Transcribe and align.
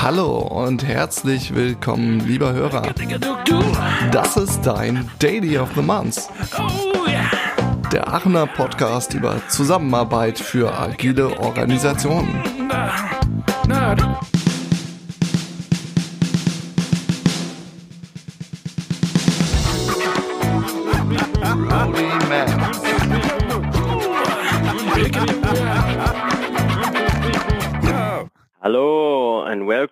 Hallo 0.00 0.38
und 0.38 0.84
herzlich 0.84 1.54
willkommen, 1.54 2.20
lieber 2.20 2.52
Hörer. 2.52 2.82
Das 4.12 4.36
ist 4.36 4.62
dein 4.62 5.08
Daily 5.18 5.58
of 5.58 5.70
the 5.74 5.82
Month. 5.82 6.28
Der 7.90 8.12
Aachener 8.12 8.46
Podcast 8.46 9.14
über 9.14 9.40
Zusammenarbeit 9.48 10.38
für 10.38 10.78
agile 10.78 11.38
Organisationen. 11.38 12.42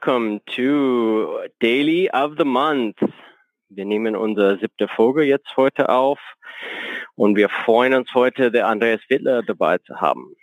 Welcome 0.05 0.41
to 0.47 1.38
Daily 1.61 2.10
of 2.10 2.33
the 2.37 2.45
Month. 2.45 2.97
Wir 3.69 3.84
nehmen 3.84 4.16
unsere 4.16 4.59
siebte 4.59 4.88
Folge 4.88 5.23
jetzt 5.23 5.56
heute 5.56 5.88
auf 5.91 6.19
und 7.15 7.37
wir 7.37 7.48
freuen 7.48 7.95
uns 7.95 8.12
heute, 8.12 8.51
der 8.51 8.66
Andreas 8.66 9.01
Wittler 9.09 9.43
dabei 9.43 9.79
zu 9.79 10.01
haben. 10.01 10.34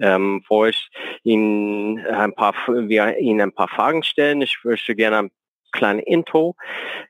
Ähm, 0.00 0.40
bevor 0.40 0.68
ich 0.68 0.88
Ihnen 1.24 1.98
ein 2.06 2.32
paar, 2.34 2.54
wir 2.68 3.18
Ihnen 3.18 3.40
ein 3.40 3.52
paar 3.52 3.66
Fragen 3.66 4.04
stellen, 4.04 4.40
ich 4.40 4.56
möchte 4.62 4.94
gerne 4.94 5.18
ein 5.18 5.30
kleines 5.72 6.04
Intro 6.06 6.54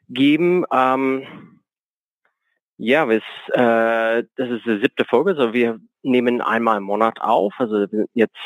geben. 0.08 0.64
Ähm, 0.72 1.60
ja, 2.78 3.04
äh, 3.10 4.24
das 4.36 4.50
ist 4.50 4.64
die 4.64 4.78
siebte 4.78 5.04
Folge, 5.04 5.32
also 5.32 5.52
wir 5.52 5.78
nehmen 6.02 6.40
einmal 6.40 6.78
im 6.78 6.84
Monat 6.84 7.20
auf, 7.20 7.52
also 7.58 7.86
jetzt 8.14 8.38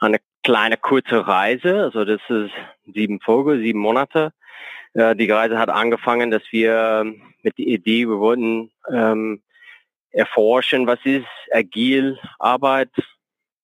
eine 0.00 0.18
kleine 0.42 0.76
kurze 0.76 1.26
Reise, 1.26 1.84
also 1.84 2.04
das 2.04 2.20
ist 2.28 2.52
sieben 2.86 3.20
Folge, 3.20 3.58
sieben 3.58 3.80
Monate. 3.80 4.32
Äh, 4.94 5.14
die 5.16 5.30
Reise 5.30 5.58
hat 5.58 5.68
angefangen, 5.68 6.30
dass 6.30 6.42
wir 6.50 7.04
mit 7.42 7.58
der 7.58 7.66
Idee, 7.66 8.08
wir 8.08 8.18
wollten 8.18 8.70
ähm, 8.90 9.42
erforschen, 10.10 10.86
was 10.86 10.98
ist 11.04 11.26
agil 11.52 12.18
Arbeit, 12.38 12.90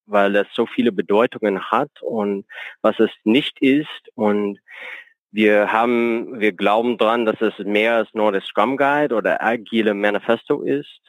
weil 0.07 0.37
es 0.37 0.47
so 0.53 0.67
viele 0.67 0.93
Bedeutungen 0.93 1.71
hat 1.71 1.91
und 2.03 2.45
was 2.83 2.99
es 3.01 3.11
nicht 3.25 3.61
ist 3.61 4.11
und 4.15 4.61
wir 5.35 5.73
haben, 5.73 6.39
wir 6.39 6.53
glauben 6.53 6.97
dran, 6.97 7.27
dass 7.27 7.41
es 7.41 7.59
mehr 7.59 7.97
als 7.97 8.15
nur 8.15 8.31
der 8.31 8.41
Scrum 8.41 8.77
Guide 8.77 9.17
oder 9.17 9.43
agile 9.43 9.93
Manifesto 9.93 10.63
ist. 10.63 11.01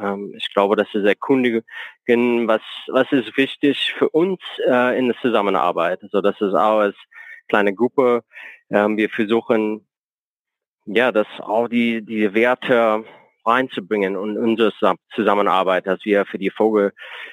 Ähm, 0.00 0.34
ich 0.36 0.52
glaube, 0.52 0.76
dass 0.76 0.92
es 0.94 1.04
erkundigen, 1.04 1.64
was, 2.06 2.62
was 2.88 3.10
ist 3.12 3.36
wichtig 3.36 3.94
für 3.96 4.08
uns 4.08 4.40
äh, 4.66 4.98
in 4.98 5.08
der 5.08 5.16
Zusammenarbeit. 5.20 6.02
Also 6.02 6.20
das 6.20 6.40
ist 6.40 6.54
auch 6.54 6.78
als 6.80 6.96
kleine 7.48 7.74
Gruppe, 7.74 8.24
ähm, 8.70 8.96
wir 8.96 9.08
versuchen, 9.10 9.86
ja, 10.86 11.12
das 11.12 11.26
auch 11.38 11.68
die, 11.68 12.02
die 12.02 12.34
Werte 12.34 13.04
reinzubringen 13.46 14.16
und 14.16 14.38
unsere 14.38 14.72
Zusammenarbeit, 15.14 15.86
dass 15.86 16.04
wir 16.04 16.24
für 16.24 16.38
die 16.38 16.50
Folge, 16.50 16.92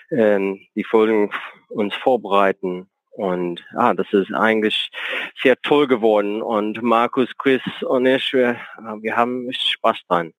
ähm, 0.10 0.60
die 0.76 0.84
Folgen 0.84 1.32
uns 1.70 1.96
vorbereiten 1.96 2.90
und 3.12 3.64
ah, 3.76 3.94
das 3.94 4.12
ist 4.14 4.34
eigentlich 4.34 4.90
sehr 5.42 5.56
toll 5.62 5.88
geworden. 5.88 6.42
Und 6.42 6.82
Markus, 6.82 7.30
Chris 7.38 7.62
und 7.82 8.06
ich, 8.06 8.34
wir, 8.34 8.58
wir 9.02 9.16
haben 9.16 9.52
Spaß 9.52 10.02
dran. 10.08 10.34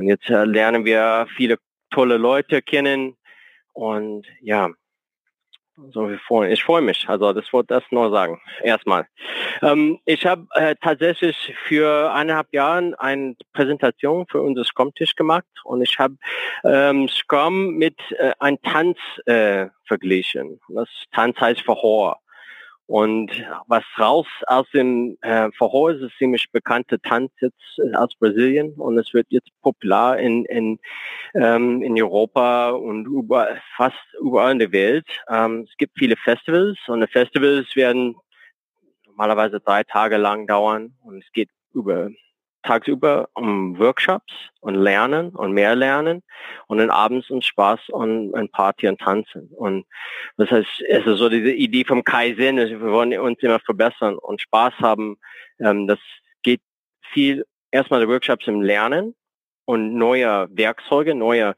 Und 0.00 0.08
jetzt 0.08 0.30
äh, 0.30 0.44
lernen 0.44 0.86
wir 0.86 1.26
viele 1.36 1.58
tolle 1.90 2.16
Leute 2.16 2.62
kennen. 2.62 3.18
Und 3.74 4.26
ja, 4.40 4.70
so 5.92 6.08
wir 6.08 6.18
freuen. 6.20 6.50
Ich 6.50 6.64
freue 6.64 6.80
mich. 6.80 7.06
Also 7.06 7.34
das 7.34 7.52
wollte 7.52 7.74
das 7.74 7.84
nur 7.90 8.10
sagen. 8.10 8.40
Erstmal. 8.62 9.06
Ähm, 9.60 9.98
ich 10.06 10.24
habe 10.24 10.46
äh, 10.54 10.74
tatsächlich 10.80 11.54
für 11.66 12.10
eineinhalb 12.14 12.50
Jahren 12.54 12.94
eine 12.94 13.36
Präsentation 13.52 14.24
für 14.30 14.40
unser 14.40 14.64
Scrum-Tisch 14.64 15.14
gemacht 15.16 15.44
und 15.64 15.82
ich 15.82 15.98
habe 15.98 16.16
ähm, 16.64 17.06
Scrum 17.08 17.74
mit 17.76 17.98
äh, 18.12 18.32
einem 18.38 18.60
Tanz 18.62 18.96
äh, 19.26 19.66
verglichen. 19.86 20.60
Das 20.68 20.88
Tanz 21.12 21.38
heißt 21.38 21.60
Verhor. 21.60 22.20
Und 22.90 23.30
was 23.68 23.84
raus 24.00 24.26
aus 24.48 24.68
dem 24.74 25.16
äh, 25.20 25.48
Verhor 25.52 25.92
ist, 25.92 26.12
ziemlich 26.18 26.50
bekannte 26.50 27.00
Tanz 27.00 27.30
jetzt 27.40 27.80
aus 27.94 28.16
Brasilien 28.16 28.72
und 28.72 28.98
es 28.98 29.14
wird 29.14 29.28
jetzt 29.30 29.48
popular 29.62 30.18
in, 30.18 30.44
in, 30.46 30.80
ähm, 31.34 31.84
in 31.84 32.02
Europa 32.02 32.70
und 32.70 33.06
überall, 33.06 33.62
fast 33.76 33.94
überall 34.20 34.50
in 34.50 34.58
der 34.58 34.72
Welt. 34.72 35.06
Ähm, 35.28 35.68
es 35.70 35.76
gibt 35.76 35.96
viele 35.96 36.16
Festivals 36.16 36.78
und 36.88 37.00
die 37.00 37.06
Festivals 37.06 37.76
werden 37.76 38.16
normalerweise 39.06 39.60
drei 39.60 39.84
Tage 39.84 40.16
lang 40.16 40.48
dauern 40.48 40.92
und 41.04 41.22
es 41.22 41.30
geht 41.30 41.50
über 41.72 42.10
tagsüber 42.62 43.28
um 43.34 43.78
Workshops 43.78 44.32
und 44.60 44.74
Lernen 44.74 45.30
und 45.30 45.52
mehr 45.52 45.74
Lernen 45.74 46.22
und 46.66 46.78
dann 46.78 46.90
abends 46.90 47.30
um 47.30 47.42
Spaß 47.42 47.88
und 47.88 48.34
ein 48.34 48.48
Party 48.48 48.86
und 48.88 49.00
Tanzen. 49.00 49.48
Und 49.56 49.86
das 50.36 50.50
heißt, 50.50 50.82
es 50.88 51.06
ist 51.06 51.18
so 51.18 51.28
diese 51.28 51.52
Idee 51.52 51.84
vom 51.84 52.04
Kaizen, 52.04 52.56
wir 52.56 52.80
wollen 52.80 53.18
uns 53.18 53.42
immer 53.42 53.60
verbessern 53.60 54.16
und 54.16 54.40
Spaß 54.40 54.74
haben. 54.80 55.16
Ähm, 55.58 55.86
das 55.86 55.98
geht 56.42 56.60
viel 57.12 57.44
erstmal 57.70 58.00
die 58.00 58.08
Workshops 58.08 58.46
im 58.46 58.60
Lernen 58.60 59.14
und 59.64 59.94
neue 59.94 60.48
Werkzeuge, 60.50 61.14
neue 61.14 61.54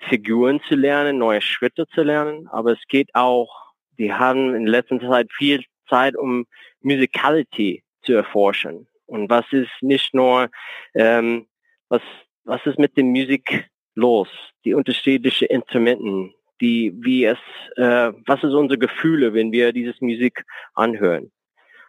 Figuren 0.00 0.60
zu 0.66 0.74
lernen, 0.74 1.18
neue 1.18 1.40
Schritte 1.40 1.86
zu 1.88 2.02
lernen. 2.02 2.48
Aber 2.48 2.72
es 2.72 2.80
geht 2.88 3.14
auch, 3.14 3.72
die 3.98 4.12
haben 4.12 4.54
in 4.54 4.66
letzter 4.66 4.98
Zeit 5.00 5.28
viel 5.32 5.62
Zeit, 5.88 6.16
um 6.16 6.46
Musicality 6.80 7.84
zu 8.02 8.14
erforschen 8.14 8.86
und 9.10 9.28
was 9.28 9.44
ist 9.50 9.70
nicht 9.80 10.14
nur, 10.14 10.48
ähm, 10.94 11.46
was, 11.88 12.02
was 12.44 12.64
ist 12.64 12.78
mit 12.78 12.96
der 12.96 13.04
Musik 13.04 13.68
los? 13.96 14.28
Die 14.64 14.74
unterschiedlichen 14.74 15.48
Instrumenten, 15.48 16.32
die, 16.60 16.92
wie 16.96 17.24
es, 17.24 17.38
äh, 17.76 18.12
was 18.26 18.42
ist 18.44 18.52
unsere 18.52 18.78
Gefühle, 18.78 19.34
wenn 19.34 19.50
wir 19.50 19.72
dieses 19.72 20.00
Musik 20.00 20.44
anhören? 20.74 21.32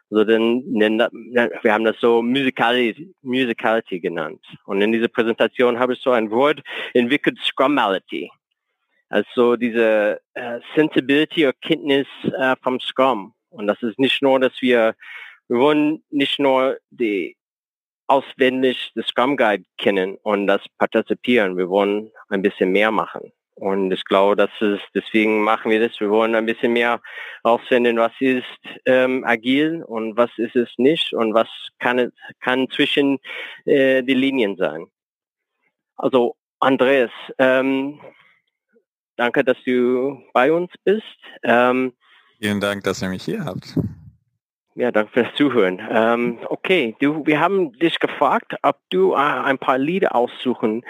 Also 0.10 0.26
dann, 0.26 0.64
wir 0.66 1.74
haben 1.74 1.86
das 1.86 1.98
so 2.00 2.22
Musicality, 2.22 3.14
Musicality 3.22 4.00
genannt. 4.00 4.44
Und 4.66 4.82
in 4.82 4.92
dieser 4.92 5.08
Präsentation 5.08 5.80
habe 5.80 5.94
ich 5.94 6.02
so 6.02 6.12
ein 6.12 6.30
Wort 6.32 6.62
entwickelt, 6.94 7.38
Scrumality. 7.40 8.30
Also 9.10 9.56
diese 9.56 10.20
äh, 10.34 10.60
Sensibility 10.76 11.46
oder 11.46 11.54
Kenntnis 11.62 12.08
äh, 12.24 12.56
vom 12.62 12.80
Scrum. 12.80 13.34
Und 13.52 13.68
das 13.68 13.82
ist 13.84 14.00
nicht 14.00 14.22
nur, 14.22 14.40
dass 14.40 14.62
wir 14.62 14.96
wir 15.48 15.60
wollen 15.60 16.04
nicht 16.10 16.40
nur 16.40 16.78
die 16.90 17.36
auswendig 18.08 18.92
das 18.96 19.08
Scrum 19.08 19.38
Guide 19.38 19.64
kennen 19.78 20.18
und 20.24 20.48
das 20.48 20.62
partizipieren. 20.78 21.58
Wir 21.58 21.70
wollen 21.70 22.12
ein 22.30 22.42
bisschen 22.42 22.72
mehr 22.72 22.92
machen. 22.92 23.32
Und 23.56 23.92
ich 23.92 24.04
glaube, 24.06 24.36
das 24.36 24.50
ist, 24.60 24.84
deswegen 24.96 25.44
machen 25.44 25.72
wir 25.72 25.88
das. 25.88 26.00
Wir 26.00 26.10
wollen 26.10 26.36
ein 26.36 26.46
bisschen 26.46 26.74
mehr 26.74 27.00
rausfinden, 27.46 27.98
was 27.98 28.12
ist 28.20 28.44
ähm, 28.86 29.24
agil 29.24 29.84
und 29.84 30.18
was 30.18 30.32
ist 30.38 30.56
es 30.56 30.70
nicht 30.78 31.14
und 31.14 31.34
was 31.34 31.48
kann 31.80 32.00
es 32.00 32.12
kann 32.40 32.70
zwischen 32.70 33.20
äh, 33.66 34.02
die 34.04 34.14
Linien 34.14 34.58
sein. 34.58 34.88
Also 35.96 36.36
Andreas, 36.60 37.12
ähm, 37.38 38.00
danke, 39.16 39.44
dass 39.44 39.58
du 39.64 40.22
bei 40.34 40.52
uns 40.52 40.72
bist. 40.84 41.04
Ähm, 41.44 41.94
Vielen 42.40 42.60
Dank, 42.60 42.84
dass 42.84 43.02
ihr 43.04 43.10
mich 43.10 43.24
hier 43.24 43.46
habt. 43.46 43.78
Ja, 44.76 44.92
danke 44.92 45.12
fürs 45.12 45.36
Zuhören. 45.36 45.82
Ähm, 45.92 46.40
okay, 46.46 46.96
du, 47.00 47.26
wir 47.26 47.42
haben 47.42 47.74
dich 47.74 48.00
gefragt, 48.00 48.56
ob 48.62 48.78
du 48.90 49.14
äh, 49.14 49.18
ein 49.18 49.58
paar 49.58 49.78
Lieder 49.78 50.16
aussuchen 50.16 50.84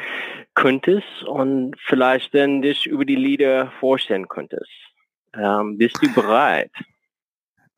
könntest 0.54 1.24
und 1.24 1.76
vielleicht 1.86 2.36
dann 2.36 2.62
dich 2.62 2.86
über 2.86 3.06
die 3.06 3.16
Lieder 3.16 3.72
vorstellen 3.80 4.28
könntest. 4.28 4.70
Ähm, 5.36 5.78
bist 5.78 5.98
du 6.02 6.14
bereit? 6.14 6.72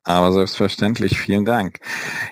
Aber 0.06 0.34
selbstverständlich, 0.34 1.18
vielen 1.18 1.46
Dank. 1.46 1.80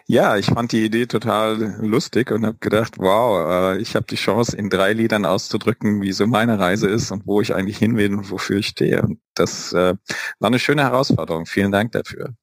Ja, 0.05 0.35
ich 0.35 0.47
fand 0.47 0.73
die 0.73 0.83
Idee 0.83 1.05
total 1.05 1.77
lustig 1.79 2.29
und 2.31 2.45
habe 2.45 2.57
gedacht, 2.59 2.95
wow, 2.97 3.49
äh, 3.49 3.77
ich 3.77 3.95
habe 3.95 4.05
die 4.09 4.17
Chance, 4.17 4.57
in 4.57 4.69
drei 4.69 4.91
Liedern 4.91 5.25
auszudrücken, 5.25 6.01
wie 6.01 6.11
so 6.11 6.27
meine 6.27 6.59
Reise 6.59 6.89
ist 6.89 7.11
und 7.11 7.25
wo 7.25 7.39
ich 7.39 7.55
eigentlich 7.55 7.77
hin 7.77 7.95
will 7.95 8.13
und 8.13 8.29
wofür 8.29 8.57
ich 8.57 8.67
stehe. 8.67 9.01
Und 9.01 9.19
das 9.35 9.71
äh, 9.71 9.95
war 10.39 10.47
eine 10.47 10.59
schöne 10.59 10.83
Herausforderung. 10.83 11.45
Vielen 11.45 11.71
Dank 11.71 11.93
dafür. 11.93 12.35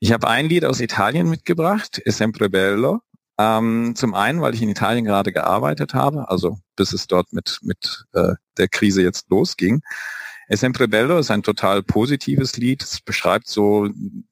Ich 0.00 0.12
habe 0.12 0.26
ein 0.26 0.46
Lied 0.46 0.64
aus 0.64 0.80
Italien 0.80 1.30
mitgebracht, 1.30 2.02
E 2.04 2.10
sempre 2.10 2.50
bello. 2.50 3.00
Ähm, 3.38 3.94
zum 3.96 4.14
einen, 4.14 4.40
weil 4.40 4.54
ich 4.54 4.62
in 4.62 4.68
Italien 4.68 5.04
gerade 5.04 5.32
gearbeitet 5.32 5.94
habe, 5.94 6.28
also 6.28 6.58
bis 6.76 6.92
es 6.92 7.06
dort 7.06 7.32
mit, 7.32 7.58
mit 7.62 8.04
äh, 8.12 8.34
der 8.58 8.68
Krise 8.68 9.02
jetzt 9.02 9.30
losging. 9.30 9.82
Sempre 10.48 10.88
bello 10.88 11.18
ist 11.18 11.30
ein 11.30 11.42
total 11.42 11.82
positives 11.82 12.56
Lied. 12.56 12.82
Es 12.82 13.00
beschreibt 13.00 13.48
so 13.48 13.88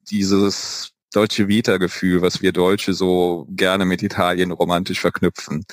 dieses 0.09 0.93
deutsche 1.13 1.47
Vita-Gefühl, 1.47 2.21
was 2.21 2.41
wir 2.41 2.51
Deutsche 2.51 2.93
so 2.93 3.47
gerne 3.51 3.85
mit 3.85 4.01
Italien 4.03 4.51
romantisch 4.51 4.99
verknüpfen. 4.99 5.65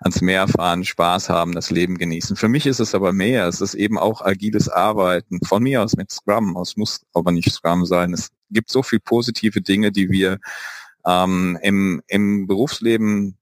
Ans 0.00 0.20
Meer 0.20 0.48
fahren, 0.48 0.84
Spaß 0.84 1.28
haben, 1.28 1.52
das 1.52 1.70
Leben 1.70 1.98
genießen. 1.98 2.36
Für 2.36 2.48
mich 2.48 2.66
ist 2.66 2.80
es 2.80 2.94
aber 2.94 3.12
mehr. 3.12 3.46
Es 3.48 3.60
ist 3.60 3.74
eben 3.74 3.98
auch 3.98 4.22
agiles 4.22 4.68
Arbeiten. 4.68 5.40
Von 5.44 5.62
mir 5.62 5.82
aus 5.82 5.96
mit 5.96 6.10
Scrum. 6.10 6.56
Es 6.60 6.76
muss 6.76 7.02
aber 7.12 7.32
nicht 7.32 7.50
Scrum 7.50 7.84
sein. 7.86 8.12
Es 8.12 8.30
gibt 8.50 8.70
so 8.70 8.82
viel 8.82 9.00
positive 9.00 9.60
Dinge, 9.60 9.92
die 9.92 10.10
wir 10.10 10.38
ähm, 11.06 11.58
im, 11.62 12.02
im 12.06 12.46
Berufsleben 12.46 13.36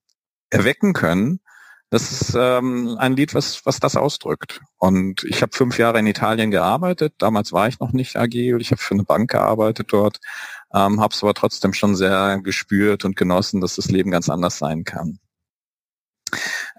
erwecken 0.51 0.93
können. 0.93 1.41
Das 1.93 2.11
ist 2.11 2.35
ähm, 2.35 2.97
ein 2.99 3.17
Lied, 3.17 3.35
was, 3.35 3.67
was 3.67 3.79
das 3.79 3.97
ausdrückt. 3.97 4.63
Und 4.79 5.25
ich 5.25 5.43
habe 5.43 5.53
fünf 5.55 5.77
Jahre 5.77 5.99
in 5.99 6.07
Italien 6.07 6.51
gearbeitet. 6.51 7.13
Damals 7.19 7.53
war 7.53 7.69
ich 7.69 7.81
noch 7.81 7.93
nicht 7.93 8.17
agil. 8.17 8.63
Ich 8.63 8.71
habe 8.71 8.81
für 8.81 8.95
eine 8.95 9.05
Bank 9.05 9.31
gearbeitet 9.31 9.89
dort 9.93 10.19
ähm, 10.75 11.01
habe 11.01 11.15
es 11.15 11.23
aber 11.23 11.35
trotzdem 11.35 11.73
schon 11.73 11.97
sehr 11.97 12.41
gespürt 12.43 13.05
und 13.05 13.17
genossen, 13.17 13.61
dass 13.61 13.77
das 13.77 13.91
Leben 13.91 14.11
ganz 14.11 14.29
anders 14.29 14.59
sein 14.59 14.85
kann. 14.85 15.19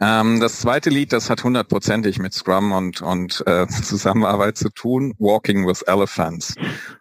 Ähm, 0.01 0.39
das 0.39 0.59
zweite 0.59 0.89
Lied, 0.89 1.13
das 1.13 1.29
hat 1.29 1.43
hundertprozentig 1.43 2.17
mit 2.17 2.33
Scrum 2.33 2.71
und, 2.71 3.01
und 3.01 3.43
äh, 3.45 3.67
Zusammenarbeit 3.83 4.57
zu 4.57 4.69
tun, 4.69 5.13
Walking 5.19 5.67
with 5.67 5.83
Elephants. 5.83 6.55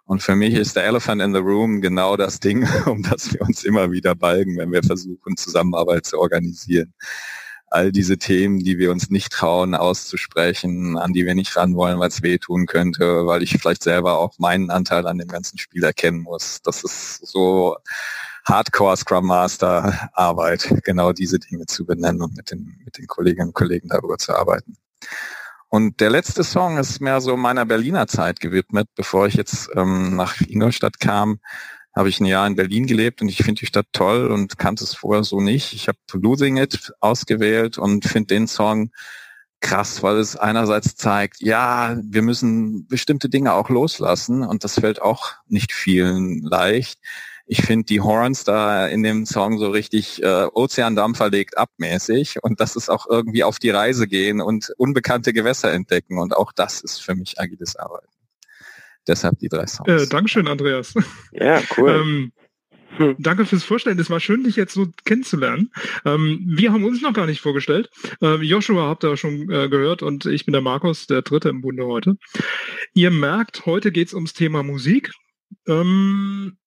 Und 0.04 0.22
für 0.22 0.36
mich 0.36 0.54
ist 0.54 0.76
der 0.76 0.84
Elephant 0.84 1.22
in 1.22 1.32
the 1.32 1.40
Room 1.40 1.80
genau 1.80 2.16
das 2.16 2.40
Ding, 2.40 2.68
um 2.86 3.02
das 3.02 3.32
wir 3.32 3.40
uns 3.40 3.64
immer 3.64 3.90
wieder 3.90 4.14
balgen, 4.14 4.58
wenn 4.58 4.70
wir 4.70 4.82
versuchen, 4.82 5.36
Zusammenarbeit 5.36 6.04
zu 6.04 6.18
organisieren 6.18 6.92
all 7.72 7.92
diese 7.92 8.18
Themen, 8.18 8.58
die 8.58 8.78
wir 8.78 8.90
uns 8.90 9.10
nicht 9.10 9.32
trauen 9.32 9.74
auszusprechen, 9.74 10.98
an 10.98 11.12
die 11.12 11.26
wir 11.26 11.34
nicht 11.34 11.56
ran 11.56 11.74
wollen, 11.74 11.98
weil 11.98 12.08
es 12.08 12.22
wehtun 12.22 12.66
könnte, 12.66 13.26
weil 13.26 13.42
ich 13.42 13.56
vielleicht 13.58 13.82
selber 13.82 14.18
auch 14.18 14.38
meinen 14.38 14.70
Anteil 14.70 15.06
an 15.06 15.18
dem 15.18 15.28
ganzen 15.28 15.58
Spiel 15.58 15.84
erkennen 15.84 16.20
muss. 16.20 16.60
Das 16.62 16.84
ist 16.84 17.26
so 17.26 17.76
Hardcore 18.44 18.96
Scrum 18.96 19.26
Master 19.26 20.10
Arbeit, 20.14 20.74
genau 20.84 21.12
diese 21.12 21.38
Dinge 21.38 21.66
zu 21.66 21.86
benennen 21.86 22.22
und 22.22 22.36
mit 22.36 22.50
den, 22.50 22.80
mit 22.84 22.98
den 22.98 23.06
Kolleginnen 23.06 23.48
und 23.48 23.54
Kollegen 23.54 23.88
darüber 23.88 24.18
zu 24.18 24.34
arbeiten. 24.34 24.76
Und 25.68 26.00
der 26.00 26.10
letzte 26.10 26.44
Song 26.44 26.76
ist 26.76 27.00
mehr 27.00 27.20
so 27.22 27.36
meiner 27.36 27.64
Berliner 27.64 28.06
Zeit 28.06 28.40
gewidmet, 28.40 28.88
bevor 28.94 29.26
ich 29.26 29.34
jetzt 29.34 29.70
ähm, 29.74 30.16
nach 30.16 30.40
Ingolstadt 30.40 31.00
kam 31.00 31.38
habe 31.94 32.08
ich 32.08 32.20
ein 32.20 32.26
Jahr 32.26 32.46
in 32.46 32.56
Berlin 32.56 32.86
gelebt 32.86 33.20
und 33.22 33.28
ich 33.28 33.38
finde 33.38 33.60
die 33.60 33.66
Stadt 33.66 33.86
toll 33.92 34.30
und 34.30 34.58
kannte 34.58 34.84
es 34.84 34.94
vorher 34.94 35.24
so 35.24 35.40
nicht. 35.40 35.72
Ich 35.74 35.88
habe 35.88 35.98
Losing 36.12 36.56
It 36.56 36.92
ausgewählt 37.00 37.78
und 37.78 38.04
finde 38.04 38.34
den 38.34 38.48
Song 38.48 38.90
krass, 39.60 40.02
weil 40.02 40.16
es 40.16 40.36
einerseits 40.36 40.96
zeigt, 40.96 41.40
ja, 41.40 41.96
wir 42.02 42.22
müssen 42.22 42.86
bestimmte 42.88 43.28
Dinge 43.28 43.54
auch 43.54 43.70
loslassen 43.70 44.42
und 44.42 44.64
das 44.64 44.80
fällt 44.80 45.00
auch 45.00 45.32
nicht 45.46 45.72
vielen 45.72 46.42
leicht. 46.42 46.98
Ich 47.46 47.62
finde 47.62 47.84
die 47.84 48.00
Horns 48.00 48.44
da 48.44 48.86
in 48.86 49.02
dem 49.02 49.26
Song 49.26 49.58
so 49.58 49.70
richtig 49.70 50.22
äh, 50.22 50.46
Ozeandampfer 50.52 51.30
legt 51.30 51.58
abmäßig 51.58 52.42
und 52.42 52.60
das 52.60 52.76
ist 52.76 52.88
auch 52.88 53.06
irgendwie 53.08 53.44
auf 53.44 53.58
die 53.58 53.70
Reise 53.70 54.06
gehen 54.06 54.40
und 54.40 54.72
unbekannte 54.78 55.32
Gewässer 55.32 55.72
entdecken 55.72 56.18
und 56.18 56.36
auch 56.36 56.52
das 56.52 56.80
ist 56.80 57.02
für 57.02 57.14
mich 57.14 57.40
agiles 57.40 57.76
Arbeiten. 57.76 58.11
Deshalb 59.06 59.38
die 59.38 59.48
drei 59.48 59.66
Songs. 59.66 59.88
Äh, 59.88 60.06
Dankeschön, 60.08 60.48
Andreas. 60.48 60.94
Ja, 61.32 61.62
cool. 61.76 61.90
ähm, 62.02 62.32
hm. 62.96 63.16
Danke 63.18 63.46
fürs 63.46 63.64
Vorstellen. 63.64 63.98
Es 63.98 64.10
war 64.10 64.20
schön, 64.20 64.44
dich 64.44 64.56
jetzt 64.56 64.74
so 64.74 64.86
kennenzulernen. 65.04 65.70
Ähm, 66.04 66.42
wir 66.46 66.72
haben 66.72 66.84
uns 66.84 67.00
noch 67.00 67.14
gar 67.14 67.26
nicht 67.26 67.40
vorgestellt. 67.40 67.88
Ähm, 68.20 68.42
Joshua 68.42 68.86
habt 68.86 69.04
ihr 69.04 69.16
schon 69.16 69.50
äh, 69.50 69.68
gehört 69.68 70.02
und 70.02 70.26
ich 70.26 70.44
bin 70.44 70.52
der 70.52 70.60
Markus, 70.60 71.06
der 71.06 71.22
Dritte 71.22 71.48
im 71.48 71.62
Bunde 71.62 71.86
heute. 71.86 72.16
Ihr 72.94 73.10
merkt, 73.10 73.64
heute 73.66 73.92
geht 73.92 74.08
es 74.08 74.14
ums 74.14 74.34
Thema 74.34 74.62
Musik. 74.62 75.10
Ähm, 75.66 76.58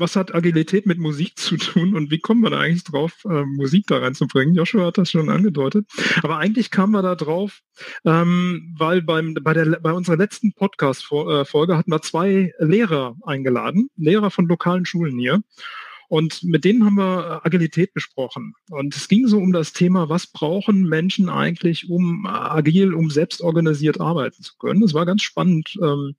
was 0.00 0.16
hat 0.16 0.34
Agilität 0.34 0.86
mit 0.86 0.98
Musik 0.98 1.38
zu 1.38 1.56
tun 1.56 1.94
und 1.94 2.10
wie 2.10 2.18
kommen 2.18 2.40
wir 2.40 2.50
da 2.50 2.60
eigentlich 2.60 2.84
drauf, 2.84 3.24
äh, 3.24 3.44
Musik 3.44 3.86
da 3.86 3.98
reinzubringen? 3.98 4.54
Joshua 4.54 4.86
hat 4.86 4.98
das 4.98 5.10
schon 5.10 5.28
angedeutet. 5.28 5.86
Aber 6.22 6.38
eigentlich 6.38 6.70
kamen 6.70 6.92
wir 6.92 7.02
da 7.02 7.14
drauf, 7.14 7.60
ähm, 8.04 8.74
weil 8.78 9.02
beim, 9.02 9.34
bei, 9.34 9.54
der, 9.54 9.78
bei 9.80 9.92
unserer 9.92 10.16
letzten 10.16 10.52
Podcast-Folge 10.54 11.76
hatten 11.76 11.92
wir 11.92 12.02
zwei 12.02 12.52
Lehrer 12.58 13.16
eingeladen, 13.22 13.90
Lehrer 13.96 14.30
von 14.30 14.48
lokalen 14.48 14.86
Schulen 14.86 15.18
hier. 15.18 15.42
Und 16.08 16.42
mit 16.42 16.64
denen 16.64 16.84
haben 16.84 16.96
wir 16.96 17.46
Agilität 17.46 17.94
besprochen. 17.94 18.54
Und 18.68 18.96
es 18.96 19.06
ging 19.06 19.28
so 19.28 19.38
um 19.38 19.52
das 19.52 19.72
Thema, 19.72 20.08
was 20.08 20.26
brauchen 20.26 20.88
Menschen 20.88 21.28
eigentlich, 21.28 21.88
um 21.88 22.26
agil, 22.26 22.94
um 22.94 23.10
selbstorganisiert 23.10 24.00
arbeiten 24.00 24.42
zu 24.42 24.54
können. 24.58 24.82
Es 24.82 24.92
war 24.92 25.06
ganz 25.06 25.22
spannend, 25.22 25.78
ähm, 25.80 26.16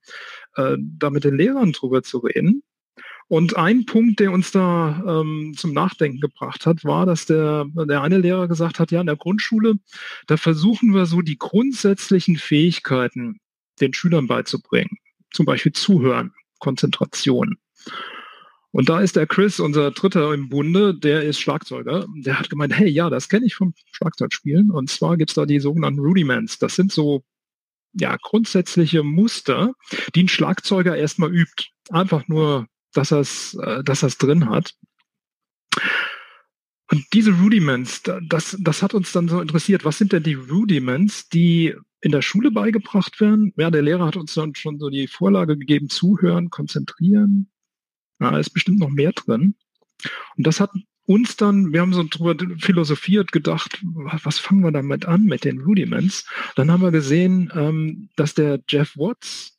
äh, 0.56 0.78
da 0.78 1.10
mit 1.10 1.24
den 1.24 1.36
Lehrern 1.36 1.72
drüber 1.72 2.02
zu 2.02 2.20
reden. 2.20 2.62
Und 3.32 3.56
ein 3.56 3.86
Punkt, 3.86 4.20
der 4.20 4.30
uns 4.30 4.50
da 4.50 5.02
ähm, 5.08 5.54
zum 5.56 5.72
Nachdenken 5.72 6.20
gebracht 6.20 6.66
hat, 6.66 6.84
war, 6.84 7.06
dass 7.06 7.24
der, 7.24 7.64
der 7.88 8.02
eine 8.02 8.18
Lehrer 8.18 8.46
gesagt 8.46 8.78
hat, 8.78 8.90
ja, 8.90 9.00
in 9.00 9.06
der 9.06 9.16
Grundschule, 9.16 9.76
da 10.26 10.36
versuchen 10.36 10.92
wir 10.92 11.06
so 11.06 11.22
die 11.22 11.38
grundsätzlichen 11.38 12.36
Fähigkeiten 12.36 13.40
den 13.80 13.94
Schülern 13.94 14.26
beizubringen. 14.26 14.98
Zum 15.30 15.46
Beispiel 15.46 15.72
Zuhören, 15.72 16.34
Konzentration. 16.58 17.56
Und 18.70 18.90
da 18.90 19.00
ist 19.00 19.16
der 19.16 19.26
Chris, 19.26 19.60
unser 19.60 19.92
Dritter 19.92 20.34
im 20.34 20.50
Bunde, 20.50 20.94
der 20.94 21.22
ist 21.22 21.40
Schlagzeuger. 21.40 22.04
Der 22.14 22.38
hat 22.38 22.50
gemeint, 22.50 22.76
hey, 22.76 22.90
ja, 22.90 23.08
das 23.08 23.30
kenne 23.30 23.46
ich 23.46 23.54
vom 23.54 23.72
Schlagzeugspielen. 23.92 24.70
Und 24.70 24.90
zwar 24.90 25.16
gibt's 25.16 25.32
da 25.32 25.46
die 25.46 25.58
sogenannten 25.58 26.00
Rudiments. 26.00 26.58
Das 26.58 26.76
sind 26.76 26.92
so 26.92 27.24
ja, 27.94 28.14
grundsätzliche 28.20 29.02
Muster, 29.02 29.72
die 30.14 30.24
ein 30.24 30.28
Schlagzeuger 30.28 30.98
erstmal 30.98 31.34
übt. 31.34 31.70
Einfach 31.88 32.28
nur 32.28 32.66
dass 32.92 33.12
er 33.12 33.20
es 33.20 33.54
äh, 33.54 33.82
dass 33.84 34.02
er's 34.02 34.18
drin 34.18 34.48
hat. 34.48 34.74
Und 36.90 37.06
diese 37.14 37.32
Rudiments, 37.32 38.02
das, 38.28 38.56
das 38.60 38.82
hat 38.82 38.92
uns 38.92 39.12
dann 39.12 39.26
so 39.26 39.40
interessiert. 39.40 39.84
Was 39.86 39.96
sind 39.96 40.12
denn 40.12 40.24
die 40.24 40.34
Rudiments, 40.34 41.28
die 41.30 41.74
in 42.02 42.12
der 42.12 42.20
Schule 42.20 42.50
beigebracht 42.50 43.18
werden? 43.18 43.54
Ja, 43.56 43.70
der 43.70 43.80
Lehrer 43.80 44.04
hat 44.04 44.16
uns 44.16 44.34
dann 44.34 44.54
schon 44.54 44.78
so 44.78 44.90
die 44.90 45.06
Vorlage 45.06 45.56
gegeben, 45.56 45.88
zuhören, 45.88 46.50
konzentrieren. 46.50 47.50
Ja, 48.20 48.36
ist 48.38 48.50
bestimmt 48.50 48.78
noch 48.78 48.90
mehr 48.90 49.12
drin. 49.12 49.54
Und 50.36 50.46
das 50.46 50.60
hat 50.60 50.70
uns 51.06 51.36
dann, 51.36 51.72
wir 51.72 51.80
haben 51.80 51.94
so 51.94 52.04
drüber 52.04 52.36
philosophiert, 52.58 53.32
gedacht, 53.32 53.80
was 53.82 54.38
fangen 54.38 54.62
wir 54.62 54.72
damit 54.72 55.06
an 55.06 55.24
mit 55.24 55.44
den 55.44 55.60
Rudiments? 55.60 56.26
Dann 56.56 56.70
haben 56.70 56.82
wir 56.82 56.90
gesehen, 56.90 57.50
ähm, 57.54 58.10
dass 58.16 58.34
der 58.34 58.60
Jeff 58.68 58.96
Watts, 58.96 59.51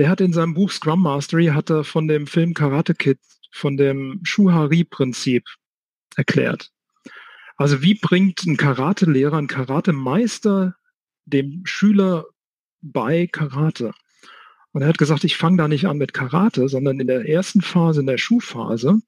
der 0.00 0.08
hat 0.08 0.22
in 0.22 0.32
seinem 0.32 0.54
Buch 0.54 0.70
Scrum 0.70 1.02
Mastery 1.02 1.48
hat 1.48 1.68
er 1.68 1.84
von 1.84 2.08
dem 2.08 2.26
Film 2.26 2.54
Karate 2.54 2.94
Kid, 2.94 3.18
von 3.52 3.76
dem 3.76 4.20
Shuhari-Prinzip 4.22 5.44
erklärt. 6.16 6.70
Also 7.58 7.82
wie 7.82 7.92
bringt 7.92 8.46
ein 8.46 8.56
Karate-Lehrer, 8.56 9.36
ein 9.36 9.46
Karate-Meister 9.46 10.74
dem 11.26 11.66
Schüler 11.66 12.24
bei 12.80 13.26
Karate? 13.26 13.92
Und 14.72 14.80
er 14.80 14.88
hat 14.88 14.96
gesagt, 14.96 15.24
ich 15.24 15.36
fange 15.36 15.58
da 15.58 15.68
nicht 15.68 15.86
an 15.86 15.98
mit 15.98 16.14
Karate, 16.14 16.70
sondern 16.70 16.98
in 16.98 17.06
der 17.06 17.28
ersten 17.28 17.60
Phase, 17.60 18.00
in 18.00 18.06
der 18.06 18.16
Schuhphase, 18.16 19.02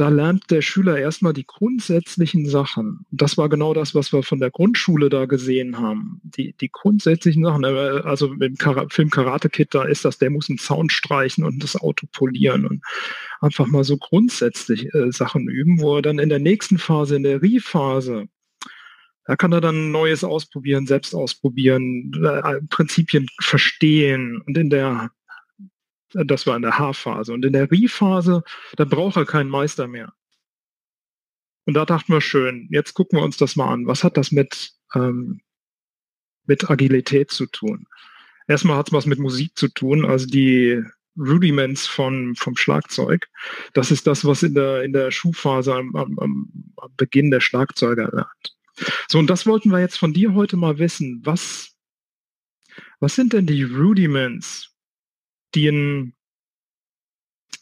da 0.00 0.08
lernt 0.08 0.50
der 0.50 0.62
Schüler 0.62 0.98
erstmal 0.98 1.34
die 1.34 1.46
grundsätzlichen 1.46 2.48
Sachen. 2.48 3.04
Das 3.10 3.36
war 3.36 3.50
genau 3.50 3.74
das, 3.74 3.94
was 3.94 4.14
wir 4.14 4.22
von 4.22 4.40
der 4.40 4.50
Grundschule 4.50 5.10
da 5.10 5.26
gesehen 5.26 5.78
haben. 5.78 6.22
Die, 6.24 6.54
die 6.54 6.70
grundsätzlichen 6.70 7.44
Sachen. 7.44 7.64
Äh, 7.64 8.00
also 8.04 8.32
im 8.32 8.56
Kar 8.56 8.86
Film 8.88 9.10
Karate 9.10 9.50
Kid, 9.50 9.74
da 9.74 9.84
ist 9.84 10.06
das, 10.06 10.16
der 10.16 10.30
muss 10.30 10.48
einen 10.48 10.56
Zaun 10.56 10.88
streichen 10.88 11.44
und 11.44 11.62
das 11.62 11.76
Auto 11.76 12.06
polieren 12.10 12.64
und 12.64 12.82
einfach 13.42 13.66
mal 13.66 13.84
so 13.84 13.98
grundsätzlich 13.98 14.92
äh, 14.94 15.12
Sachen 15.12 15.48
üben, 15.48 15.82
wo 15.82 15.96
er 15.96 16.02
dann 16.02 16.18
in 16.18 16.30
der 16.30 16.38
nächsten 16.38 16.78
Phase, 16.78 17.16
in 17.16 17.22
der 17.22 17.42
Rie-Phase, 17.42 18.26
da 19.26 19.36
kann 19.36 19.52
er 19.52 19.60
dann 19.60 19.90
Neues 19.90 20.24
ausprobieren, 20.24 20.86
selbst 20.86 21.14
ausprobieren, 21.14 22.10
äh, 22.24 22.60
Prinzipien 22.70 23.26
verstehen 23.38 24.42
und 24.46 24.56
in 24.56 24.70
der 24.70 25.10
das 26.12 26.46
war 26.46 26.56
in 26.56 26.62
der 26.62 26.78
H-Phase. 26.78 27.32
Und 27.32 27.44
in 27.44 27.52
der 27.52 27.70
Rie-Phase, 27.70 28.42
da 28.76 28.84
braucht 28.84 29.16
er 29.16 29.24
keinen 29.24 29.50
Meister 29.50 29.86
mehr. 29.86 30.12
Und 31.66 31.74
da 31.74 31.84
dachten 31.84 32.12
wir 32.12 32.20
schön, 32.20 32.68
jetzt 32.70 32.94
gucken 32.94 33.18
wir 33.18 33.24
uns 33.24 33.36
das 33.36 33.56
mal 33.56 33.72
an. 33.72 33.86
Was 33.86 34.02
hat 34.02 34.16
das 34.16 34.32
mit, 34.32 34.72
ähm, 34.94 35.40
mit 36.46 36.70
Agilität 36.70 37.30
zu 37.30 37.46
tun? 37.46 37.86
Erstmal 38.48 38.76
hat 38.76 38.88
es 38.88 38.92
was 38.92 39.06
mit 39.06 39.18
Musik 39.18 39.56
zu 39.56 39.68
tun, 39.68 40.04
also 40.04 40.26
die 40.26 40.82
Rudiments 41.16 41.86
von, 41.86 42.34
vom 42.34 42.56
Schlagzeug. 42.56 43.28
Das 43.74 43.90
ist 43.90 44.06
das, 44.06 44.24
was 44.24 44.42
in 44.42 44.54
der, 44.54 44.82
in 44.82 44.92
der 44.92 45.10
Schuhphase 45.10 45.74
am, 45.74 45.94
am, 45.94 46.18
am 46.18 46.72
Beginn 46.96 47.30
der 47.30 47.40
Schlagzeuger 47.40 48.10
lernt. 48.12 48.56
So, 49.08 49.18
und 49.18 49.28
das 49.28 49.46
wollten 49.46 49.70
wir 49.70 49.80
jetzt 49.80 49.98
von 49.98 50.12
dir 50.12 50.34
heute 50.34 50.56
mal 50.56 50.78
wissen. 50.78 51.20
Was, 51.24 51.76
was 52.98 53.14
sind 53.14 53.32
denn 53.32 53.46
die 53.46 53.62
Rudiments 53.62 54.69
den, 55.54 56.14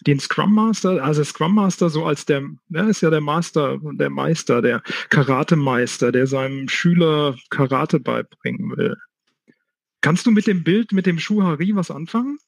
den 0.06 0.20
Scrum 0.20 0.54
Master, 0.54 1.02
also 1.02 1.24
Scrum 1.24 1.54
Master 1.54 1.90
so 1.90 2.04
als 2.04 2.24
der, 2.24 2.42
ja, 2.68 2.88
ist 2.88 3.00
ja 3.00 3.10
der 3.10 3.20
Master, 3.20 3.78
der 3.82 4.10
Meister, 4.10 4.62
der 4.62 4.82
Karate-Meister, 5.10 6.12
der 6.12 6.26
seinem 6.26 6.68
Schüler 6.68 7.36
Karate 7.50 8.00
beibringen 8.00 8.76
will. 8.76 8.96
Kannst 10.00 10.26
du 10.26 10.30
mit 10.30 10.46
dem 10.46 10.62
Bild, 10.62 10.92
mit 10.92 11.06
dem 11.06 11.18
Schuhari 11.18 11.74
was 11.74 11.90
anfangen? 11.90 12.38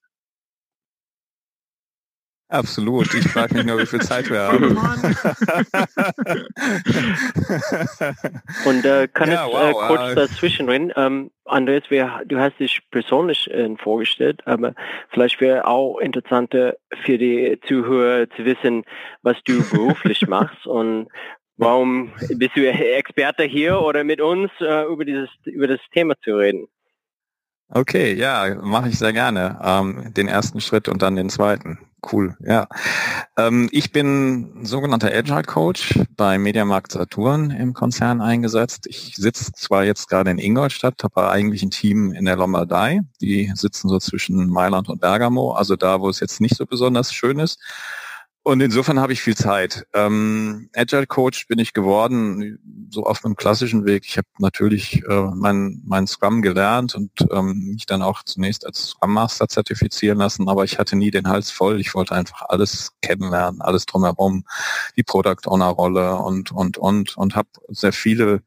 Absolut. 2.50 3.14
Ich 3.14 3.28
frage 3.28 3.54
mich 3.54 3.64
nur, 3.64 3.78
wie 3.78 3.87
viel 3.87 4.00
Zeit 4.00 4.28
wir 4.28 4.40
haben. 4.40 4.76
Und 8.66 8.85
äh, 8.85 9.07
kann 9.07 9.30
ja, 9.30 9.47
ich 9.47 9.52
äh, 9.52 9.73
wow, 9.73 9.87
kurz 9.87 10.11
äh, 10.11 10.14
dazwischen 10.16 10.69
reden? 10.69 10.92
Ähm, 10.97 11.30
Andreas, 11.45 11.85
wir, 11.90 12.23
du 12.26 12.40
hast 12.40 12.59
dich 12.59 12.80
persönlich 12.90 13.49
äh, 13.52 13.73
vorgestellt, 13.76 14.45
aber 14.47 14.75
vielleicht 15.11 15.40
wäre 15.40 15.69
auch 15.69 15.99
interessant 15.99 16.52
für 16.52 17.19
die 17.19 17.61
Zuhörer 17.69 18.28
zu 18.30 18.45
wissen, 18.45 18.83
was 19.23 19.37
du 19.45 19.62
beruflich 19.71 20.26
machst 20.26 20.66
und 20.66 21.07
warum 21.57 22.12
bist 22.30 22.57
du 22.57 22.69
Experte 22.69 23.45
hier 23.45 23.80
oder 23.80 24.02
mit 24.02 24.21
uns 24.21 24.50
äh, 24.61 24.85
über 24.87 25.04
dieses 25.04 25.30
über 25.45 25.69
das 25.69 25.78
Thema 25.92 26.14
zu 26.25 26.37
reden? 26.37 26.66
Okay, 27.73 28.15
ja, 28.15 28.57
mache 28.62 28.89
ich 28.89 28.99
sehr 28.99 29.12
gerne. 29.12 29.59
Ähm, 29.62 30.12
den 30.15 30.27
ersten 30.27 30.61
Schritt 30.61 30.89
und 30.89 31.03
dann 31.03 31.15
den 31.15 31.31
zweiten. 31.31 31.79
Cool, 32.11 32.35
ja. 32.41 32.67
Ähm, 33.37 33.69
ich 33.71 33.93
bin 33.93 34.65
sogenannter 34.65 35.12
Agile 35.12 35.43
Coach 35.43 36.00
bei 36.17 36.39
Mediamarkt 36.39 36.93
Saturn 36.93 37.50
im 37.50 37.75
Konzern 37.75 38.21
eingesetzt. 38.23 38.87
Ich 38.89 39.15
sitze 39.17 39.53
zwar 39.53 39.85
jetzt 39.85 40.09
gerade 40.09 40.31
in 40.31 40.39
Ingolstadt, 40.39 41.05
habe 41.05 41.31
eigentlich 41.31 41.62
ein 41.62 41.71
Team 41.71 42.12
in 42.12 42.25
der 42.25 42.37
Lombardei. 42.37 43.03
Die 43.21 43.53
sitzen 43.55 43.89
so 43.89 43.99
zwischen 43.99 44.49
Mailand 44.49 44.89
und 44.89 45.00
Bergamo, 45.00 45.53
also 45.53 45.77
da, 45.77 46.00
wo 46.00 46.09
es 46.09 46.21
jetzt 46.21 46.41
nicht 46.41 46.57
so 46.57 46.67
besonders 46.67 47.12
schön 47.12 47.39
ist. 47.39 47.61
Und 48.43 48.63
insofern 48.63 48.99
habe 48.99 49.13
ich 49.13 49.21
viel 49.21 49.37
Zeit. 49.37 49.87
Ähm, 49.93 50.71
Agile 50.75 51.07
Coach 51.07 51.47
bin 51.47 51.59
ich 51.59 51.75
geworden, 51.75 52.59
so 52.91 53.05
auf 53.05 53.23
einem 53.23 53.37
klassischen 53.37 53.85
Weg. 53.85 54.05
Ich 54.07 54.17
habe 54.17 54.29
natürlich 54.39 55.03
äh, 55.05 55.31
mein, 55.35 55.83
mein 55.85 56.07
Scrum 56.07 56.41
gelernt 56.41 56.95
und 56.95 57.11
ähm, 57.31 57.73
mich 57.75 57.85
dann 57.85 58.01
auch 58.01 58.23
zunächst 58.23 58.65
als 58.65 58.89
Scrum 58.89 59.13
Master 59.13 59.47
zertifizieren 59.47 60.19
lassen, 60.19 60.49
aber 60.49 60.65
ich 60.65 60.79
hatte 60.79 60.97
nie 60.97 61.11
den 61.11 61.29
Hals 61.29 61.51
voll. 61.51 61.81
Ich 61.81 61.95
wollte 61.95 62.15
einfach 62.15 62.43
alles 62.49 62.93
kennenlernen, 63.03 63.61
alles 63.61 63.85
drumherum, 63.85 64.45
die 64.97 65.03
Product 65.03 65.47
Owner 65.47 65.69
Rolle 65.69 66.17
und 66.17 66.51
und 66.51 66.79
und 66.79 67.19
und 67.19 67.37
habe 67.37 67.49
sehr 67.69 67.93
viele 67.93 68.43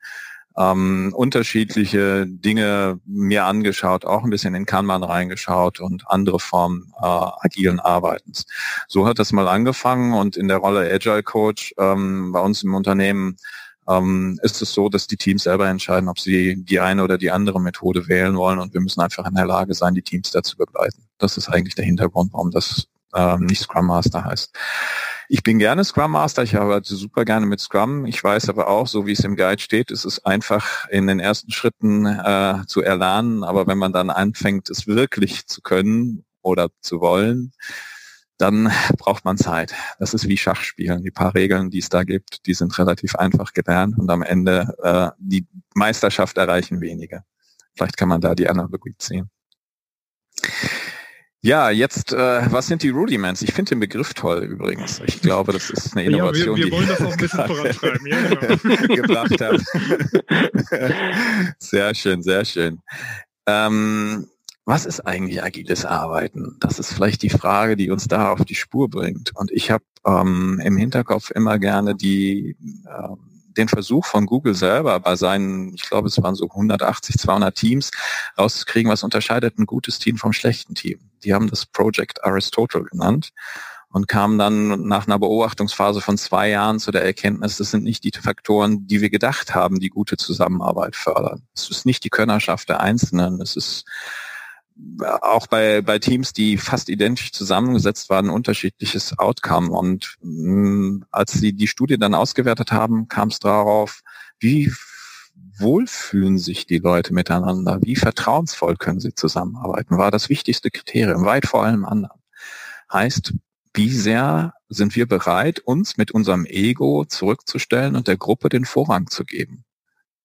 ähm, 0.57 1.13
unterschiedliche 1.15 2.25
Dinge 2.27 3.00
mir 3.05 3.45
angeschaut, 3.45 4.05
auch 4.05 4.24
ein 4.24 4.29
bisschen 4.29 4.55
in 4.55 4.65
Kanban 4.65 5.03
reingeschaut 5.03 5.79
und 5.79 6.03
andere 6.07 6.39
Formen 6.39 6.93
äh, 7.01 7.05
agilen 7.05 7.79
Arbeitens. 7.79 8.45
So 8.88 9.07
hat 9.07 9.19
das 9.19 9.31
mal 9.31 9.48
angefangen 9.48 10.13
und 10.13 10.38
in 10.38 10.48
der 10.48 10.57
Rolle 10.57 10.91
Agile 10.91 11.24
Coach 11.24 11.74
ähm, 11.79 12.31
bei 12.31 12.39
uns 12.39 12.63
im 12.63 12.75
Unternehmen 12.75 13.38
ähm, 13.88 14.39
ist 14.43 14.62
es 14.62 14.74
so, 14.74 14.89
dass 14.89 15.07
die 15.07 15.17
Teams 15.17 15.43
selber 15.43 15.67
entscheiden, 15.67 16.07
ob 16.07 16.19
sie 16.19 16.63
die 16.63 16.79
eine 16.79 17.03
oder 17.03 17.17
die 17.17 17.31
andere 17.31 17.60
Methode 17.60 18.07
wählen 18.07 18.36
wollen 18.38 18.60
und 18.60 18.74
wir 18.74 18.81
müssen 18.81 19.01
einfach 19.01 19.27
in 19.27 19.36
der 19.36 19.45
Lage 19.45 19.74
sein, 19.74 19.93
die 19.93 20.01
Teams 20.01 20.31
dazu 20.31 20.55
begleiten. 20.57 21.03
Das 21.17 21.38
ist 21.38 21.50
eigentlich 21.50 21.75
der 21.75 21.86
Hintergrund, 21.86 22.31
warum 22.33 22.51
das 22.51 22.88
ähm, 23.15 23.45
nicht 23.45 23.62
Scrum 23.62 23.88
Master 23.88 24.24
heißt. 24.24 24.55
Ich 25.30 25.44
bin 25.44 25.60
gerne 25.60 25.84
Scrum 25.84 26.12
Master, 26.12 26.44
ich 26.44 26.56
arbeite 26.58 26.96
super 26.96 27.25
gerne 27.25 27.46
mit 27.46 27.60
Scrum. 27.60 28.06
Ich 28.06 28.24
weiß 28.24 28.50
aber 28.50 28.68
auch, 28.68 28.88
so 28.88 29.06
wie 29.06 29.13
es 29.13 29.22
im 29.22 29.36
Guide 29.36 29.62
steht, 29.62 29.92
ist 29.92 30.06
es 30.06 30.24
einfach 30.25 30.88
in 30.89 31.08
den 31.08 31.20
ersten 31.20 31.51
Schritten 31.51 32.06
äh, 32.06 32.65
zu 32.68 32.82
erlernen. 32.82 33.44
Aber 33.44 33.68
wenn 33.68 33.77
man 33.77 33.94
dann 33.94 34.10
anfängt, 34.10 34.70
es 34.70 34.88
wirklich 34.88 35.48
zu 35.48 35.62
können 35.62 36.25
oder 36.42 36.70
zu 36.82 37.00
wollen, 37.00 37.53
dann 38.38 38.72
braucht 38.98 39.24
man 39.24 39.38
Zeit. 39.38 39.74
Das 40.00 40.13
ist 40.13 40.27
wie 40.27 40.38
Schachspielen. 40.38 41.03
Die 41.03 41.12
paar 41.12 41.34
Regeln, 41.34 41.70
die 41.70 41.80
es 41.80 41.89
da 41.89 42.03
gibt, 42.03 42.46
die 42.46 42.53
sind 42.53 42.77
relativ 42.77 43.15
einfach 43.15 43.53
gelernt 43.53 43.98
und 43.98 44.10
am 44.10 44.22
Ende 44.22 44.75
äh, 44.84 45.12
die 45.18 45.48
Meisterschaft 45.75 46.38
erreichen 46.38 46.82
wenige. 46.82 47.24
Vielleicht 47.75 47.98
kann 47.98 48.10
man 48.10 48.22
da 48.22 48.36
die 48.36 48.50
Analogie 48.50 48.96
ziehen. 48.98 49.30
Ja, 51.46 51.70
jetzt, 51.72 52.14
äh, 52.14 52.52
was 52.54 52.68
sind 52.68 52.84
die 52.84 52.90
Rudiments? 52.90 53.42
Ich 53.42 53.52
finde 53.54 53.72
den 53.72 53.82
Begriff 53.82 54.14
toll 54.14 54.44
übrigens. 54.44 55.02
Ich 55.06 55.22
glaube, 55.22 55.52
das 55.52 55.70
ist 55.70 55.92
eine 55.92 56.06
Innovation, 56.06 56.58
ja, 56.58 56.66
wir, 56.66 56.72
wir 56.72 56.78
wollen 56.78 56.88
das 56.88 57.02
auch 57.06 57.12
ein 57.12 57.18
bisschen 57.18 57.46
vorantreiben. 57.46 58.08
Ja, 58.08 58.30
genau. 58.30 58.96
gebracht 58.96 59.44
sehr 61.60 61.94
schön, 61.96 62.24
sehr 62.24 62.46
schön. 62.46 62.80
Ähm, 63.46 64.30
was 64.64 64.86
ist 64.86 65.02
eigentlich 65.02 65.44
agiles 65.44 65.84
Arbeiten? 65.84 66.56
Das 66.62 66.80
ist 66.80 66.94
vielleicht 66.94 67.22
die 67.24 67.30
Frage, 67.30 67.76
die 67.76 67.92
uns 67.92 68.08
da 68.08 68.32
auf 68.32 68.46
die 68.46 68.56
Spur 68.56 68.90
bringt. 68.90 69.36
Und 69.36 69.52
ich 69.52 69.70
habe 69.70 69.84
ähm, 70.08 70.62
im 70.64 70.78
Hinterkopf 70.78 71.30
immer 71.32 71.60
gerne 71.60 71.94
die 71.94 72.56
ähm, 72.88 73.33
den 73.57 73.67
Versuch 73.67 74.05
von 74.05 74.25
Google 74.25 74.55
selber 74.55 75.00
bei 75.00 75.15
seinen, 75.15 75.74
ich 75.74 75.89
glaube, 75.89 76.07
es 76.07 76.22
waren 76.22 76.36
so 76.36 76.50
180, 76.50 77.17
200 77.17 77.55
Teams, 77.55 77.91
rauszukriegen, 78.38 78.91
was 78.91 79.03
unterscheidet 79.03 79.57
ein 79.57 79.65
gutes 79.65 80.00
Team 80.00 80.17
vom 80.17 80.33
schlechten 80.33 80.75
Team. 80.75 81.00
Die 81.24 81.33
haben 81.33 81.50
das 81.50 81.65
Project 81.65 82.24
Aristotle 82.24 82.83
genannt 82.83 83.31
und 83.89 84.07
kamen 84.07 84.39
dann 84.39 84.88
nach 84.88 85.05
einer 85.05 85.19
Beobachtungsphase 85.19 86.01
von 86.01 86.17
zwei 86.17 86.50
Jahren 86.50 86.79
zu 86.79 86.91
der 86.91 87.03
Erkenntnis, 87.03 87.57
das 87.57 87.72
sind 87.72 87.83
nicht 87.83 88.03
die 88.03 88.12
Faktoren, 88.12 88.88
die 88.88 89.01
wir 89.01 89.12
gedacht 89.12 89.53
haben, 89.53 89.79
die 89.79 89.89
gute 89.89 90.17
Zusammenarbeit 90.17 90.95
fördern. 90.95 91.43
Es 91.53 91.69
ist 91.69 91.86
nicht 91.86 92.03
die 92.03 92.10
Könnerschaft 92.10 92.69
der 92.69 92.81
Einzelnen, 92.81 93.39
es 93.39 93.55
ist 93.55 93.86
auch 95.22 95.48
bei, 95.48 95.82
bei 95.82 96.00
Teams, 96.00 96.34
die 96.34 96.58
fast 96.58 96.89
identisch 96.89 97.32
zusammengesetzt 97.32 98.10
waren, 98.10 98.30
unterschiedliches 98.30 99.18
Outcome. 99.20 99.70
Und 99.72 100.18
mh, 100.22 100.51
mm, 100.51 101.06
als 101.12 101.34
sie 101.34 101.53
die 101.53 101.68
Studie 101.68 101.98
dann 101.98 102.15
ausgewertet 102.15 102.72
haben, 102.72 103.08
kam 103.08 103.30
es 103.30 103.39
darauf, 103.39 104.01
wie 104.39 104.72
wohl 105.58 105.88
fühlen 105.88 106.38
sich 106.38 106.65
die 106.65 106.80
Leute 106.80 107.13
miteinander, 107.13 107.80
wie 107.82 107.96
vertrauensvoll 107.96 108.75
können 108.75 109.00
sie 109.00 109.13
zusammenarbeiten, 109.13 109.98
war 109.98 110.12
das 110.12 110.30
wichtigste 110.30 110.72
Kriterium, 110.72 111.25
weit 111.25 111.46
vor 111.46 111.63
allem 111.63 111.86
anderen. 111.86 112.20
Heißt, 112.92 113.34
wie 113.74 113.89
sehr 113.89 114.53
sind 114.70 114.96
wir 114.96 115.08
bereit, 115.08 115.60
uns 115.60 115.98
mit 115.98 116.12
unserem 116.12 116.46
Ego 116.46 117.06
zurückzustellen 117.06 117.96
und 117.96 118.08
der 118.08 118.18
Gruppe 118.18 118.50
den 118.50 118.65
Vorrang 118.65 119.08
zu 119.08 119.24
geben? 119.24 119.63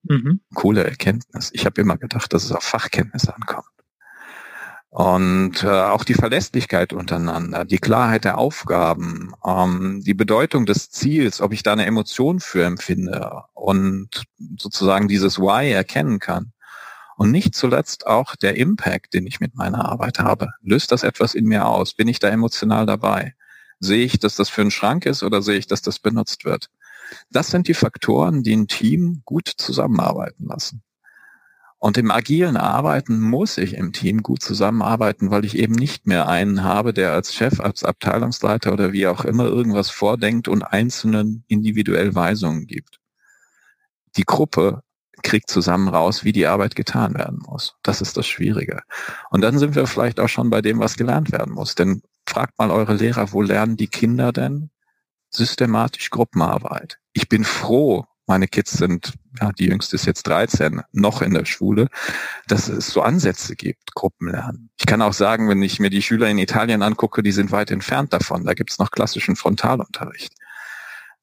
Mhm. 0.03 0.41
Coole 0.55 0.85
Erkenntnis. 0.85 1.51
Ich 1.53 1.67
habe 1.67 1.81
immer 1.81 1.97
gedacht, 1.97 2.33
dass 2.33 2.45
es 2.45 2.53
auf 2.53 2.63
Fachkenntnisse 2.63 3.35
ankommt. 3.35 3.67
Und 4.91 5.63
äh, 5.65 5.69
auch 5.69 6.03
die 6.03 6.15
Verlässlichkeit 6.15 6.95
untereinander, 6.95 7.67
die 7.67 7.79
Klarheit 7.79 8.25
der 8.25 8.39
Aufgaben, 8.39 9.33
ähm, 9.45 10.03
die 10.03 10.15
Bedeutung 10.15 10.65
des 10.65 10.91
Ziels, 10.91 11.43
ob 11.43 11.53
ich 11.53 11.63
da 11.63 11.73
eine 11.73 11.85
Emotion 11.85 12.41
für 12.41 12.65
empfinde 12.65 13.43
und 13.53 14.25
sozusagen 14.59 15.07
dieses 15.07 15.39
Why 15.39 15.71
erkennen 15.73 16.21
kann. 16.21 16.53
Und 17.17 17.33
nicht 17.33 17.55
zuletzt 17.55 18.07
auch 18.07 18.37
der 18.37 18.57
Impact, 18.57 19.13
den 19.13 19.27
ich 19.27 19.41
mit 19.41 19.57
meiner 19.57 19.85
Arbeit 19.85 20.21
habe. 20.21 20.51
Löst 20.63 20.93
das 20.93 21.03
etwas 21.03 21.35
in 21.35 21.47
mir 21.47 21.67
aus? 21.67 21.93
Bin 21.93 22.09
ich 22.09 22.21
da 22.21 22.29
emotional 22.29 22.87
dabei? 22.87 23.35
Sehe 23.81 24.05
ich, 24.05 24.21
dass 24.21 24.37
das 24.37 24.49
für 24.49 24.63
einen 24.63 24.71
Schrank 24.71 25.05
ist 25.05 25.23
oder 25.23 25.43
sehe 25.43 25.59
ich, 25.59 25.67
dass 25.67 25.83
das 25.83 25.99
benutzt 25.99 26.45
wird? 26.45 26.71
Das 27.31 27.49
sind 27.49 27.69
die 27.69 27.75
Faktoren, 27.75 28.43
die 28.43 28.55
ein 28.55 28.69
Team 28.69 29.23
gut 29.25 29.49
zusammenarbeiten 29.49 30.47
lassen. 30.47 30.83
Und 31.81 31.97
im 31.97 32.11
agilen 32.11 32.57
Arbeiten 32.57 33.21
muss 33.21 33.57
ich 33.57 33.75
im 33.75 33.93
Team 33.93 34.23
gut 34.23 34.43
zusammenarbeiten, 34.43 35.31
weil 35.31 35.45
ich 35.45 35.57
eben 35.57 35.75
nicht 35.75 36.09
mehr 36.09 36.29
einen 36.29 36.65
habe, 36.65 36.93
der 36.93 37.13
als 37.13 37.35
Chef, 37.35 37.61
als 37.61 37.85
Abteilungsleiter 37.85 38.73
oder 38.73 38.93
wie 38.93 39.07
auch 39.07 39.25
immer 39.25 39.45
irgendwas 39.45 39.89
vordenkt 39.89 40.49
und 40.49 40.63
einzelnen 40.65 41.45
individuell 41.47 42.17
Weisungen 42.17 42.67
gibt. 42.67 42.99
Die 44.17 44.25
Gruppe 44.25 44.83
kriegt 45.23 45.51
zusammen 45.51 45.89
raus, 45.89 46.25
wie 46.25 46.33
die 46.33 46.47
Arbeit 46.47 46.75
getan 46.75 47.15
werden 47.15 47.41
muss. 47.47 47.77
Das 47.83 48.01
ist 48.01 48.17
das 48.17 48.27
Schwierige. 48.27 48.83
Und 49.31 49.41
dann 49.43 49.59
sind 49.59 49.75
wir 49.77 49.87
vielleicht 49.87 50.19
auch 50.19 50.29
schon 50.29 50.51
bei 50.51 50.63
dem, 50.63 50.81
was 50.81 50.97
gelernt 50.97 51.31
werden 51.31 51.55
muss. 51.55 51.75
Denn 51.77 52.03
fragt 52.27 52.59
mal 52.59 52.71
eure 52.71 52.95
Lehrer, 52.95 53.33
wo 53.33 53.43
lernen 53.43 53.77
die 53.77 53.89
Kinder 53.89 54.33
denn 54.33 54.71
systematisch 55.31 56.11
Gruppenarbeit? 56.11 56.99
Ich 57.13 57.29
bin 57.29 57.45
froh, 57.45 58.07
meine 58.29 58.47
Kids 58.47 58.73
sind, 58.73 59.15
ja, 59.41 59.51
die 59.53 59.67
jüngste 59.67 59.97
ist 59.97 60.07
jetzt 60.07 60.27
13, 60.27 60.83
noch 60.93 61.23
in 61.23 61.35
der 61.35 61.47
Schule, 61.47 61.89
dass 62.47 62.69
es 62.69 62.89
so 62.89 63.03
Ansätze 63.03 63.57
gibt, 63.57 63.95
Gruppenlernen. 63.95 64.71
Ich 64.79 64.87
kann 64.87 65.03
auch 65.03 65.15
sagen, 65.15 65.49
wenn 65.49 65.63
ich 65.63 65.81
mir 65.81 65.91
die 65.91 66.03
Schüler 66.03 66.29
in 66.29 66.39
Italien 66.39 66.83
angucke, 66.83 67.23
die 67.23 67.33
sind 67.33 67.51
weit 67.51 67.71
entfernt 67.71 68.13
davon. 68.13 68.45
Da 68.45 68.55
gibt 68.55 68.71
es 68.71 68.79
noch 68.79 68.91
klassischen 68.91 69.35
Frontalunterricht. 69.35 70.35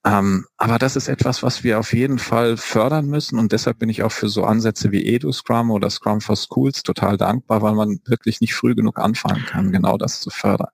Ähm, 0.05 0.45
aber 0.57 0.77
das 0.77 0.95
ist 0.95 1.07
etwas, 1.07 1.41
was 1.41 1.63
wir 1.63 1.79
auf 1.79 1.91
jeden 1.93 2.19
Fall 2.19 2.57
fördern 2.57 3.07
müssen 3.07 3.39
und 3.39 3.51
deshalb 3.51 3.79
bin 3.79 3.89
ich 3.89 4.03
auch 4.03 4.11
für 4.11 4.29
so 4.29 4.43
Ansätze 4.43 4.91
wie 4.91 5.03
EduScrum 5.03 5.71
oder 5.71 5.89
Scrum 5.89 6.21
for 6.21 6.35
Schools 6.35 6.83
total 6.83 7.17
dankbar, 7.17 7.63
weil 7.63 7.73
man 7.73 7.99
wirklich 8.05 8.39
nicht 8.39 8.53
früh 8.53 8.75
genug 8.75 8.99
anfangen 8.99 9.45
kann, 9.45 9.71
genau 9.71 9.97
das 9.97 10.21
zu 10.21 10.29
fördern. 10.29 10.69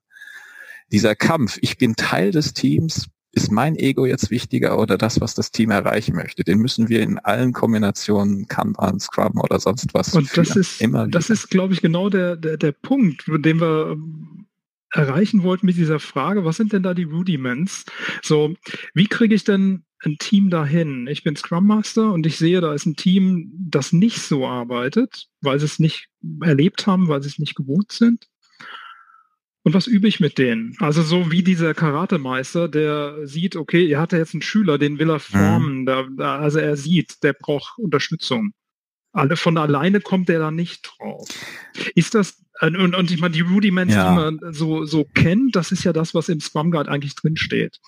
Dieser 0.92 1.16
Kampf, 1.16 1.58
ich 1.62 1.78
bin 1.78 1.96
Teil 1.96 2.32
des 2.32 2.54
Teams, 2.54 3.08
ist 3.34 3.52
mein 3.52 3.76
Ego 3.76 4.06
jetzt 4.06 4.30
wichtiger 4.30 4.78
oder 4.78 4.98
das, 4.98 5.22
was 5.22 5.36
das 5.36 5.52
Team 5.52 5.72
erreichen 5.72 6.16
möchte? 6.16 6.44
Den 6.44 6.60
müssen 6.60 6.90
wir 6.90 7.02
in 7.02 7.18
allen 7.18 7.54
Kombinationen 7.54 8.48
Kanban, 8.48 9.00
Scrum 9.00 9.40
oder 9.40 9.60
sonst 9.60 9.94
was. 9.94 10.14
Und 10.14 10.36
das 10.36 10.56
ist, 10.56 10.82
immer 10.82 11.08
das 11.08 11.30
ist, 11.30 11.50
glaube 11.50 11.74
ich, 11.74 11.82
genau 11.82 12.10
der, 12.10 12.36
der, 12.36 12.58
der 12.58 12.74
Punkt, 12.74 13.26
den 13.28 13.62
wir 13.62 13.92
ähm, 13.92 14.48
erreichen 14.94 15.44
wollten 15.44 15.66
mit 15.66 15.78
dieser 15.78 16.00
Frage, 16.00 16.44
was 16.44 16.58
sind 16.58 16.74
denn 16.74 16.84
da 16.84 16.94
die 16.94 17.04
Rudiments? 17.04 17.86
So, 18.22 18.54
wie 18.94 19.08
kriege 19.08 19.34
ich 19.34 19.46
denn 19.46 19.86
ein 20.04 20.18
Team 20.18 20.50
dahin? 20.50 21.08
Ich 21.08 21.24
bin 21.24 21.36
Scrum 21.36 21.68
Master 21.68 22.12
und 22.12 22.26
ich 22.26 22.38
sehe, 22.38 22.60
da 22.60 22.74
ist 22.74 22.86
ein 22.86 22.96
Team, 22.96 23.52
das 23.58 23.94
nicht 23.94 24.20
so 24.20 24.46
arbeitet, 24.46 25.28
weil 25.42 25.60
sie 25.60 25.66
es 25.66 25.80
nicht 25.80 26.10
erlebt 26.42 26.88
haben, 26.88 27.08
weil 27.08 27.22
sie 27.22 27.30
es 27.30 27.40
nicht 27.40 27.56
gewohnt 27.56 27.92
sind. 27.92 28.28
Und 29.64 29.76
was 29.76 29.86
übe 29.86 30.08
ich 30.08 30.20
mit 30.20 30.38
denen? 30.38 30.76
Also 30.80 31.04
so 31.04 31.32
wie 31.32 31.44
dieser 31.44 31.74
Karatemeister, 31.74 32.68
der 32.68 33.28
sieht, 33.28 33.56
okay, 33.56 33.88
er 33.88 34.00
hatte 34.00 34.18
jetzt 34.18 34.34
einen 34.34 34.42
Schüler, 34.42 34.78
den 34.78 34.98
will 34.98 35.10
er 35.10 35.16
mhm. 35.16 35.20
formen. 35.20 35.82
Mhm. 35.82 35.86
Da, 35.86 36.08
da, 36.18 36.40
also 36.40 36.60
er 36.60 36.76
sieht, 36.76 37.24
der 37.24 37.34
braucht 37.34 37.78
Unterstützung. 37.78 38.54
Alle 39.14 39.36
von 39.36 39.58
alleine 39.58 40.00
kommt 40.00 40.30
der 40.30 40.40
da 40.40 40.52
nicht 40.52 40.90
drauf. 40.90 41.28
Ist 41.96 42.16
das, 42.16 42.44
und, 42.62 42.96
und 42.96 43.12
ich 43.12 43.20
meine, 43.20 43.34
die 43.34 43.42
Rudiments, 43.42 43.94
ja. 43.94 44.10
die 44.10 44.16
man 44.16 44.54
so, 44.54 44.86
so 44.86 45.04
kennt, 45.04 45.56
das 45.56 45.72
ist 45.72 45.84
ja 45.84 45.94
das, 45.94 46.16
was 46.16 46.30
im 46.30 46.40
Scrum 46.40 46.72
Guide 46.72 46.90
eigentlich 46.90 47.16
drinsteht. 47.16 47.80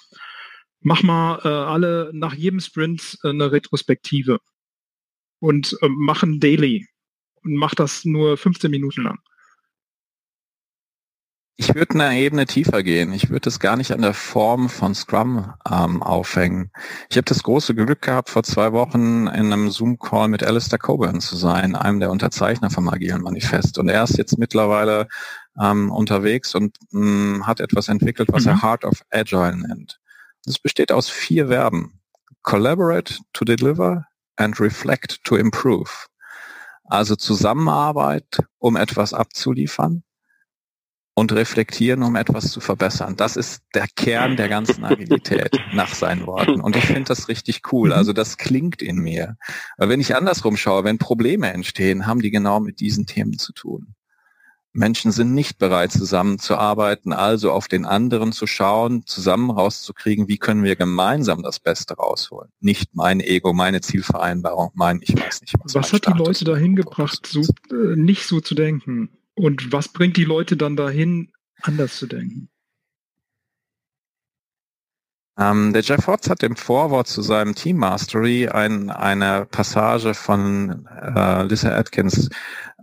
Mach 0.82 1.01
mal 1.01 1.39
äh, 1.44 1.48
alle 1.48 2.12
nach 2.13 2.34
jedem 2.34 2.60
Sprint 2.60 3.18
äh, 3.24 3.30
eine 3.30 3.51
Retrospektive 3.51 4.39
und 5.39 5.77
äh, 5.82 5.88
mach 5.89 6.24
ein 6.24 6.42
Daily 6.42 6.88
und 7.44 7.56
mach 7.56 7.74
das 7.74 8.03
nur 8.03 8.36
15 8.38 8.70
Minuten 8.70 9.03
lang. 9.03 9.20
Ich 11.55 11.75
würde 11.75 11.93
eine 11.93 12.17
Ebene 12.17 12.48
tiefer 12.48 12.81
gehen. 12.81 13.13
Ich 13.13 13.29
würde 13.29 13.48
es 13.48 13.60
gar 13.60 13.77
nicht 13.77 13.91
an 13.91 14.01
der 14.01 14.15
Form 14.15 14.69
von 14.69 14.95
Scrum 14.95 15.53
ähm, 15.69 16.01
aufhängen. 16.01 16.72
Ich 17.10 17.17
habe 17.17 17.25
das 17.25 17.43
große 17.43 17.75
Glück 17.75 18.01
gehabt, 18.01 18.31
vor 18.31 18.41
zwei 18.43 18.72
Wochen 18.74 19.27
in 19.27 19.53
einem 19.53 19.69
Zoom-Call 19.69 20.29
mit 20.29 20.43
Alistair 20.43 20.79
Coburn 20.79 21.22
zu 21.22 21.36
sein, 21.36 21.75
einem 21.75 22.00
der 22.00 22.10
Unterzeichner 22.10 22.72
vom 22.72 22.89
Agilen 22.89 23.22
Manifest. 23.22 23.77
Und 23.77 23.88
er 23.88 24.03
ist 24.03 24.17
jetzt 24.17 24.39
mittlerweile 24.39 25.07
ähm, 25.62 25.91
unterwegs 25.91 26.55
und 26.55 26.75
mh, 26.89 27.38
mm, 27.38 27.48
hat 27.48 27.60
etwas 27.60 27.88
entwickelt, 27.88 28.29
was 28.31 28.45
mhm. 28.45 28.50
er 28.51 28.63
Heart 28.63 28.86
of 28.86 29.03
Agile 29.12 29.55
nennt. 29.55 30.00
Das 30.45 30.57
besteht 30.57 30.91
aus 30.91 31.10
vier 31.10 31.50
Verben. 31.50 32.00
Collaborate 32.41 33.19
to 33.31 33.45
deliver 33.45 34.07
and 34.38 34.60
reflect 34.60 35.24
to 35.24 35.36
improve. 35.36 36.07
Also 36.86 37.15
Zusammenarbeit, 37.15 38.39
um 38.57 38.75
etwas 38.75 39.13
abzuliefern 39.13 40.03
und 41.15 41.32
reflektieren, 41.32 42.01
um 42.03 42.15
etwas 42.15 42.51
zu 42.51 42.60
verbessern. 42.60 43.15
Das 43.15 43.36
ist 43.36 43.63
der 43.75 43.86
Kern 43.96 44.36
der 44.36 44.50
ganzen 44.50 44.84
Agilität 44.84 45.51
nach 45.74 45.93
seinen 45.93 46.25
Worten. 46.25 46.60
Und 46.60 46.75
ich 46.75 46.86
finde 46.86 47.03
das 47.03 47.27
richtig 47.27 47.62
cool. 47.72 47.89
Mhm. 47.89 47.96
Also 47.96 48.13
das 48.13 48.38
klingt 48.38 48.82
in 48.82 48.98
mir. 48.98 49.38
Aber 49.77 49.89
wenn 49.89 50.01
ich 50.01 50.15
andersrum 50.15 50.58
schaue, 50.58 50.84
wenn 50.84 50.98
Probleme 50.98 51.53
entstehen, 51.53 52.08
haben 52.08 52.22
die 52.22 52.32
genau 52.32 52.60
mit 52.60 52.79
diesen 52.79 53.05
Themen 53.05 53.38
zu 53.38 53.53
tun. 53.53 53.96
Menschen 54.75 55.12
sind 55.12 55.36
nicht 55.36 55.60
bereit, 55.60 55.91
zusammenzuarbeiten, 55.91 57.13
also 57.13 57.51
auf 57.51 57.67
den 57.67 57.86
anderen 57.86 58.32
zu 58.32 58.48
schauen, 58.48 59.05
zusammen 59.05 59.51
rauszukriegen, 59.51 60.27
wie 60.27 60.39
können 60.39 60.63
wir 60.63 60.75
gemeinsam 60.75 61.43
das 61.43 61.60
Beste 61.60 61.93
rausholen. 61.93 62.50
Nicht 62.60 62.96
mein 62.96 63.20
Ego, 63.20 63.53
meine 63.53 63.82
Zielvereinbarung, 63.82 64.72
mein 64.74 65.00
ich 65.01 65.15
weiß 65.15 65.41
nicht 65.41 65.53
was. 65.63 65.75
Was 65.75 65.93
hat 65.93 66.08
die 66.08 66.17
Leute 66.17 66.43
dahin 66.43 66.75
gebracht, 66.75 67.27
so, 67.27 67.41
äh, 67.41 67.96
nicht 67.96 68.25
so 68.25 68.39
zu 68.41 68.55
denken? 68.55 69.10
Und 69.36 69.72
was 69.72 69.90
bringt 69.90 70.18
die 70.18 70.25
Leute 70.25 70.58
dann 70.58 70.75
dahin, 70.75 71.32
anders 71.62 71.98
zu 71.98 72.08
denken? 72.08 72.50
Ähm, 75.38 75.74
der 75.74 75.82
Jeff 75.82 76.08
Watts 76.08 76.30
hat 76.30 76.44
im 76.44 76.56
Vorwort 76.56 77.08
zu 77.08 77.24
seinem 77.24 77.56
Team 77.56 77.78
Mastery 77.78 78.48
ein, 78.50 78.92
eine 78.92 79.48
Passage 79.48 80.13
von 80.13 80.88
äh, 80.88 81.44
Lisa 81.44 81.75
Atkins. 81.75 82.30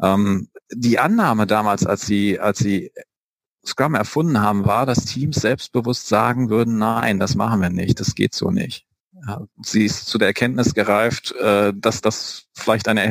Ähm, 0.02 0.49
die 0.73 0.99
Annahme 0.99 1.47
damals, 1.47 1.87
als 1.87 2.07
sie, 2.07 2.40
als 2.40 2.59
sie 2.59 2.90
Scrum 3.64 3.95
erfunden 3.95 4.40
haben, 4.40 4.64
war, 4.66 4.85
dass 4.87 5.04
Teams 5.04 5.37
selbstbewusst 5.37 6.09
sagen 6.09 6.50
würden, 6.50 6.78
nein, 6.78 7.21
das 7.21 7.37
machen 7.37 7.61
wir 7.61 7.71
nicht, 7.71 8.00
das 8.00 8.14
geht 8.14 8.35
so 8.35 8.50
nicht. 8.50 8.89
Sie 9.62 9.84
ist 9.84 10.06
zu 10.06 10.18
der 10.18 10.28
Erkenntnis 10.28 10.74
gereift, 10.74 11.32
äh, 11.32 11.72
dass 11.74 12.00
das 12.00 12.44
vielleicht 12.54 12.88
eine 12.88 13.02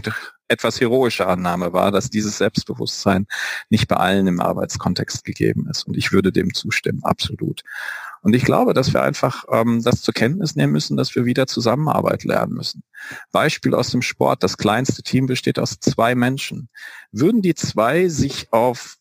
etwas 0.49 0.81
heroische 0.81 1.27
Annahme 1.27 1.73
war, 1.73 1.91
dass 1.91 2.09
dieses 2.09 2.37
Selbstbewusstsein 2.37 3.27
nicht 3.69 3.87
bei 3.87 3.95
allen 3.97 4.27
im 4.27 4.39
Arbeitskontext 4.39 5.23
gegeben 5.23 5.67
ist. 5.69 5.87
Und 5.87 5.95
ich 5.95 6.11
würde 6.11 6.31
dem 6.31 6.53
zustimmen, 6.53 7.03
absolut. 7.03 7.61
Und 8.21 8.33
ich 8.33 8.43
glaube, 8.43 8.73
dass 8.73 8.91
wir 8.93 9.01
einfach 9.01 9.45
ähm, 9.51 9.81
das 9.83 10.01
zur 10.01 10.13
Kenntnis 10.13 10.55
nehmen 10.55 10.73
müssen, 10.73 10.97
dass 10.97 11.15
wir 11.15 11.25
wieder 11.25 11.47
Zusammenarbeit 11.47 12.23
lernen 12.23 12.53
müssen. 12.53 12.83
Beispiel 13.31 13.73
aus 13.73 13.91
dem 13.91 14.01
Sport, 14.01 14.43
das 14.43 14.57
kleinste 14.57 15.03
Team 15.03 15.27
besteht 15.27 15.59
aus 15.59 15.79
zwei 15.79 16.15
Menschen. 16.15 16.69
Würden 17.11 17.41
die 17.41 17.55
zwei 17.55 18.09
sich 18.09 18.51
auf 18.51 18.97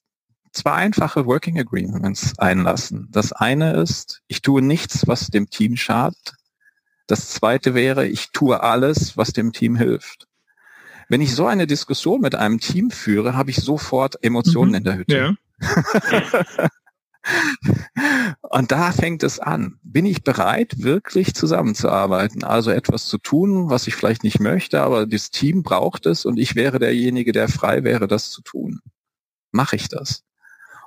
zwei 0.52 0.72
einfache 0.72 1.26
Working 1.26 1.58
Agreements 1.58 2.38
einlassen. 2.38 3.08
Das 3.10 3.32
eine 3.32 3.74
ist, 3.74 4.22
ich 4.28 4.42
tue 4.42 4.62
nichts, 4.62 5.06
was 5.06 5.28
dem 5.28 5.50
Team 5.50 5.76
schadet. 5.76 6.34
Das 7.08 7.30
zweite 7.30 7.74
wäre, 7.74 8.06
ich 8.06 8.30
tue 8.32 8.62
alles, 8.62 9.16
was 9.16 9.32
dem 9.32 9.52
Team 9.52 9.76
hilft. 9.76 10.28
Wenn 11.08 11.22
ich 11.22 11.34
so 11.34 11.46
eine 11.46 11.66
Diskussion 11.66 12.20
mit 12.20 12.34
einem 12.34 12.60
Team 12.60 12.90
führe, 12.90 13.34
habe 13.34 13.50
ich 13.50 13.56
sofort 13.56 14.22
Emotionen 14.22 14.70
mhm. 14.70 14.76
in 14.76 14.84
der 14.84 14.96
Hütte. 14.98 15.16
Ja. 15.16 15.34
Und 18.42 18.72
da 18.72 18.92
fängt 18.92 19.22
es 19.22 19.38
an. 19.38 19.78
Bin 19.82 20.04
ich 20.04 20.22
bereit, 20.22 20.82
wirklich 20.82 21.34
zusammenzuarbeiten? 21.34 22.44
Also 22.44 22.70
etwas 22.70 23.06
zu 23.06 23.16
tun, 23.16 23.70
was 23.70 23.86
ich 23.86 23.94
vielleicht 23.94 24.22
nicht 24.22 24.38
möchte, 24.38 24.82
aber 24.82 25.06
das 25.06 25.30
Team 25.30 25.62
braucht 25.62 26.06
es 26.06 26.24
und 26.24 26.38
ich 26.38 26.54
wäre 26.54 26.78
derjenige, 26.78 27.32
der 27.32 27.48
frei 27.48 27.84
wäre, 27.84 28.06
das 28.06 28.30
zu 28.30 28.42
tun. 28.42 28.80
Mache 29.50 29.76
ich 29.76 29.88
das? 29.88 30.24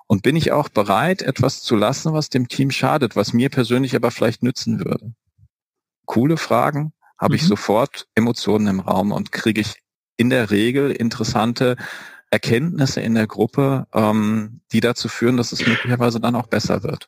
Und 0.08 0.24
bin 0.24 0.36
ich 0.36 0.52
auch 0.52 0.70
bereit, 0.70 1.22
etwas 1.22 1.62
zu 1.62 1.76
lassen, 1.76 2.14
was 2.14 2.30
dem 2.30 2.48
Team 2.48 2.72
schadet, 2.72 3.16
was 3.16 3.34
mir 3.34 3.50
persönlich 3.50 3.96
aber 3.96 4.12
vielleicht 4.12 4.44
nützen 4.44 4.80
würde? 4.80 5.14
Coole 6.12 6.36
Fragen, 6.36 6.91
habe 7.17 7.32
mhm. 7.32 7.36
ich 7.38 7.47
sofort 7.47 8.06
Emotionen 8.15 8.67
im 8.67 8.82
Raum 8.82 9.13
und 9.13 9.32
kriege 9.32 9.62
ich 9.62 9.76
in 10.17 10.30
der 10.30 10.52
Regel 10.52 10.91
interessante 10.91 11.78
Erkenntnisse 12.30 13.00
in 13.00 13.15
der 13.15 13.28
Gruppe, 13.28 13.88
ähm, 13.93 14.60
die 14.74 14.82
dazu 14.82 15.08
führen, 15.08 15.38
dass 15.38 15.54
es 15.54 15.65
möglicherweise 15.65 16.19
dann 16.19 16.36
auch 16.36 16.47
besser 16.47 16.84
wird. 16.84 17.08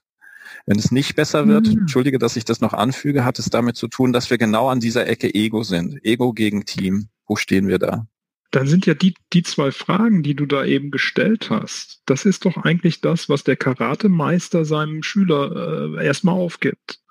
Wenn 0.65 0.79
es 0.79 0.89
nicht 0.89 1.17
besser 1.17 1.49
wird, 1.49 1.67
mhm. 1.67 1.79
entschuldige, 1.79 2.17
dass 2.17 2.37
ich 2.37 2.45
das 2.45 2.61
noch 2.61 2.71
anfüge, 2.71 3.25
hat 3.25 3.39
es 3.39 3.49
damit 3.49 3.75
zu 3.75 3.89
tun, 3.89 4.13
dass 4.13 4.29
wir 4.29 4.37
genau 4.37 4.69
an 4.69 4.79
dieser 4.79 5.05
Ecke 5.05 5.35
Ego 5.35 5.63
sind. 5.63 5.99
Ego 6.05 6.31
gegen 6.31 6.63
Team. 6.63 7.09
Wo 7.27 7.35
stehen 7.35 7.67
wir 7.67 7.79
da? 7.79 8.07
Dann 8.51 8.67
sind 8.67 8.85
ja 8.85 8.93
die, 8.93 9.15
die 9.33 9.43
zwei 9.43 9.71
Fragen, 9.71 10.23
die 10.23 10.35
du 10.35 10.45
da 10.45 10.63
eben 10.63 10.91
gestellt 10.91 11.49
hast, 11.49 12.03
das 12.05 12.23
ist 12.23 12.45
doch 12.45 12.55
eigentlich 12.55 13.01
das, 13.01 13.27
was 13.27 13.43
der 13.43 13.57
Karatemeister 13.57 14.63
seinem 14.63 15.03
Schüler 15.03 15.97
äh, 15.97 16.05
erstmal 16.05 16.35
aufgibt. 16.35 17.02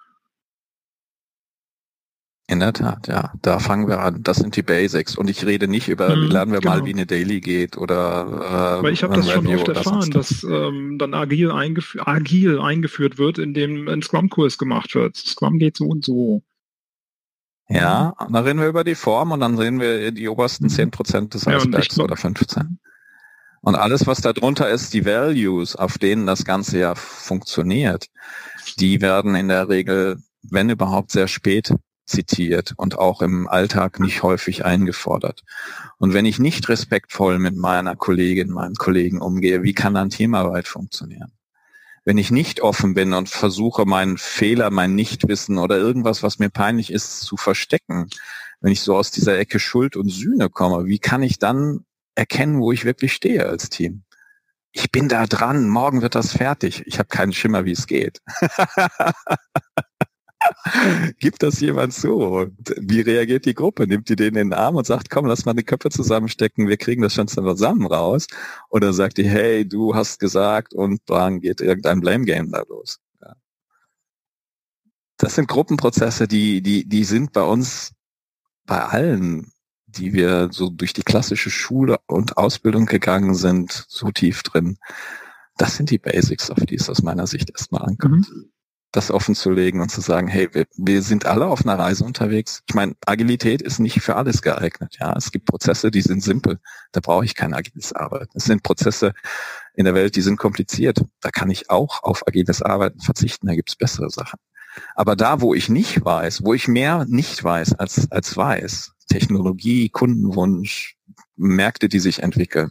In 2.52 2.60
der 2.60 2.74
Tat, 2.74 3.08
ja. 3.08 3.32
Da 3.40 3.58
fangen 3.58 3.88
wir 3.88 4.00
an. 4.00 4.22
Das 4.22 4.36
sind 4.36 4.56
die 4.56 4.62
Basics. 4.62 5.16
Und 5.16 5.30
ich 5.30 5.46
rede 5.46 5.68
nicht 5.68 5.88
über, 5.88 6.14
mhm, 6.14 6.30
lernen 6.30 6.52
wir 6.52 6.60
genau. 6.60 6.74
mal, 6.74 6.84
wie 6.84 6.92
eine 6.92 7.06
Daily 7.06 7.40
geht 7.40 7.78
oder 7.78 8.78
äh, 8.78 8.82
Weil 8.82 8.92
ich 8.92 9.02
habe 9.02 9.14
das 9.16 9.30
schon 9.30 9.46
oft 9.46 9.68
erfahren, 9.68 10.10
dass 10.10 10.44
ähm, 10.44 10.98
dann 10.98 11.14
agil, 11.14 11.50
eingef 11.50 11.96
agil 12.04 12.60
eingeführt 12.60 13.16
wird, 13.16 13.38
indem 13.38 13.88
ein 13.88 14.02
Scrum-Kurs 14.02 14.58
gemacht 14.58 14.94
wird. 14.94 15.16
Scrum 15.16 15.58
geht 15.58 15.78
so 15.78 15.86
und 15.86 16.04
so. 16.04 16.42
Ja, 17.70 18.10
und 18.18 18.34
dann 18.34 18.44
reden 18.44 18.60
wir 18.60 18.68
über 18.68 18.84
die 18.84 18.96
Form 18.96 19.30
und 19.30 19.40
dann 19.40 19.56
sehen 19.56 19.80
wir 19.80 20.12
die 20.12 20.28
obersten 20.28 20.64
mhm. 20.64 20.68
zehn 20.68 20.90
Prozent 20.90 21.32
des 21.32 21.48
Eisbergs 21.48 21.96
ja, 21.96 22.04
oder 22.04 22.18
15. 22.18 22.80
Und 23.62 23.76
alles, 23.76 24.06
was 24.06 24.20
da 24.20 24.34
drunter 24.34 24.68
ist, 24.68 24.92
die 24.92 25.06
Values, 25.06 25.74
auf 25.74 25.96
denen 25.96 26.26
das 26.26 26.44
Ganze 26.44 26.80
ja 26.80 26.94
funktioniert, 26.96 28.08
die 28.78 29.00
werden 29.00 29.36
in 29.36 29.48
der 29.48 29.70
Regel, 29.70 30.18
wenn 30.42 30.68
überhaupt, 30.68 31.12
sehr 31.12 31.28
spät 31.28 31.72
zitiert 32.12 32.74
und 32.76 32.98
auch 32.98 33.22
im 33.22 33.48
Alltag 33.48 33.98
nicht 33.98 34.22
häufig 34.22 34.64
eingefordert. 34.64 35.42
Und 35.98 36.12
wenn 36.12 36.26
ich 36.26 36.38
nicht 36.38 36.68
respektvoll 36.68 37.38
mit 37.38 37.56
meiner 37.56 37.96
Kollegin, 37.96 38.50
meinen 38.50 38.76
Kollegen 38.76 39.20
umgehe, 39.20 39.62
wie 39.62 39.72
kann 39.72 39.94
dann 39.94 40.10
Teamarbeit 40.10 40.68
funktionieren? 40.68 41.32
Wenn 42.04 42.18
ich 42.18 42.30
nicht 42.30 42.60
offen 42.60 42.94
bin 42.94 43.14
und 43.14 43.28
versuche, 43.28 43.86
meinen 43.86 44.18
Fehler, 44.18 44.70
mein 44.70 44.94
Nichtwissen 44.94 45.58
oder 45.58 45.78
irgendwas, 45.78 46.22
was 46.22 46.38
mir 46.38 46.50
peinlich 46.50 46.92
ist, 46.92 47.20
zu 47.20 47.36
verstecken, 47.36 48.08
wenn 48.60 48.72
ich 48.72 48.82
so 48.82 48.96
aus 48.96 49.10
dieser 49.10 49.38
Ecke 49.38 49.58
Schuld 49.58 49.96
und 49.96 50.08
Sühne 50.08 50.50
komme, 50.50 50.86
wie 50.86 50.98
kann 50.98 51.22
ich 51.22 51.38
dann 51.38 51.84
erkennen, 52.14 52.60
wo 52.60 52.72
ich 52.72 52.84
wirklich 52.84 53.12
stehe 53.12 53.46
als 53.46 53.70
Team? 53.70 54.02
Ich 54.72 54.90
bin 54.90 55.08
da 55.08 55.26
dran, 55.26 55.68
morgen 55.68 56.02
wird 56.02 56.14
das 56.14 56.32
fertig. 56.32 56.82
Ich 56.86 56.98
habe 56.98 57.08
keinen 57.08 57.32
Schimmer, 57.32 57.64
wie 57.64 57.72
es 57.72 57.86
geht. 57.86 58.20
Gibt 61.18 61.42
das 61.42 61.60
jemand 61.60 61.92
so? 61.92 62.46
Wie 62.80 63.00
reagiert 63.00 63.46
die 63.46 63.54
Gruppe? 63.54 63.86
Nimmt 63.86 64.08
die 64.08 64.16
den 64.16 64.34
in 64.36 64.50
den 64.50 64.52
Arm 64.52 64.76
und 64.76 64.86
sagt, 64.86 65.10
komm, 65.10 65.26
lass 65.26 65.44
mal 65.44 65.54
die 65.54 65.64
Köpfe 65.64 65.90
zusammenstecken, 65.90 66.68
wir 66.68 66.76
kriegen 66.76 67.02
das 67.02 67.14
schon 67.14 67.28
zusammen 67.28 67.86
raus? 67.86 68.26
Oder 68.70 68.92
sagt 68.92 69.18
die, 69.18 69.28
hey, 69.28 69.66
du 69.66 69.94
hast 69.94 70.20
gesagt 70.20 70.74
und 70.74 71.00
dann 71.06 71.40
geht 71.40 71.60
irgendein 71.60 72.00
Blame 72.00 72.24
Game 72.24 72.50
da 72.50 72.62
los? 72.68 72.98
Ja. 73.20 73.34
Das 75.18 75.34
sind 75.34 75.48
Gruppenprozesse, 75.48 76.28
die, 76.28 76.62
die, 76.62 76.88
die 76.88 77.04
sind 77.04 77.32
bei 77.32 77.42
uns, 77.42 77.92
bei 78.66 78.82
allen, 78.82 79.52
die 79.86 80.12
wir 80.12 80.48
so 80.52 80.70
durch 80.70 80.92
die 80.92 81.02
klassische 81.02 81.50
Schule 81.50 81.98
und 82.06 82.36
Ausbildung 82.36 82.86
gegangen 82.86 83.34
sind, 83.34 83.84
so 83.88 84.10
tief 84.10 84.42
drin. 84.42 84.78
Das 85.56 85.76
sind 85.76 85.90
die 85.90 85.98
Basics, 85.98 86.50
auf 86.50 86.60
die 86.60 86.76
es 86.76 86.88
aus 86.88 87.02
meiner 87.02 87.26
Sicht 87.26 87.50
erstmal 87.50 87.82
ankommt. 87.82 88.30
Mhm. 88.30 88.52
Das 88.92 89.10
offen 89.10 89.34
zu 89.34 89.50
legen 89.50 89.80
und 89.80 89.90
zu 89.90 90.02
sagen, 90.02 90.28
hey, 90.28 90.48
wir, 90.52 90.66
wir 90.76 91.02
sind 91.02 91.24
alle 91.24 91.46
auf 91.46 91.64
einer 91.64 91.78
Reise 91.78 92.04
unterwegs. 92.04 92.62
Ich 92.68 92.74
meine, 92.74 92.94
Agilität 93.06 93.62
ist 93.62 93.78
nicht 93.78 94.00
für 94.02 94.16
alles 94.16 94.42
geeignet. 94.42 94.96
Ja, 95.00 95.14
es 95.16 95.32
gibt 95.32 95.46
Prozesse, 95.46 95.90
die 95.90 96.02
sind 96.02 96.22
simpel. 96.22 96.58
Da 96.92 97.00
brauche 97.00 97.24
ich 97.24 97.34
kein 97.34 97.54
agiles 97.54 97.94
Arbeiten. 97.94 98.30
Es 98.34 98.44
sind 98.44 98.62
Prozesse 98.62 99.14
in 99.74 99.86
der 99.86 99.94
Welt, 99.94 100.14
die 100.14 100.20
sind 100.20 100.36
kompliziert. 100.36 101.02
Da 101.20 101.30
kann 101.30 101.50
ich 101.50 101.70
auch 101.70 102.02
auf 102.02 102.26
agiles 102.26 102.60
Arbeiten 102.60 103.00
verzichten. 103.00 103.46
Da 103.46 103.54
gibt 103.54 103.70
es 103.70 103.76
bessere 103.76 104.10
Sachen. 104.10 104.38
Aber 104.94 105.16
da, 105.16 105.40
wo 105.40 105.54
ich 105.54 105.68
nicht 105.68 106.04
weiß, 106.04 106.44
wo 106.44 106.52
ich 106.52 106.68
mehr 106.68 107.06
nicht 107.08 107.42
weiß 107.42 107.74
als, 107.74 108.10
als 108.10 108.36
weiß, 108.36 108.92
Technologie, 109.08 109.88
Kundenwunsch, 109.88 110.96
Märkte, 111.36 111.88
die 111.88 111.98
sich 111.98 112.22
entwickeln, 112.22 112.70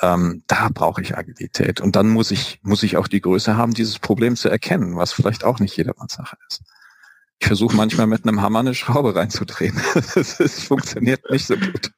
ähm, 0.00 0.42
da 0.46 0.68
brauche 0.72 1.02
ich 1.02 1.16
Agilität. 1.16 1.80
Und 1.80 1.96
dann 1.96 2.08
muss 2.08 2.30
ich, 2.30 2.60
muss 2.62 2.82
ich 2.82 2.96
auch 2.96 3.08
die 3.08 3.20
Größe 3.20 3.56
haben, 3.56 3.74
dieses 3.74 3.98
Problem 3.98 4.36
zu 4.36 4.48
erkennen, 4.48 4.96
was 4.96 5.12
vielleicht 5.12 5.44
auch 5.44 5.60
nicht 5.60 5.76
jedermanns 5.76 6.14
Sache 6.14 6.36
ist. 6.48 6.62
Ich 7.38 7.46
versuche 7.46 7.76
manchmal 7.76 8.06
mit 8.06 8.26
einem 8.26 8.42
Hammer 8.42 8.60
eine 8.60 8.74
Schraube 8.74 9.14
reinzudrehen. 9.14 9.78
Es 9.94 10.64
funktioniert 10.64 11.22
nicht 11.30 11.46
so 11.46 11.56
gut. 11.56 11.90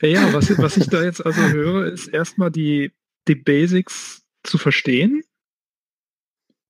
Ja, 0.00 0.32
was, 0.32 0.56
was 0.58 0.76
ich 0.76 0.88
da 0.88 1.02
jetzt 1.02 1.24
also 1.24 1.40
höre, 1.40 1.86
ist 1.86 2.08
erstmal 2.08 2.50
die, 2.50 2.92
die 3.26 3.34
Basics 3.34 4.22
zu 4.44 4.58
verstehen. 4.58 5.22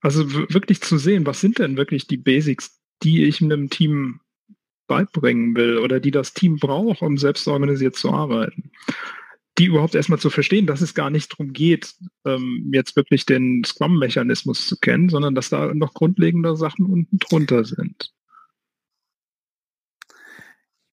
Also 0.01 0.31
wirklich 0.51 0.81
zu 0.81 0.97
sehen, 0.97 1.27
was 1.27 1.41
sind 1.41 1.59
denn 1.59 1.77
wirklich 1.77 2.07
die 2.07 2.17
Basics, 2.17 2.79
die 3.03 3.25
ich 3.25 3.41
in 3.41 3.53
einem 3.53 3.69
Team 3.69 4.21
beibringen 4.87 5.55
will 5.55 5.79
oder 5.79 6.01
die 6.01 6.11
das 6.11 6.33
Team 6.33 6.57
braucht, 6.57 7.03
um 7.03 7.19
selbst 7.19 7.47
organisiert 7.47 7.97
zu 7.97 8.11
arbeiten 8.11 8.71
die 9.59 9.65
überhaupt 9.65 9.95
erstmal 9.95 10.21
zu 10.21 10.31
verstehen, 10.31 10.67
dass 10.67 10.81
es 10.81 10.95
gar 10.95 11.11
nicht 11.11 11.33
darum 11.33 11.53
geht, 11.53 11.95
ähm, 12.25 12.71
jetzt 12.73 12.95
wirklich 12.97 13.27
den 13.27 13.65
Scrum-Mechanismus 13.65 14.69
zu 14.69 14.77
kennen, 14.79 15.09
sondern 15.09 15.35
dass 15.35 15.49
da 15.49 15.75
noch 15.75 15.95
grundlegende 15.95 16.57
Sachen 16.57 16.87
unten 16.87 17.19
drunter 17.19 17.65
sind. 17.65 18.13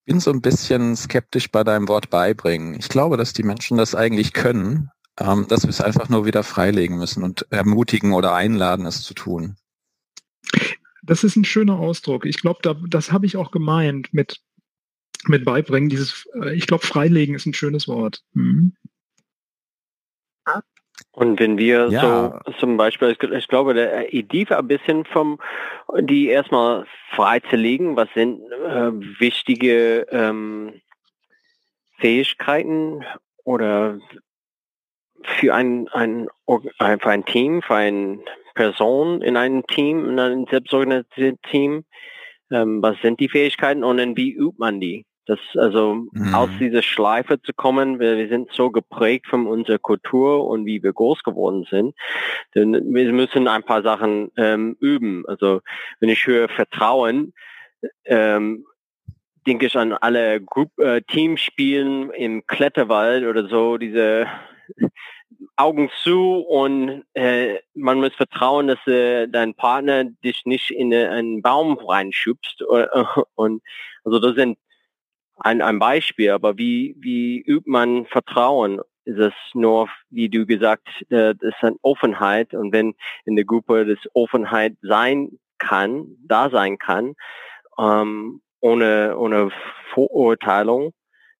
Ich 0.07 0.13
bin 0.13 0.19
so 0.19 0.31
ein 0.31 0.41
bisschen 0.41 0.95
skeptisch 0.95 1.51
bei 1.51 1.63
deinem 1.63 1.87
Wort 1.87 2.09
beibringen. 2.09 2.75
Ich 2.75 2.89
glaube, 2.89 3.17
dass 3.17 3.33
die 3.33 3.43
Menschen 3.43 3.77
das 3.77 3.95
eigentlich 3.95 4.33
können, 4.33 4.89
ähm, 5.19 5.45
dass 5.47 5.63
wir 5.63 5.69
es 5.69 5.81
einfach 5.81 6.09
nur 6.09 6.25
wieder 6.25 6.43
freilegen 6.43 6.97
müssen 6.97 7.23
und 7.23 7.47
ermutigen 7.51 8.13
oder 8.13 8.33
einladen, 8.33 8.85
es 8.85 9.01
zu 9.01 9.13
tun. 9.13 9.57
Das 11.03 11.23
ist 11.23 11.35
ein 11.35 11.45
schöner 11.45 11.79
Ausdruck. 11.79 12.25
Ich 12.25 12.37
glaube, 12.37 12.59
da, 12.63 12.75
das 12.87 13.11
habe 13.11 13.27
ich 13.27 13.37
auch 13.37 13.51
gemeint 13.51 14.11
mit 14.11 14.41
mit 15.27 15.45
beibringen. 15.45 15.89
Dieses, 15.89 16.27
äh, 16.41 16.53
ich 16.53 16.67
glaube, 16.67 16.85
freilegen 16.85 17.35
ist 17.35 17.45
ein 17.45 17.53
schönes 17.53 17.87
Wort. 17.87 18.21
Mhm. 18.33 18.75
Und 21.11 21.39
wenn 21.39 21.57
wir 21.57 21.87
ja. 21.89 22.41
so 22.45 22.51
zum 22.59 22.77
Beispiel, 22.77 23.15
ich 23.33 23.47
glaube, 23.47 23.73
der 23.73 24.13
Idee 24.13 24.49
war 24.49 24.59
ein 24.59 24.67
bisschen 24.67 25.05
vom, 25.05 25.39
die 25.99 26.27
erstmal 26.27 26.85
freizulegen, 27.11 27.95
was 27.95 28.09
sind 28.13 28.41
äh, 28.51 28.91
wichtige 29.19 30.07
ähm, 30.11 30.81
Fähigkeiten 31.99 33.05
oder 33.43 33.99
für 35.23 35.53
ein, 35.53 35.87
ein, 35.89 36.27
für 36.45 37.09
ein 37.09 37.25
Team, 37.25 37.61
für 37.61 37.75
eine 37.75 38.19
Person 38.53 39.21
in 39.21 39.37
einem 39.37 39.65
Team, 39.67 40.09
in 40.09 40.19
einem 40.19 40.45
selbstorganisierten 40.47 41.41
Team, 41.49 41.85
ähm, 42.51 42.81
was 42.81 42.99
sind 43.01 43.19
die 43.19 43.29
Fähigkeiten 43.29 43.83
und 43.83 43.97
dann 43.97 44.17
wie 44.17 44.31
übt 44.31 44.57
man 44.57 44.79
die? 44.79 45.05
Das, 45.25 45.39
also 45.55 46.05
mhm. 46.11 46.35
aus 46.35 46.49
dieser 46.59 46.83
Schleife 46.83 47.41
zu 47.41 47.53
kommen, 47.53 47.99
wir, 47.99 48.17
wir 48.17 48.27
sind 48.27 48.51
so 48.51 48.69
geprägt 48.69 49.25
von 49.27 49.47
unserer 49.47 49.79
Kultur 49.79 50.45
und 50.45 50.65
wie 50.65 50.83
wir 50.83 50.93
groß 50.93 51.23
geworden 51.23 51.65
sind. 51.69 51.95
Denn 52.53 52.73
wir 52.93 53.11
müssen 53.11 53.47
ein 53.47 53.63
paar 53.63 53.81
Sachen 53.81 54.31
ähm, 54.37 54.77
üben. 54.79 55.25
Also 55.27 55.61
wenn 55.99 56.09
ich 56.09 56.27
höre 56.27 56.47
Vertrauen, 56.49 57.33
ähm, 58.05 58.65
denke 59.47 59.65
ich 59.67 59.75
an 59.75 59.93
alle 59.93 60.41
Group, 60.41 60.77
äh, 60.79 61.01
Teamspielen 61.01 62.11
im 62.11 62.45
Kletterwald 62.47 63.25
oder 63.25 63.47
so, 63.47 63.77
diese 63.77 64.27
Augen 65.55 65.89
zu 66.03 66.39
und 66.39 67.03
äh, 67.13 67.59
man 67.73 67.99
muss 67.99 68.13
vertrauen, 68.15 68.67
dass 68.67 68.85
äh, 68.87 69.27
dein 69.27 69.53
Partner 69.53 70.03
dich 70.03 70.45
nicht 70.45 70.71
in 70.71 70.91
äh, 70.91 71.07
einen 71.07 71.41
Baum 71.41 71.77
reinschubst. 71.77 72.61
Und 73.35 73.61
also 74.03 74.19
das 74.19 74.35
sind 74.35 74.57
ein, 75.37 75.61
ein 75.61 75.79
Beispiel, 75.79 76.31
aber 76.31 76.57
wie, 76.57 76.95
wie 76.99 77.41
übt 77.41 77.69
man 77.69 78.05
Vertrauen? 78.05 78.81
Ist 79.05 79.19
es 79.19 79.33
nur, 79.53 79.87
wie 80.09 80.29
du 80.29 80.45
gesagt, 80.45 80.87
äh, 81.09 81.35
das 81.35 81.53
ist 81.53 81.63
eine 81.63 81.75
Offenheit 81.81 82.53
und 82.53 82.71
wenn 82.71 82.95
in 83.25 83.35
der 83.35 83.45
Gruppe 83.45 83.85
das 83.85 83.99
Offenheit 84.13 84.75
sein 84.81 85.37
kann, 85.59 86.15
da 86.25 86.49
sein 86.49 86.77
kann, 86.77 87.13
ähm, 87.77 88.41
ohne, 88.61 89.15
ohne 89.17 89.51
Vorurteilung, 89.93 90.93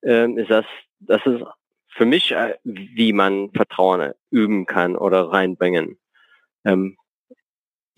ähm, 0.04 0.38
ist 0.38 0.52
das, 0.52 0.66
das 1.00 1.26
ist 1.26 1.44
für 1.96 2.06
mich, 2.06 2.34
äh, 2.34 2.56
wie 2.64 3.14
man 3.14 3.52
Vertrauen 3.52 4.14
üben 4.30 4.66
kann 4.66 4.96
oder 4.96 5.32
reinbringen. 5.32 5.98
Ähm, 6.66 6.98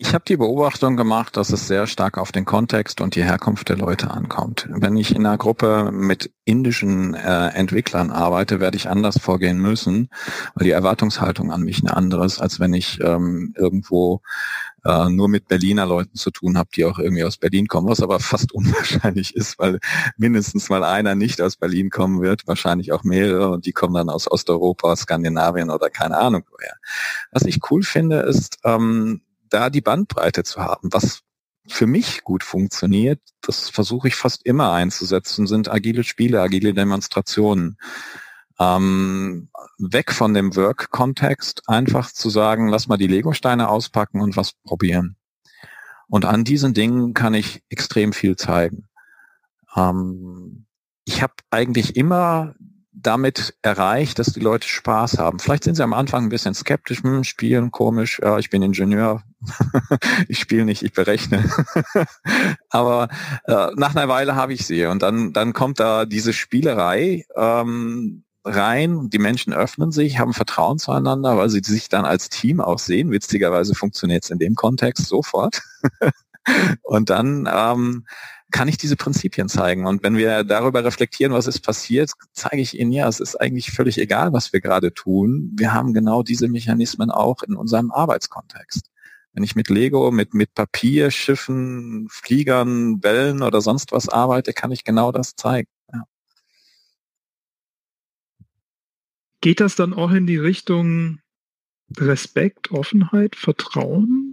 ich 0.00 0.14
habe 0.14 0.24
die 0.28 0.36
Beobachtung 0.36 0.96
gemacht, 0.96 1.36
dass 1.36 1.50
es 1.50 1.66
sehr 1.66 1.88
stark 1.88 2.18
auf 2.18 2.30
den 2.30 2.44
Kontext 2.44 3.00
und 3.00 3.16
die 3.16 3.24
Herkunft 3.24 3.68
der 3.68 3.76
Leute 3.76 4.12
ankommt. 4.12 4.68
Wenn 4.70 4.96
ich 4.96 5.12
in 5.12 5.26
einer 5.26 5.36
Gruppe 5.36 5.90
mit 5.92 6.32
indischen 6.44 7.14
äh, 7.14 7.48
Entwicklern 7.48 8.12
arbeite, 8.12 8.60
werde 8.60 8.76
ich 8.76 8.88
anders 8.88 9.18
vorgehen 9.18 9.58
müssen, 9.58 10.08
weil 10.54 10.66
die 10.66 10.70
Erwartungshaltung 10.70 11.50
an 11.50 11.62
mich 11.62 11.80
eine 11.80 11.96
andere 11.96 12.24
ist, 12.24 12.40
als 12.40 12.60
wenn 12.60 12.74
ich 12.74 13.00
ähm, 13.02 13.52
irgendwo 13.56 14.22
äh, 14.84 15.08
nur 15.08 15.28
mit 15.28 15.48
Berliner 15.48 15.84
Leuten 15.84 16.14
zu 16.14 16.30
tun 16.30 16.56
habe, 16.56 16.70
die 16.76 16.84
auch 16.84 17.00
irgendwie 17.00 17.24
aus 17.24 17.36
Berlin 17.36 17.66
kommen, 17.66 17.88
was 17.88 18.00
aber 18.00 18.20
fast 18.20 18.52
unwahrscheinlich 18.54 19.34
ist, 19.34 19.58
weil 19.58 19.80
mindestens 20.16 20.68
mal 20.68 20.84
einer 20.84 21.16
nicht 21.16 21.42
aus 21.42 21.56
Berlin 21.56 21.90
kommen 21.90 22.22
wird, 22.22 22.46
wahrscheinlich 22.46 22.92
auch 22.92 23.02
mehrere 23.02 23.50
und 23.50 23.66
die 23.66 23.72
kommen 23.72 23.94
dann 23.94 24.10
aus 24.10 24.30
Osteuropa, 24.30 24.94
Skandinavien 24.94 25.70
oder 25.70 25.90
keine 25.90 26.18
Ahnung 26.18 26.44
woher. 26.52 26.74
Was 27.32 27.42
ich 27.42 27.58
cool 27.68 27.82
finde, 27.82 28.20
ist, 28.20 28.58
ähm, 28.62 29.22
da 29.50 29.70
die 29.70 29.80
Bandbreite 29.80 30.44
zu 30.44 30.60
haben, 30.60 30.92
was 30.92 31.22
für 31.68 31.86
mich 31.86 32.24
gut 32.24 32.44
funktioniert, 32.44 33.20
das 33.42 33.68
versuche 33.68 34.08
ich 34.08 34.14
fast 34.14 34.44
immer 34.46 34.72
einzusetzen, 34.72 35.46
sind 35.46 35.70
agile 35.70 36.04
Spiele, 36.04 36.40
agile 36.40 36.74
Demonstrationen. 36.74 37.78
Ähm, 38.58 39.50
weg 39.78 40.12
von 40.12 40.34
dem 40.34 40.56
Work-Kontext, 40.56 41.68
einfach 41.68 42.10
zu 42.10 42.30
sagen, 42.30 42.68
lass 42.68 42.88
mal 42.88 42.96
die 42.96 43.06
Lego-Steine 43.06 43.68
auspacken 43.68 44.20
und 44.20 44.36
was 44.36 44.52
probieren. 44.64 45.16
Und 46.08 46.24
an 46.24 46.42
diesen 46.42 46.74
Dingen 46.74 47.14
kann 47.14 47.34
ich 47.34 47.62
extrem 47.68 48.12
viel 48.12 48.36
zeigen. 48.36 48.88
Ähm, 49.76 50.66
ich 51.04 51.22
habe 51.22 51.34
eigentlich 51.50 51.96
immer 51.96 52.54
damit 53.02 53.54
erreicht, 53.62 54.18
dass 54.18 54.32
die 54.32 54.40
Leute 54.40 54.66
Spaß 54.66 55.18
haben. 55.18 55.38
Vielleicht 55.38 55.64
sind 55.64 55.76
sie 55.76 55.82
am 55.82 55.92
Anfang 55.92 56.24
ein 56.24 56.28
bisschen 56.28 56.54
skeptisch, 56.54 57.02
hm, 57.02 57.24
spielen 57.24 57.70
komisch, 57.70 58.20
ja, 58.22 58.38
ich 58.38 58.50
bin 58.50 58.62
Ingenieur, 58.62 59.22
ich 60.28 60.38
spiele 60.38 60.64
nicht, 60.64 60.82
ich 60.82 60.92
berechne. 60.92 61.44
Aber 62.70 63.08
äh, 63.44 63.68
nach 63.76 63.94
einer 63.94 64.08
Weile 64.08 64.34
habe 64.34 64.52
ich 64.52 64.66
sie 64.66 64.86
und 64.86 65.02
dann, 65.02 65.32
dann 65.32 65.52
kommt 65.52 65.80
da 65.80 66.04
diese 66.04 66.32
Spielerei 66.32 67.24
ähm, 67.36 68.24
rein, 68.44 69.10
die 69.10 69.18
Menschen 69.18 69.52
öffnen 69.52 69.92
sich, 69.92 70.18
haben 70.18 70.32
Vertrauen 70.32 70.78
zueinander, 70.78 71.36
weil 71.36 71.50
sie 71.50 71.60
sich 71.64 71.88
dann 71.88 72.04
als 72.04 72.28
Team 72.28 72.60
auch 72.60 72.78
sehen. 72.78 73.10
Witzigerweise 73.10 73.74
funktioniert 73.74 74.24
es 74.24 74.30
in 74.30 74.38
dem 74.38 74.54
Kontext 74.54 75.06
sofort. 75.06 75.62
und 76.82 77.10
dann 77.10 77.48
ähm, 77.52 78.06
kann 78.50 78.68
ich 78.68 78.78
diese 78.78 78.96
Prinzipien 78.96 79.48
zeigen. 79.48 79.86
Und 79.86 80.02
wenn 80.02 80.16
wir 80.16 80.44
darüber 80.44 80.84
reflektieren, 80.84 81.32
was 81.32 81.46
ist 81.46 81.60
passiert, 81.60 82.12
zeige 82.32 82.62
ich 82.62 82.78
Ihnen, 82.78 82.92
ja, 82.92 83.08
es 83.08 83.20
ist 83.20 83.36
eigentlich 83.36 83.70
völlig 83.70 83.98
egal, 83.98 84.32
was 84.32 84.52
wir 84.52 84.60
gerade 84.60 84.94
tun. 84.94 85.52
Wir 85.54 85.74
haben 85.74 85.92
genau 85.92 86.22
diese 86.22 86.48
Mechanismen 86.48 87.10
auch 87.10 87.42
in 87.42 87.54
unserem 87.54 87.90
Arbeitskontext. 87.90 88.90
Wenn 89.32 89.44
ich 89.44 89.54
mit 89.54 89.68
Lego, 89.68 90.10
mit, 90.10 90.34
mit 90.34 90.54
Papier, 90.54 91.10
Schiffen, 91.10 92.08
Fliegern, 92.10 93.02
Wellen 93.02 93.42
oder 93.42 93.60
sonst 93.60 93.92
was 93.92 94.08
arbeite, 94.08 94.52
kann 94.52 94.72
ich 94.72 94.82
genau 94.84 95.12
das 95.12 95.36
zeigen. 95.36 95.68
Ja. 95.92 96.04
Geht 99.40 99.60
das 99.60 99.76
dann 99.76 99.92
auch 99.92 100.10
in 100.10 100.26
die 100.26 100.38
Richtung 100.38 101.20
Respekt, 101.96 102.70
Offenheit, 102.70 103.36
Vertrauen? 103.36 104.27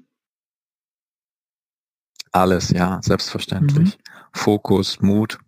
Alles, 2.35 2.71
ja, 2.71 2.99
selbstverständlich. 3.01 3.97
Mhm. 3.97 4.01
Fokus, 4.33 4.99
Mut. 4.99 5.39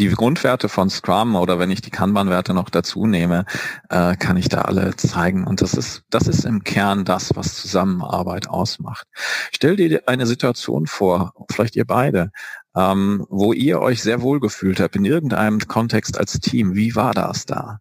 Die 0.00 0.08
Grundwerte 0.08 0.68
von 0.68 0.90
Scrum 0.90 1.36
oder 1.36 1.60
wenn 1.60 1.70
ich 1.70 1.80
die 1.80 1.90
Kanban-Werte 1.90 2.54
noch 2.54 2.70
dazu 2.70 3.06
nehme, 3.06 3.44
äh, 3.88 4.16
kann 4.16 4.36
ich 4.36 4.48
da 4.48 4.62
alle 4.62 4.96
zeigen. 4.96 5.46
Und 5.46 5.62
das 5.62 5.74
ist, 5.74 6.02
das 6.10 6.26
ist 6.26 6.44
im 6.44 6.64
Kern 6.64 7.04
das, 7.04 7.36
was 7.36 7.54
Zusammenarbeit 7.54 8.48
ausmacht. 8.48 9.06
Stell 9.52 9.76
dir 9.76 10.02
eine 10.06 10.26
Situation 10.26 10.88
vor, 10.88 11.32
vielleicht 11.52 11.76
ihr 11.76 11.86
beide, 11.86 12.32
ähm, 12.74 13.24
wo 13.30 13.52
ihr 13.52 13.80
euch 13.80 14.02
sehr 14.02 14.22
wohl 14.22 14.40
gefühlt 14.40 14.80
habt 14.80 14.96
in 14.96 15.04
irgendeinem 15.04 15.60
Kontext 15.60 16.18
als 16.18 16.40
Team. 16.40 16.74
Wie 16.74 16.96
war 16.96 17.14
das 17.14 17.46
da? 17.46 17.78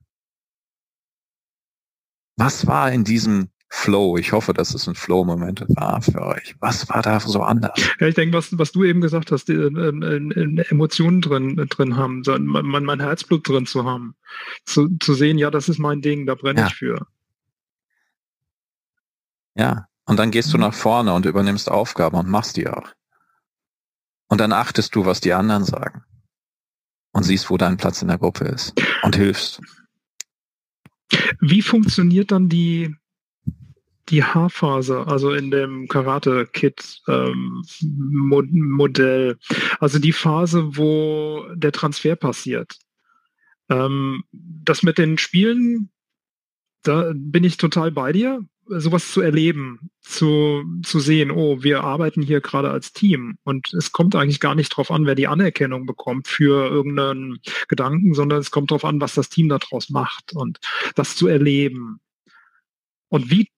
Was 2.37 2.67
war 2.67 2.91
in 2.91 3.03
diesem 3.03 3.49
Flow. 3.75 4.17
Ich 4.17 4.31
hoffe, 4.31 4.53
dass 4.53 4.73
es 4.73 4.87
ein 4.87 4.95
Flow-Moment 4.95 5.65
war 5.67 6.01
für 6.01 6.21
euch. 6.21 6.55
Was 6.59 6.87
war 6.89 7.01
da 7.01 7.19
so 7.19 7.43
anders? 7.43 7.73
Ja, 7.99 8.07
ich 8.07 8.15
denke, 8.15 8.35
was, 8.35 8.57
was 8.57 8.71
du 8.71 8.83
eben 8.85 9.01
gesagt 9.01 9.31
hast, 9.31 9.49
die, 9.49 9.53
äh, 9.53 9.67
äh, 9.67 10.65
Emotionen 10.69 11.21
drin, 11.21 11.57
drin 11.69 11.97
haben, 11.97 12.23
mein, 12.25 12.85
mein 12.85 12.99
Herzblut 13.01 13.47
drin 13.47 13.65
zu 13.65 13.83
haben. 13.83 14.15
Zu, 14.63 14.89
zu 14.99 15.13
sehen, 15.13 15.37
ja, 15.37 15.51
das 15.51 15.67
ist 15.67 15.77
mein 15.77 16.01
Ding, 16.01 16.25
da 16.25 16.35
brenne 16.35 16.61
ja. 16.61 16.67
ich 16.67 16.75
für. 16.75 17.05
Ja, 19.55 19.87
und 20.05 20.17
dann 20.17 20.31
gehst 20.31 20.53
du 20.53 20.57
mhm. 20.57 20.63
nach 20.63 20.73
vorne 20.73 21.13
und 21.13 21.25
übernimmst 21.25 21.69
Aufgaben 21.69 22.17
und 22.17 22.29
machst 22.29 22.55
die 22.55 22.69
auch. 22.69 22.89
Und 24.27 24.39
dann 24.39 24.53
achtest 24.53 24.95
du, 24.95 25.05
was 25.05 25.19
die 25.19 25.33
anderen 25.33 25.65
sagen. 25.65 26.03
Und 27.11 27.23
siehst, 27.23 27.49
wo 27.49 27.57
dein 27.57 27.77
Platz 27.77 28.01
in 28.01 28.07
der 28.07 28.17
Gruppe 28.17 28.45
ist. 28.45 28.73
Und 29.03 29.15
hilfst. 29.15 29.61
Wie 31.39 31.61
funktioniert 31.61 32.31
dann 32.31 32.49
die, 32.49 32.95
die 34.09 34.23
Haarphase, 34.23 35.07
also 35.07 35.31
in 35.31 35.51
dem 35.51 35.87
Karate-Kit 35.87 37.01
ähm, 37.07 37.63
also 39.79 39.99
die 39.99 40.13
Phase, 40.13 40.77
wo 40.77 41.45
der 41.55 41.71
Transfer 41.71 42.15
passiert. 42.15 42.77
Ähm, 43.69 44.23
das 44.31 44.83
mit 44.83 44.97
den 44.97 45.17
Spielen, 45.17 45.89
da 46.83 47.11
bin 47.15 47.43
ich 47.43 47.57
total 47.57 47.91
bei 47.91 48.11
dir 48.11 48.45
sowas 48.67 49.11
zu 49.11 49.21
erleben, 49.21 49.91
zu, 50.01 50.63
zu 50.83 50.99
sehen, 50.99 51.31
oh, 51.31 51.61
wir 51.61 51.83
arbeiten 51.83 52.21
hier 52.21 52.41
gerade 52.41 52.71
als 52.71 52.93
Team 52.93 53.37
und 53.43 53.73
es 53.73 53.91
kommt 53.91 54.15
eigentlich 54.15 54.39
gar 54.39 54.55
nicht 54.55 54.69
drauf 54.69 54.91
an, 54.91 55.05
wer 55.05 55.15
die 55.15 55.27
Anerkennung 55.27 55.85
bekommt 55.85 56.27
für 56.27 56.67
irgendeinen 56.67 57.39
Gedanken, 57.67 58.13
sondern 58.13 58.39
es 58.39 58.51
kommt 58.51 58.71
darauf 58.71 58.85
an, 58.85 59.01
was 59.01 59.13
das 59.13 59.29
Team 59.29 59.49
daraus 59.49 59.89
macht 59.89 60.33
und 60.33 60.59
das 60.95 61.15
zu 61.15 61.27
erleben. 61.27 61.99
Und 63.09 63.29
wie 63.29 63.49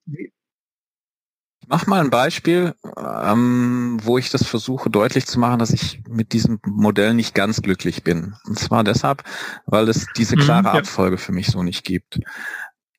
Mach 1.70 1.86
mal 1.86 2.00
ein 2.00 2.08
Beispiel, 2.08 2.74
ähm, 2.96 3.98
wo 4.02 4.16
ich 4.16 4.30
das 4.30 4.42
versuche 4.46 4.88
deutlich 4.88 5.26
zu 5.26 5.38
machen, 5.38 5.58
dass 5.58 5.70
ich 5.70 6.02
mit 6.08 6.32
diesem 6.32 6.60
Modell 6.64 7.12
nicht 7.12 7.34
ganz 7.34 7.60
glücklich 7.60 8.02
bin. 8.02 8.34
Und 8.46 8.58
zwar 8.58 8.84
deshalb, 8.84 9.22
weil 9.66 9.86
es 9.90 10.06
diese 10.16 10.36
mhm, 10.36 10.40
klare 10.40 10.70
Abfolge 10.70 11.18
für 11.18 11.32
mich 11.32 11.48
so 11.48 11.62
nicht 11.62 11.84
gibt. 11.84 12.20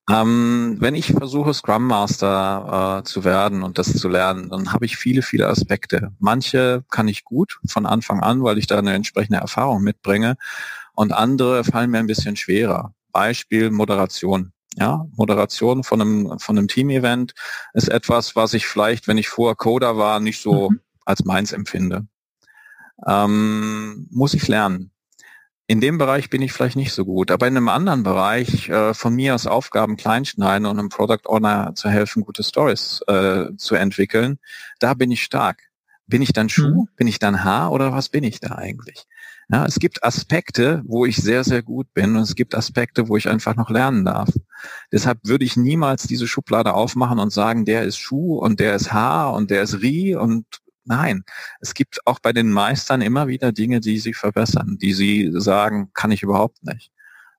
Ähm, 0.07 0.77
wenn 0.79 0.93
ich 0.93 1.07
versuche, 1.13 1.53
Scrum 1.55 1.87
Master 1.87 2.99
äh, 2.99 3.03
zu 3.05 3.23
werden 3.23 3.63
und 3.63 3.79
das 3.79 3.91
zu 3.97 4.07
lernen, 4.07 4.49
dann 4.49 4.71
habe 4.71 4.85
ich 4.85 4.97
viele, 4.97 5.23
viele 5.23 5.47
Aspekte. 5.47 6.11
Manche 6.19 6.83
kann 6.91 7.07
ich 7.07 7.23
gut 7.23 7.59
von 7.67 7.87
Anfang 7.87 8.19
an, 8.21 8.43
weil 8.43 8.59
ich 8.59 8.67
da 8.67 8.77
eine 8.77 8.93
entsprechende 8.93 9.39
Erfahrung 9.39 9.81
mitbringe. 9.81 10.35
Und 10.93 11.11
andere 11.11 11.63
fallen 11.63 11.89
mir 11.89 11.99
ein 11.99 12.07
bisschen 12.07 12.35
schwerer. 12.35 12.93
Beispiel 13.11 13.71
Moderation. 13.71 14.53
Ja, 14.75 15.07
Moderation 15.15 15.83
von 15.83 16.01
einem, 16.01 16.39
von 16.39 16.57
einem 16.57 16.67
Team-Event 16.67 17.33
ist 17.73 17.89
etwas, 17.89 18.35
was 18.35 18.53
ich 18.53 18.67
vielleicht, 18.67 19.07
wenn 19.07 19.17
ich 19.17 19.27
vorher 19.27 19.55
Coder 19.55 19.97
war, 19.97 20.19
nicht 20.19 20.41
so 20.41 20.69
mhm. 20.69 20.79
als 21.05 21.25
meins 21.25 21.51
empfinde. 21.51 22.07
Ähm, 23.05 24.07
muss 24.11 24.33
ich 24.33 24.47
lernen. 24.47 24.91
In 25.67 25.81
dem 25.81 25.99
Bereich 25.99 26.31
bin 26.31 26.41
ich 26.41 26.51
vielleicht 26.51 26.75
nicht 26.75 26.93
so 26.93 27.05
gut, 27.05 27.29
aber 27.29 27.47
in 27.47 27.55
einem 27.55 27.69
anderen 27.69 28.01
Bereich 28.01 28.69
äh, 28.69 28.93
von 28.95 29.13
mir 29.13 29.35
aus 29.35 29.45
Aufgaben 29.45 29.97
kleinschneiden 29.97 30.65
und 30.65 30.79
einem 30.79 30.89
Product 30.89 31.27
Owner 31.27 31.73
zu 31.75 31.89
helfen, 31.89 32.23
gute 32.23 32.43
Stories 32.43 33.01
äh, 33.07 33.55
zu 33.55 33.75
entwickeln, 33.75 34.39
da 34.79 34.95
bin 34.95 35.11
ich 35.11 35.23
stark. 35.23 35.69
Bin 36.07 36.23
ich 36.23 36.33
dann 36.33 36.49
Schuh? 36.49 36.85
Mhm. 36.85 36.89
Bin 36.95 37.07
ich 37.07 37.19
dann 37.19 37.43
Haar 37.43 37.71
oder 37.71 37.93
was 37.93 38.09
bin 38.09 38.23
ich 38.23 38.39
da 38.39 38.55
eigentlich? 38.55 39.05
Ja, 39.51 39.65
es 39.65 39.79
gibt 39.79 40.03
Aspekte, 40.03 40.83
wo 40.85 41.05
ich 41.05 41.15
sehr, 41.17 41.43
sehr 41.43 41.63
gut 41.63 41.91
bin 41.95 42.15
und 42.15 42.21
es 42.21 42.35
gibt 42.35 42.53
Aspekte, 42.53 43.07
wo 43.09 43.17
ich 43.17 43.27
einfach 43.27 43.55
noch 43.55 43.71
lernen 43.71 44.05
darf. 44.05 44.29
Deshalb 44.91 45.19
würde 45.23 45.43
ich 45.43 45.57
niemals 45.57 46.03
diese 46.03 46.27
Schublade 46.27 46.73
aufmachen 46.75 47.17
und 47.17 47.31
sagen, 47.31 47.65
der 47.65 47.83
ist 47.83 47.97
Schuh 47.97 48.37
und 48.37 48.59
der 48.59 48.75
ist 48.75 48.93
Haar 48.93 49.33
und 49.33 49.49
der 49.49 49.63
ist 49.63 49.81
Rie 49.81 50.15
und 50.15 50.45
Nein, 50.85 51.23
es 51.61 51.75
gibt 51.75 51.99
auch 52.07 52.19
bei 52.19 52.33
den 52.33 52.51
Meistern 52.51 53.01
immer 53.01 53.27
wieder 53.27 53.51
Dinge, 53.51 53.79
die 53.79 53.99
sie 53.99 54.15
verbessern, 54.15 54.79
die 54.81 54.93
sie 54.93 55.29
sagen, 55.35 55.91
kann 55.93 56.09
ich 56.11 56.23
überhaupt 56.23 56.63
nicht. 56.63 56.91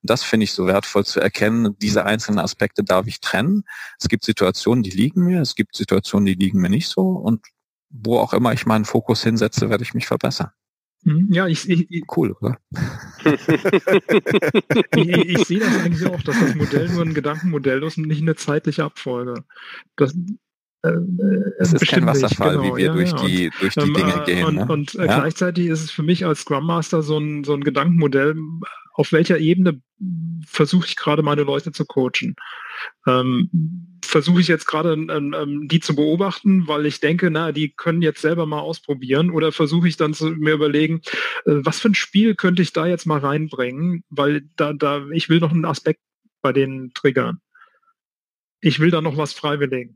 Das 0.02 0.22
finde 0.22 0.44
ich 0.44 0.52
so 0.52 0.66
wertvoll 0.66 1.04
zu 1.04 1.20
erkennen. 1.20 1.76
Diese 1.82 2.04
einzelnen 2.04 2.38
Aspekte 2.38 2.84
darf 2.84 3.08
ich 3.08 3.20
trennen. 3.20 3.64
Es 3.98 4.08
gibt 4.08 4.24
Situationen, 4.24 4.84
die 4.84 4.90
liegen 4.90 5.24
mir, 5.24 5.40
es 5.40 5.56
gibt 5.56 5.74
Situationen, 5.76 6.26
die 6.26 6.34
liegen 6.34 6.60
mir 6.60 6.70
nicht 6.70 6.88
so. 6.88 7.02
Und 7.02 7.44
wo 7.90 8.18
auch 8.18 8.32
immer 8.32 8.52
ich 8.52 8.66
meinen 8.66 8.84
Fokus 8.84 9.24
hinsetze, 9.24 9.68
werde 9.68 9.82
ich 9.82 9.94
mich 9.94 10.06
verbessern. 10.06 10.50
Hm, 11.04 11.28
ja, 11.30 11.46
ich, 11.46 11.68
ich 11.68 12.04
cool, 12.16 12.32
oder? 12.40 12.58
ich, 14.96 15.08
ich, 15.08 15.46
sehe 15.46 15.60
das 15.60 15.78
eigentlich 15.78 16.06
auch, 16.06 16.20
dass 16.22 16.38
das 16.38 16.54
Modell 16.54 16.90
nur 16.90 17.02
ein 17.02 17.14
Gedankenmodell 17.14 17.82
ist 17.82 17.96
und 17.96 18.06
nicht 18.06 18.20
eine 18.20 18.34
zeitliche 18.34 18.84
Abfolge. 18.84 19.44
Das, 19.96 20.14
äh, 20.82 20.90
äh, 20.90 21.52
es 21.58 21.72
ist 21.72 21.88
kein 21.88 22.04
Wasserfall, 22.04 22.58
genau, 22.58 22.64
wie 22.64 22.78
wir 22.78 22.86
ja, 22.86 22.92
durch, 22.92 23.12
die, 23.14 23.50
durch 23.60 23.74
die 23.74 23.80
ähm, 23.80 23.94
Dinge 23.94 24.22
äh, 24.22 24.24
gehen. 24.26 24.44
Und, 24.44 24.54
ne? 24.56 24.66
und 24.66 24.94
äh, 24.94 25.06
ja? 25.06 25.20
gleichzeitig 25.20 25.66
ist 25.68 25.84
es 25.84 25.90
für 25.90 26.02
mich 26.02 26.26
als 26.26 26.40
Scrum 26.40 26.66
Master 26.66 27.02
so 27.02 27.18
ein, 27.18 27.44
so 27.44 27.54
ein 27.54 27.64
Gedankenmodell, 27.64 28.36
auf 28.92 29.12
welcher 29.12 29.38
Ebene 29.38 29.80
versuche 30.46 30.86
ich 30.86 30.96
gerade 30.96 31.22
meine 31.22 31.42
Leute 31.42 31.72
zu 31.72 31.86
coachen. 31.86 32.36
Ähm, 33.06 33.88
versuche 34.10 34.40
ich 34.40 34.48
jetzt 34.48 34.66
gerade 34.66 34.92
ähm, 34.92 35.34
ähm, 35.34 35.68
die 35.68 35.80
zu 35.80 35.94
beobachten, 35.94 36.66
weil 36.66 36.86
ich 36.86 37.00
denke, 37.00 37.30
na, 37.30 37.52
die 37.52 37.70
können 37.70 38.02
jetzt 38.02 38.20
selber 38.20 38.46
mal 38.46 38.60
ausprobieren. 38.60 39.30
Oder 39.30 39.52
versuche 39.52 39.88
ich 39.88 39.96
dann 39.96 40.14
zu 40.14 40.30
mir 40.30 40.54
überlegen, 40.54 41.00
äh, 41.46 41.60
was 41.64 41.80
für 41.80 41.88
ein 41.88 41.94
Spiel 41.94 42.34
könnte 42.34 42.62
ich 42.62 42.72
da 42.72 42.86
jetzt 42.86 43.06
mal 43.06 43.20
reinbringen, 43.20 44.04
weil 44.10 44.42
da, 44.56 44.72
da, 44.72 45.06
ich 45.12 45.28
will 45.28 45.40
noch 45.40 45.52
einen 45.52 45.64
Aspekt 45.64 46.00
bei 46.42 46.52
den 46.52 46.92
Triggern. 46.94 47.40
Ich 48.60 48.80
will 48.80 48.90
da 48.90 49.00
noch 49.00 49.16
was 49.16 49.32
freiwillig 49.32 49.90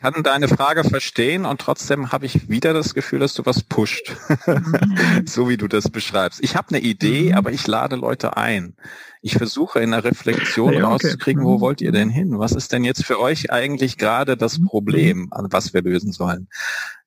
kann 0.00 0.22
deine 0.22 0.48
Frage 0.48 0.84
verstehen 0.84 1.44
und 1.44 1.60
trotzdem 1.60 2.12
habe 2.12 2.26
ich 2.26 2.48
wieder 2.48 2.72
das 2.72 2.94
Gefühl, 2.94 3.18
dass 3.18 3.34
du 3.34 3.44
was 3.44 3.62
pusht, 3.62 4.14
mhm. 4.46 5.24
so 5.26 5.48
wie 5.48 5.56
du 5.56 5.68
das 5.68 5.90
beschreibst. 5.90 6.42
Ich 6.42 6.56
habe 6.56 6.68
eine 6.70 6.80
Idee, 6.80 7.30
mhm. 7.30 7.34
aber 7.34 7.52
ich 7.52 7.66
lade 7.66 7.96
Leute 7.96 8.36
ein. 8.36 8.74
Ich 9.20 9.34
versuche 9.34 9.80
in 9.80 9.90
der 9.90 10.04
Reflexion 10.04 10.72
ja, 10.72 10.80
okay. 10.80 10.92
rauszukriegen, 10.92 11.42
wo 11.42 11.56
mhm. 11.56 11.60
wollt 11.60 11.80
ihr 11.80 11.92
denn 11.92 12.10
hin? 12.10 12.38
Was 12.38 12.52
ist 12.52 12.72
denn 12.72 12.84
jetzt 12.84 13.04
für 13.04 13.20
euch 13.20 13.50
eigentlich 13.50 13.98
gerade 13.98 14.36
das 14.36 14.62
Problem, 14.64 15.30
was 15.32 15.74
wir 15.74 15.82
lösen 15.82 16.12
sollen? 16.12 16.48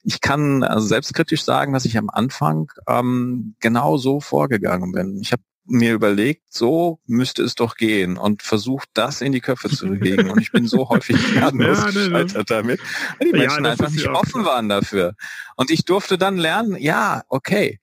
Ich 0.04 0.20
kann 0.20 0.64
also 0.64 0.86
selbstkritisch 0.86 1.44
sagen, 1.44 1.74
dass 1.74 1.86
ich 1.86 1.98
am 1.98 2.10
Anfang 2.10 2.72
ähm, 2.88 3.56
genau 3.60 3.98
so 3.98 4.20
vorgegangen 4.20 4.92
bin. 4.92 5.20
Ich 5.22 5.32
habe 5.32 5.44
mir 5.66 5.94
überlegt, 5.94 6.44
so 6.50 7.00
müsste 7.06 7.44
es 7.44 7.56
doch 7.56 7.76
gehen 7.76 8.18
und 8.18 8.42
versucht, 8.42 8.90
das 8.94 9.22
in 9.22 9.32
die 9.32 9.42
Köpfe 9.42 9.70
zu 9.70 9.88
legen. 9.88 10.30
Und 10.30 10.42
ich 10.42 10.52
bin 10.52 10.68
so 10.68 10.90
häufig 10.90 11.16
gnadenlos 11.34 11.80
ja, 11.80 11.92
gescheitert 11.92 12.50
damit, 12.50 12.82
weil 13.20 13.32
die 13.32 13.38
Menschen 13.38 13.66
ja, 13.66 13.72
einfach 13.72 13.90
nicht 13.90 14.08
offen 14.08 14.44
waren 14.44 14.70
dafür. 14.70 15.16
Und 15.56 15.72
ich 15.72 15.86
durfte 15.86 16.18
dann 16.18 16.38
lernen, 16.38 16.76
ja, 16.78 17.24
okay, 17.28 17.80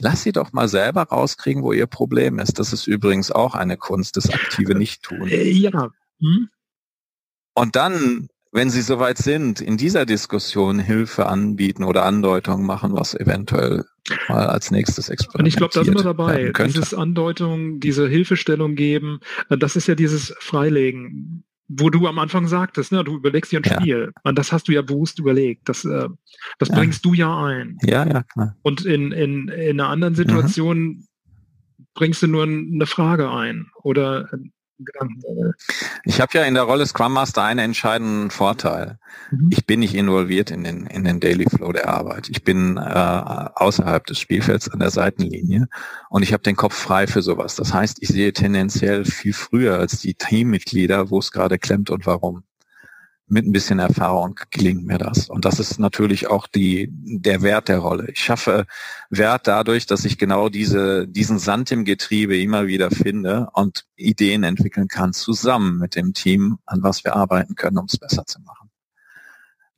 lass 0.00 0.22
sie 0.22 0.32
doch 0.32 0.52
mal 0.52 0.68
selber 0.68 1.04
rauskriegen, 1.04 1.62
wo 1.62 1.72
ihr 1.72 1.86
Problem 1.86 2.38
ist. 2.38 2.58
Das 2.58 2.72
ist 2.72 2.86
übrigens 2.86 3.30
auch 3.30 3.54
eine 3.54 3.76
Kunst, 3.76 4.16
das 4.16 4.30
aktive 4.30 4.74
Nicht-Tun. 4.74 5.28
Äh, 5.28 5.50
ja. 5.50 5.90
Hm? 6.20 6.48
Und 7.54 7.76
dann 7.76 8.28
wenn 8.52 8.68
Sie 8.68 8.82
soweit 8.82 9.16
sind, 9.16 9.60
in 9.62 9.78
dieser 9.78 10.04
Diskussion 10.04 10.78
Hilfe 10.78 11.26
anbieten 11.26 11.84
oder 11.84 12.04
Andeutungen 12.04 12.66
machen, 12.66 12.92
was 12.92 13.14
eventuell 13.14 13.84
mal 14.28 14.46
als 14.46 14.70
nächstes 14.70 15.08
experimentiert 15.08 15.40
Und 15.40 15.46
ich 15.46 15.56
glaube, 15.56 15.72
da 15.74 15.84
sind 15.84 15.98
wir 15.98 16.04
dabei. 16.04 16.52
Dieses 16.66 16.92
Andeutung, 16.92 17.80
diese 17.80 18.06
Hilfestellung 18.08 18.74
geben, 18.74 19.20
äh, 19.48 19.56
das 19.56 19.74
ist 19.74 19.88
ja 19.88 19.94
dieses 19.94 20.34
Freilegen, 20.38 21.44
wo 21.68 21.88
du 21.88 22.06
am 22.06 22.18
Anfang 22.18 22.46
sagtest, 22.46 22.92
ne, 22.92 23.02
du 23.02 23.16
überlegst 23.16 23.52
dir 23.52 23.60
ein 23.60 23.64
ja. 23.64 23.80
Spiel. 23.80 24.12
Und 24.22 24.38
das 24.38 24.52
hast 24.52 24.68
du 24.68 24.72
ja 24.72 24.82
bewusst 24.82 25.18
überlegt. 25.18 25.68
Das, 25.70 25.86
äh, 25.86 26.08
das 26.58 26.68
ja. 26.68 26.74
bringst 26.74 27.04
du 27.06 27.14
ja 27.14 27.44
ein. 27.44 27.78
Ja, 27.82 28.06
ja, 28.06 28.22
klar. 28.22 28.56
Und 28.60 28.84
in, 28.84 29.12
in, 29.12 29.48
in 29.48 29.80
einer 29.80 29.88
anderen 29.88 30.14
Situation 30.14 30.78
mhm. 30.78 31.06
bringst 31.94 32.22
du 32.22 32.26
nur 32.26 32.42
eine 32.44 32.86
Frage 32.86 33.30
ein 33.30 33.68
oder 33.82 34.28
ich 36.04 36.20
habe 36.20 36.38
ja 36.38 36.44
in 36.44 36.54
der 36.54 36.64
Rolle 36.64 36.86
Scrum 36.86 37.12
Master 37.12 37.42
einen 37.42 37.60
entscheidenden 37.60 38.30
Vorteil. 38.30 38.98
Mhm. 39.30 39.50
Ich 39.52 39.66
bin 39.66 39.80
nicht 39.80 39.94
involviert 39.94 40.50
in 40.50 40.64
den, 40.64 40.86
in 40.86 41.04
den 41.04 41.20
Daily 41.20 41.46
Flow 41.48 41.72
der 41.72 41.88
Arbeit. 41.88 42.28
Ich 42.28 42.42
bin 42.44 42.76
äh, 42.76 42.80
außerhalb 42.80 44.04
des 44.06 44.18
Spielfelds 44.18 44.68
an 44.68 44.80
der 44.80 44.90
Seitenlinie 44.90 45.68
und 46.10 46.22
ich 46.22 46.32
habe 46.32 46.42
den 46.42 46.56
Kopf 46.56 46.74
frei 46.74 47.06
für 47.06 47.22
sowas. 47.22 47.56
Das 47.56 47.72
heißt, 47.72 47.98
ich 48.00 48.08
sehe 48.08 48.32
tendenziell 48.32 49.04
viel 49.04 49.32
früher 49.32 49.78
als 49.78 50.00
die 50.00 50.14
Teammitglieder, 50.14 51.10
wo 51.10 51.18
es 51.18 51.32
gerade 51.32 51.58
klemmt 51.58 51.90
und 51.90 52.06
warum 52.06 52.44
mit 53.32 53.46
ein 53.46 53.52
bisschen 53.52 53.78
Erfahrung 53.78 54.38
gelingt 54.50 54.84
mir 54.84 54.98
das. 54.98 55.30
Und 55.30 55.46
das 55.46 55.58
ist 55.58 55.78
natürlich 55.78 56.26
auch 56.26 56.46
die, 56.46 56.88
der 56.92 57.40
Wert 57.40 57.68
der 57.68 57.78
Rolle. 57.78 58.10
Ich 58.10 58.20
schaffe 58.20 58.66
Wert 59.08 59.46
dadurch, 59.46 59.86
dass 59.86 60.04
ich 60.04 60.18
genau 60.18 60.50
diese, 60.50 61.08
diesen 61.08 61.38
Sand 61.38 61.72
im 61.72 61.86
Getriebe 61.86 62.38
immer 62.38 62.66
wieder 62.66 62.90
finde 62.90 63.48
und 63.54 63.86
Ideen 63.96 64.44
entwickeln 64.44 64.86
kann, 64.86 65.14
zusammen 65.14 65.78
mit 65.78 65.96
dem 65.96 66.12
Team, 66.12 66.58
an 66.66 66.82
was 66.82 67.04
wir 67.04 67.16
arbeiten 67.16 67.54
können, 67.54 67.78
um 67.78 67.86
es 67.86 67.96
besser 67.96 68.26
zu 68.26 68.38
machen. 68.42 68.68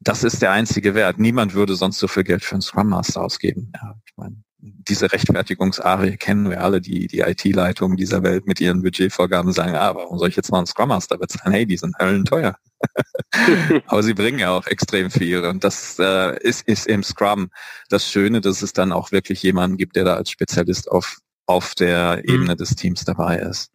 Das 0.01 0.25
ist 0.25 0.43
der 0.43 0.51
einzige 0.51 0.97
Wert. 0.97 1.21
Niemand 1.21 1.55
würde 1.55 1.77
sonst 1.77 2.01
so 2.01 2.09
viel 2.09 2.25
Geld 2.25 2.43
für 2.43 2.57
einen 2.57 2.63
Scrum 2.63 2.89
Master 2.89 3.23
ausgeben. 3.23 3.71
Ja, 3.81 3.95
ich 4.05 4.13
meine, 4.17 4.43
diese 4.67 5.13
Rechtfertigungsarie 5.13 6.17
kennen 6.17 6.49
wir 6.49 6.63
alle, 6.63 6.81
die, 6.81 7.07
die 7.07 7.21
IT-Leitungen 7.21 7.99
dieser 7.99 8.23
Welt 8.23 8.47
mit 8.47 8.61
ihren 8.61 8.83
Budgetvorgaben 8.83 9.53
sagen, 9.53 9.75
ah, 9.75 9.95
warum 9.95 10.19
soll 10.19 10.29
ich 10.29 10.37
jetzt 10.37 10.51
noch 10.51 10.57
einen 10.57 10.67
Scrum 10.67 10.89
Master 10.89 11.19
bezahlen? 11.19 11.53
Hey, 11.53 11.67
die 11.67 11.77
sind 11.77 11.95
höllenteuer. 11.99 12.57
Aber 13.87 14.03
sie 14.03 14.15
bringen 14.15 14.39
ja 14.39 14.53
auch 14.53 14.67
extrem 14.67 15.11
viel. 15.11 15.45
Und 15.45 15.65
das 15.65 15.99
äh, 15.99 16.39
ist, 16.41 16.67
ist 16.67 16.87
im 16.87 17.03
Scrum 17.03 17.51
das 17.91 18.11
Schöne, 18.11 18.41
dass 18.41 18.63
es 18.63 18.73
dann 18.73 18.93
auch 18.93 19.13
wirklich 19.13 19.43
jemanden 19.43 19.77
gibt, 19.77 19.97
der 19.97 20.05
da 20.05 20.15
als 20.15 20.31
Spezialist 20.31 20.91
auf, 20.91 21.19
auf 21.45 21.75
der 21.75 22.23
mhm. 22.25 22.35
Ebene 22.35 22.57
des 22.57 22.75
Teams 22.75 23.05
dabei 23.05 23.39
ist. 23.39 23.71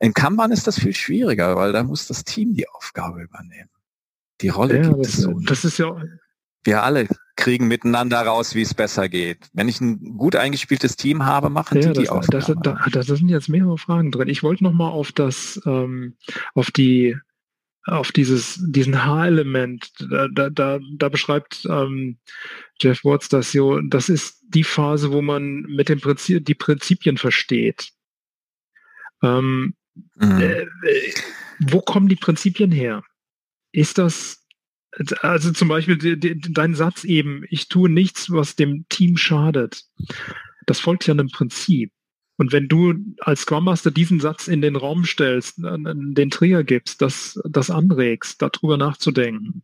In 0.00 0.12
Kanban 0.12 0.52
ist 0.52 0.66
das 0.66 0.78
viel 0.78 0.94
schwieriger, 0.94 1.56
weil 1.56 1.72
da 1.72 1.82
muss 1.82 2.06
das 2.06 2.24
Team 2.24 2.52
die 2.52 2.68
Aufgabe 2.68 3.22
übernehmen. 3.22 3.70
Die 4.42 4.50
Rolle 4.50 4.82
ja, 4.82 4.88
gibt 4.88 5.06
das, 5.06 5.14
es 5.14 5.22
so. 5.22 5.40
Das 5.40 5.64
ist 5.64 5.78
ja 5.78 5.96
wir 6.66 6.82
alle 6.82 7.08
kriegen 7.36 7.68
miteinander 7.68 8.20
raus, 8.20 8.54
wie 8.54 8.62
es 8.62 8.74
besser 8.74 9.08
geht. 9.08 9.48
Wenn 9.52 9.68
ich 9.68 9.80
ein 9.80 10.16
gut 10.16 10.36
eingespieltes 10.36 10.96
Team 10.96 11.24
habe, 11.24 11.50
machen 11.50 11.80
ja, 11.80 11.92
die 11.92 12.00
die 12.00 12.08
Aufgabe. 12.08 12.38
Das, 12.38 12.52
da, 12.62 12.86
das 12.90 13.06
sind 13.06 13.28
jetzt 13.28 13.48
mehrere 13.48 13.78
Fragen 13.78 14.10
drin. 14.10 14.28
Ich 14.28 14.42
wollte 14.42 14.64
noch 14.64 14.72
mal 14.72 14.88
auf 14.88 15.12
das, 15.12 15.60
ähm, 15.66 16.16
auf 16.54 16.70
die, 16.70 17.16
auf 17.84 18.10
dieses, 18.10 18.60
diesen 18.66 19.04
H-Element. 19.04 19.92
Da, 20.10 20.28
da, 20.28 20.50
da, 20.50 20.78
da 20.96 21.08
beschreibt 21.08 21.66
ähm, 21.70 22.18
Jeff 22.80 23.04
Watts 23.04 23.28
das 23.28 23.52
so. 23.52 23.80
Das 23.80 24.08
ist 24.08 24.42
die 24.48 24.64
Phase, 24.64 25.12
wo 25.12 25.22
man 25.22 25.62
mit 25.62 25.88
dem 25.88 26.00
Prinzip 26.00 26.44
die 26.44 26.54
Prinzipien 26.54 27.18
versteht. 27.18 27.90
Ähm, 29.22 29.74
mhm. 30.16 30.40
äh, 30.40 30.66
wo 31.60 31.80
kommen 31.80 32.08
die 32.08 32.16
Prinzipien 32.16 32.72
her? 32.72 33.02
Ist 33.72 33.98
das 33.98 34.45
also 35.20 35.52
zum 35.52 35.68
Beispiel 35.68 35.98
die, 35.98 36.18
die, 36.18 36.40
dein 36.40 36.74
Satz 36.74 37.04
eben, 37.04 37.44
ich 37.50 37.68
tue 37.68 37.88
nichts, 37.90 38.30
was 38.30 38.56
dem 38.56 38.86
Team 38.88 39.16
schadet. 39.16 39.84
Das 40.66 40.80
folgt 40.80 41.06
ja 41.06 41.12
einem 41.12 41.28
Prinzip. 41.28 41.92
Und 42.38 42.52
wenn 42.52 42.68
du 42.68 42.94
als 43.20 43.42
Scrum 43.42 43.64
Master 43.64 43.90
diesen 43.90 44.20
Satz 44.20 44.46
in 44.46 44.60
den 44.60 44.76
Raum 44.76 45.04
stellst, 45.04 45.58
den 45.58 46.30
Trigger 46.30 46.64
gibst, 46.64 47.00
das, 47.00 47.40
das 47.48 47.70
anregst, 47.70 48.42
darüber 48.42 48.76
nachzudenken, 48.76 49.62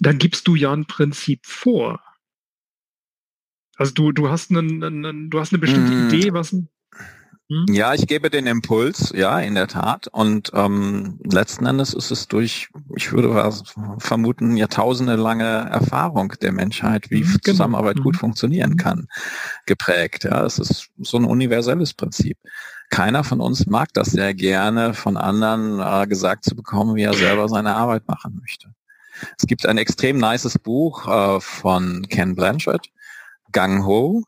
dann 0.00 0.18
gibst 0.18 0.48
du 0.48 0.56
ja 0.56 0.72
ein 0.72 0.86
Prinzip 0.86 1.46
vor. 1.46 2.02
Also 3.76 3.92
du, 3.92 4.10
du 4.10 4.28
hast 4.28 4.50
einen, 4.50 4.82
einen 4.82 5.30
du 5.30 5.38
hast 5.38 5.52
eine 5.52 5.60
bestimmte 5.60 5.92
mm. 5.92 6.08
Idee, 6.08 6.32
was 6.32 6.52
ein? 6.52 6.68
Ja, 7.70 7.94
ich 7.94 8.06
gebe 8.06 8.28
den 8.28 8.46
Impuls, 8.46 9.10
ja, 9.16 9.40
in 9.40 9.54
der 9.54 9.68
Tat. 9.68 10.06
Und 10.08 10.50
ähm, 10.52 11.18
letzten 11.24 11.64
Endes 11.64 11.94
ist 11.94 12.10
es 12.10 12.28
durch, 12.28 12.68
ich 12.94 13.10
würde 13.12 13.34
was 13.34 13.62
vermuten, 13.98 14.58
jahrtausende 14.58 15.16
lange 15.16 15.44
Erfahrung 15.44 16.34
der 16.42 16.52
Menschheit, 16.52 17.10
wie 17.10 17.24
mhm, 17.24 17.38
Zusammenarbeit 17.42 17.96
mhm. 17.96 18.02
gut 18.02 18.16
funktionieren 18.16 18.72
mhm. 18.72 18.76
kann, 18.76 19.08
geprägt. 19.64 20.24
Ja, 20.24 20.44
es 20.44 20.58
ist 20.58 20.90
so 20.98 21.16
ein 21.16 21.24
universelles 21.24 21.94
Prinzip. 21.94 22.36
Keiner 22.90 23.24
von 23.24 23.40
uns 23.40 23.66
mag 23.66 23.94
das 23.94 24.08
sehr 24.08 24.34
gerne, 24.34 24.92
von 24.92 25.16
anderen 25.16 25.80
äh, 25.80 26.06
gesagt 26.06 26.44
zu 26.44 26.54
bekommen, 26.54 26.96
wie 26.96 27.02
er 27.02 27.14
selber 27.14 27.48
seine 27.48 27.74
Arbeit 27.76 28.06
machen 28.08 28.38
möchte. 28.40 28.74
Es 29.38 29.46
gibt 29.46 29.64
ein 29.64 29.78
extrem 29.78 30.18
nices 30.18 30.58
Buch 30.58 31.08
äh, 31.08 31.40
von 31.40 32.06
Ken 32.08 32.34
Blanchard, 32.34 32.88
Gang 33.52 33.86
Ho, 33.86 34.24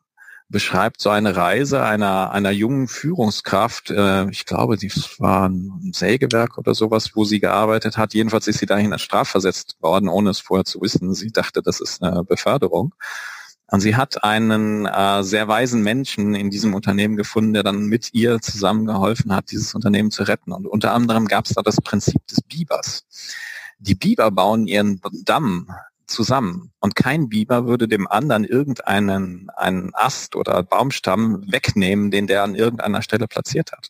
beschreibt 0.51 1.01
so 1.01 1.11
eine 1.11 1.37
Reise 1.37 1.83
einer, 1.83 2.33
einer 2.33 2.51
jungen 2.51 2.89
Führungskraft, 2.89 3.91
äh, 3.91 4.29
ich 4.31 4.45
glaube, 4.45 4.77
die 4.77 4.93
war 5.19 5.49
ein 5.49 5.93
Sägewerk 5.95 6.59
oder 6.59 6.75
sowas, 6.75 7.13
wo 7.15 7.25
sie 7.25 7.41
gearbeitet 7.41 7.97
hat. 7.97 8.15
Jedenfalls 8.15 8.49
ist 8.49 8.59
sie 8.59 8.67
dahin 8.67 8.93
als 8.93 9.03
strafversetzt 9.03 9.77
worden, 9.81 10.09
ohne 10.09 10.31
es 10.31 10.41
vorher 10.41 10.65
zu 10.65 10.81
wissen. 10.81 11.15
Sie 11.15 11.31
dachte, 11.31 11.63
das 11.63 11.81
ist 11.81 12.03
eine 12.03 12.25
Beförderung. 12.25 12.95
Und 13.69 13.81
sie 13.81 13.95
hat 13.95 14.25
einen 14.25 14.87
äh, 14.87 15.23
sehr 15.23 15.47
weisen 15.47 15.83
Menschen 15.83 16.35
in 16.35 16.51
diesem 16.51 16.75
Unternehmen 16.75 17.17
gefunden, 17.17 17.53
der 17.53 17.63
dann 17.63 17.87
mit 17.87 18.13
ihr 18.13 18.41
zusammengeholfen 18.41 19.33
hat, 19.33 19.53
dieses 19.53 19.77
Unternehmen 19.77 20.11
zu 20.11 20.25
retten. 20.25 20.53
Und 20.53 20.67
unter 20.67 20.93
anderem 20.93 21.29
gab 21.29 21.47
es 21.47 21.55
da 21.55 21.63
das 21.63 21.77
Prinzip 21.77 22.27
des 22.27 22.43
Bibers. 22.43 23.05
Die 23.79 23.95
Biber 23.95 24.33
bauen 24.33 24.67
ihren 24.67 25.01
Damm 25.25 25.69
zusammen. 26.11 26.73
Und 26.81 26.95
kein 26.97 27.29
Biber 27.29 27.67
würde 27.67 27.89
dem 27.89 28.07
anderen 28.07 28.45
irgendeinen 28.45 29.49
einen 29.51 29.95
Ast 29.95 30.37
oder 30.37 30.63
Baumstamm 30.63 31.43
wegnehmen, 31.51 32.11
den 32.11 32.27
der 32.27 32.43
an 32.43 32.55
irgendeiner 32.55 33.03
Stelle 33.03 33.27
platziert 33.27 33.73
hat. 33.73 33.89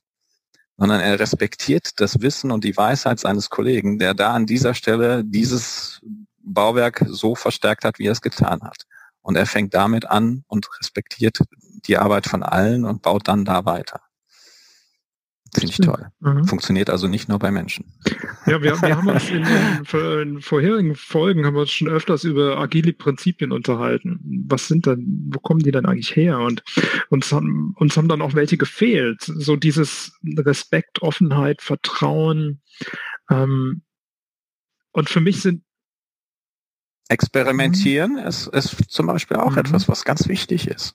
Sondern 0.76 1.00
er 1.00 1.18
respektiert 1.18 2.00
das 2.00 2.20
Wissen 2.20 2.50
und 2.50 2.64
die 2.64 2.76
Weisheit 2.76 3.20
seines 3.20 3.50
Kollegen, 3.50 3.98
der 3.98 4.14
da 4.14 4.32
an 4.32 4.46
dieser 4.46 4.74
Stelle 4.74 5.24
dieses 5.24 6.00
Bauwerk 6.42 7.04
so 7.08 7.34
verstärkt 7.34 7.84
hat, 7.84 7.98
wie 7.98 8.06
er 8.06 8.12
es 8.12 8.22
getan 8.22 8.62
hat. 8.62 8.84
Und 9.22 9.36
er 9.36 9.46
fängt 9.46 9.74
damit 9.74 10.06
an 10.06 10.44
und 10.48 10.68
respektiert 10.80 11.38
die 11.86 11.98
Arbeit 11.98 12.26
von 12.26 12.42
allen 12.42 12.84
und 12.84 13.02
baut 13.02 13.28
dann 13.28 13.44
da 13.44 13.64
weiter. 13.64 14.00
Finde 15.54 15.72
ich 15.72 15.78
toll. 15.78 16.06
Mhm. 16.20 16.44
Funktioniert 16.44 16.90
also 16.90 17.08
nicht 17.08 17.28
nur 17.28 17.38
bei 17.38 17.50
Menschen. 17.50 17.86
Ja, 18.46 18.62
wir, 18.62 18.80
wir 18.80 18.96
haben 18.96 19.06
uns 19.06 19.28
in 19.28 19.44
den, 19.44 20.22
in 20.22 20.40
vorherigen 20.40 20.94
Folgen 20.96 21.44
haben 21.44 21.54
wir 21.54 21.60
uns 21.60 21.70
schon 21.70 21.88
öfters 21.88 22.24
über 22.24 22.58
agile 22.58 22.94
Prinzipien 22.94 23.52
unterhalten. 23.52 24.18
Was 24.48 24.66
sind 24.66 24.86
denn, 24.86 25.30
wo 25.30 25.38
kommen 25.40 25.60
die 25.60 25.70
denn 25.70 25.84
eigentlich 25.84 26.16
her? 26.16 26.38
Und 26.38 26.62
uns 27.10 27.30
haben, 27.32 27.74
uns 27.76 27.96
haben 27.96 28.08
dann 28.08 28.22
auch 28.22 28.34
welche 28.34 28.56
gefehlt. 28.56 29.20
So 29.22 29.56
dieses 29.56 30.18
Respekt, 30.24 31.02
Offenheit, 31.02 31.60
Vertrauen. 31.60 32.62
Ähm, 33.30 33.82
und 34.92 35.10
für 35.10 35.20
mich 35.20 35.42
sind 35.42 35.62
Experimentieren 37.10 38.12
mhm. 38.12 38.18
ist, 38.18 38.46
ist 38.46 38.90
zum 38.90 39.06
Beispiel 39.08 39.36
auch 39.36 39.52
mhm. 39.52 39.58
etwas, 39.58 39.88
was 39.88 40.04
ganz 40.04 40.28
wichtig 40.28 40.68
ist. 40.68 40.94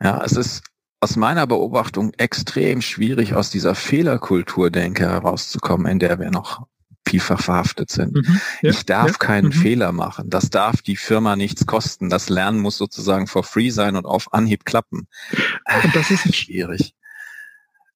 Ja, 0.00 0.22
es 0.24 0.32
ist 0.32 0.62
aus 1.00 1.16
meiner 1.16 1.46
Beobachtung 1.46 2.12
extrem 2.14 2.80
schwierig, 2.80 3.34
aus 3.34 3.50
dieser 3.50 3.74
Fehlerkultur, 3.74 4.70
denke 4.70 5.04
herauszukommen, 5.04 5.86
in 5.86 5.98
der 5.98 6.18
wir 6.18 6.30
noch 6.30 6.66
vielfach 7.06 7.40
verhaftet 7.40 7.90
sind. 7.90 8.14
Mhm, 8.14 8.40
ja, 8.62 8.70
ich 8.70 8.84
darf 8.84 9.12
ja, 9.12 9.18
keinen 9.18 9.46
mhm. 9.46 9.52
Fehler 9.52 9.92
machen. 9.92 10.28
Das 10.28 10.50
darf 10.50 10.82
die 10.82 10.96
Firma 10.96 11.36
nichts 11.36 11.66
kosten. 11.66 12.10
Das 12.10 12.28
Lernen 12.28 12.58
muss 12.58 12.76
sozusagen 12.76 13.26
for 13.26 13.44
free 13.44 13.70
sein 13.70 13.96
und 13.96 14.06
auf 14.06 14.32
Anhieb 14.32 14.64
klappen. 14.64 15.06
Und 15.84 15.94
das 15.94 16.10
ist 16.10 16.34
schwierig. 16.34 16.94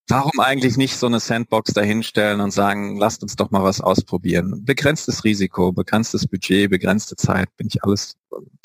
Warum 0.09 0.41
eigentlich 0.41 0.77
nicht 0.77 0.97
so 0.97 1.07
eine 1.07 1.21
Sandbox 1.21 1.73
dahinstellen 1.73 2.41
und 2.41 2.51
sagen, 2.51 2.99
lasst 2.99 3.23
uns 3.23 3.37
doch 3.37 3.53
mal 3.53 3.63
was 3.63 3.81
ausprobieren? 3.81 4.65
Begrenztes 4.65 5.23
Risiko, 5.23 5.73
begrenztes 5.73 6.27
Budget, 6.27 6.69
begrenzte 6.69 7.15
Zeit, 7.15 7.49
bin 7.57 7.69
ich 7.69 7.85
alles 7.85 8.17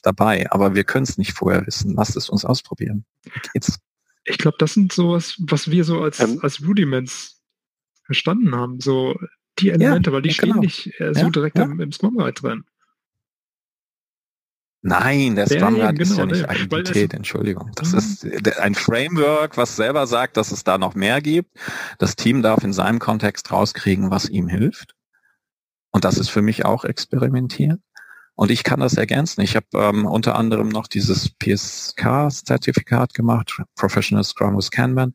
dabei. 0.02 0.50
Aber 0.52 0.74
wir 0.74 0.84
können 0.84 1.04
es 1.04 1.20
nicht 1.20 1.34
vorher 1.34 1.66
wissen. 1.68 1.94
Lasst 1.96 2.16
es 2.16 2.30
uns 2.30 2.46
ausprobieren. 2.46 3.06
Geht's? 3.54 3.80
Ich 4.26 4.38
glaube, 4.38 4.58
das 4.60 4.74
sind 4.74 4.92
sowas, 4.92 5.36
was 5.40 5.72
wir 5.72 5.84
so 5.84 6.02
als, 6.02 6.20
ähm, 6.20 6.40
als 6.42 6.62
Rudiments 6.66 7.42
verstanden 8.04 8.56
haben. 8.56 8.80
So 8.80 9.16
die 9.60 9.70
Elemente, 9.70 10.10
ja, 10.10 10.14
weil 10.16 10.22
die 10.22 10.30
ja, 10.30 10.36
stehen 10.36 10.50
genau. 10.50 10.62
nicht 10.62 11.00
äh, 11.00 11.14
so 11.14 11.22
ja, 11.22 11.30
direkt 11.30 11.58
Im, 11.58 11.80
im 11.80 11.90
Guide 11.92 12.34
drin. 12.34 12.66
Nein, 14.82 15.36
der 15.36 15.48
Scrum 15.48 15.76
Guide 15.76 16.02
ist 16.02 16.16
ja 16.16 16.26
genau, 16.26 16.36
nicht 16.36 16.48
Agilität, 16.48 17.14
Entschuldigung. 17.16 17.72
Das 17.76 17.92
mhm. 17.92 17.98
ist 17.98 18.60
ein 18.60 18.76
Framework, 18.76 19.58
was 19.58 19.76
selber 19.76 20.06
sagt, 20.06 20.38
dass 20.38 20.52
es 20.52 20.64
da 20.64 20.78
noch 20.78 20.94
mehr 20.94 21.22
gibt. 21.22 21.50
Das 21.98 22.16
Team 22.16 22.44
darf 22.44 22.64
in 22.64 22.72
seinem 22.72 23.00
Kontext 23.00 23.52
rauskriegen, 23.52 24.12
was 24.12 24.30
ihm 24.30 24.48
hilft. 24.48 24.94
Und 25.92 26.06
das 26.06 26.20
ist 26.20 26.30
für 26.30 26.44
mich 26.44 26.66
auch 26.66 26.84
experimentieren. 26.84 27.82
Und 28.36 28.52
ich 28.52 28.64
kann 28.64 28.82
das 28.82 28.96
ergänzen. 28.96 29.42
Ich 29.42 29.56
habe 29.56 29.68
ähm, 29.74 30.06
unter 30.06 30.36
anderem 30.36 30.68
noch 30.68 30.88
dieses 30.88 31.30
PSK-Zertifikat 31.30 33.14
gemacht, 33.14 33.62
Professional 33.76 34.26
Scrum 34.26 34.58
with 34.58 34.72
Kanban. 34.72 35.14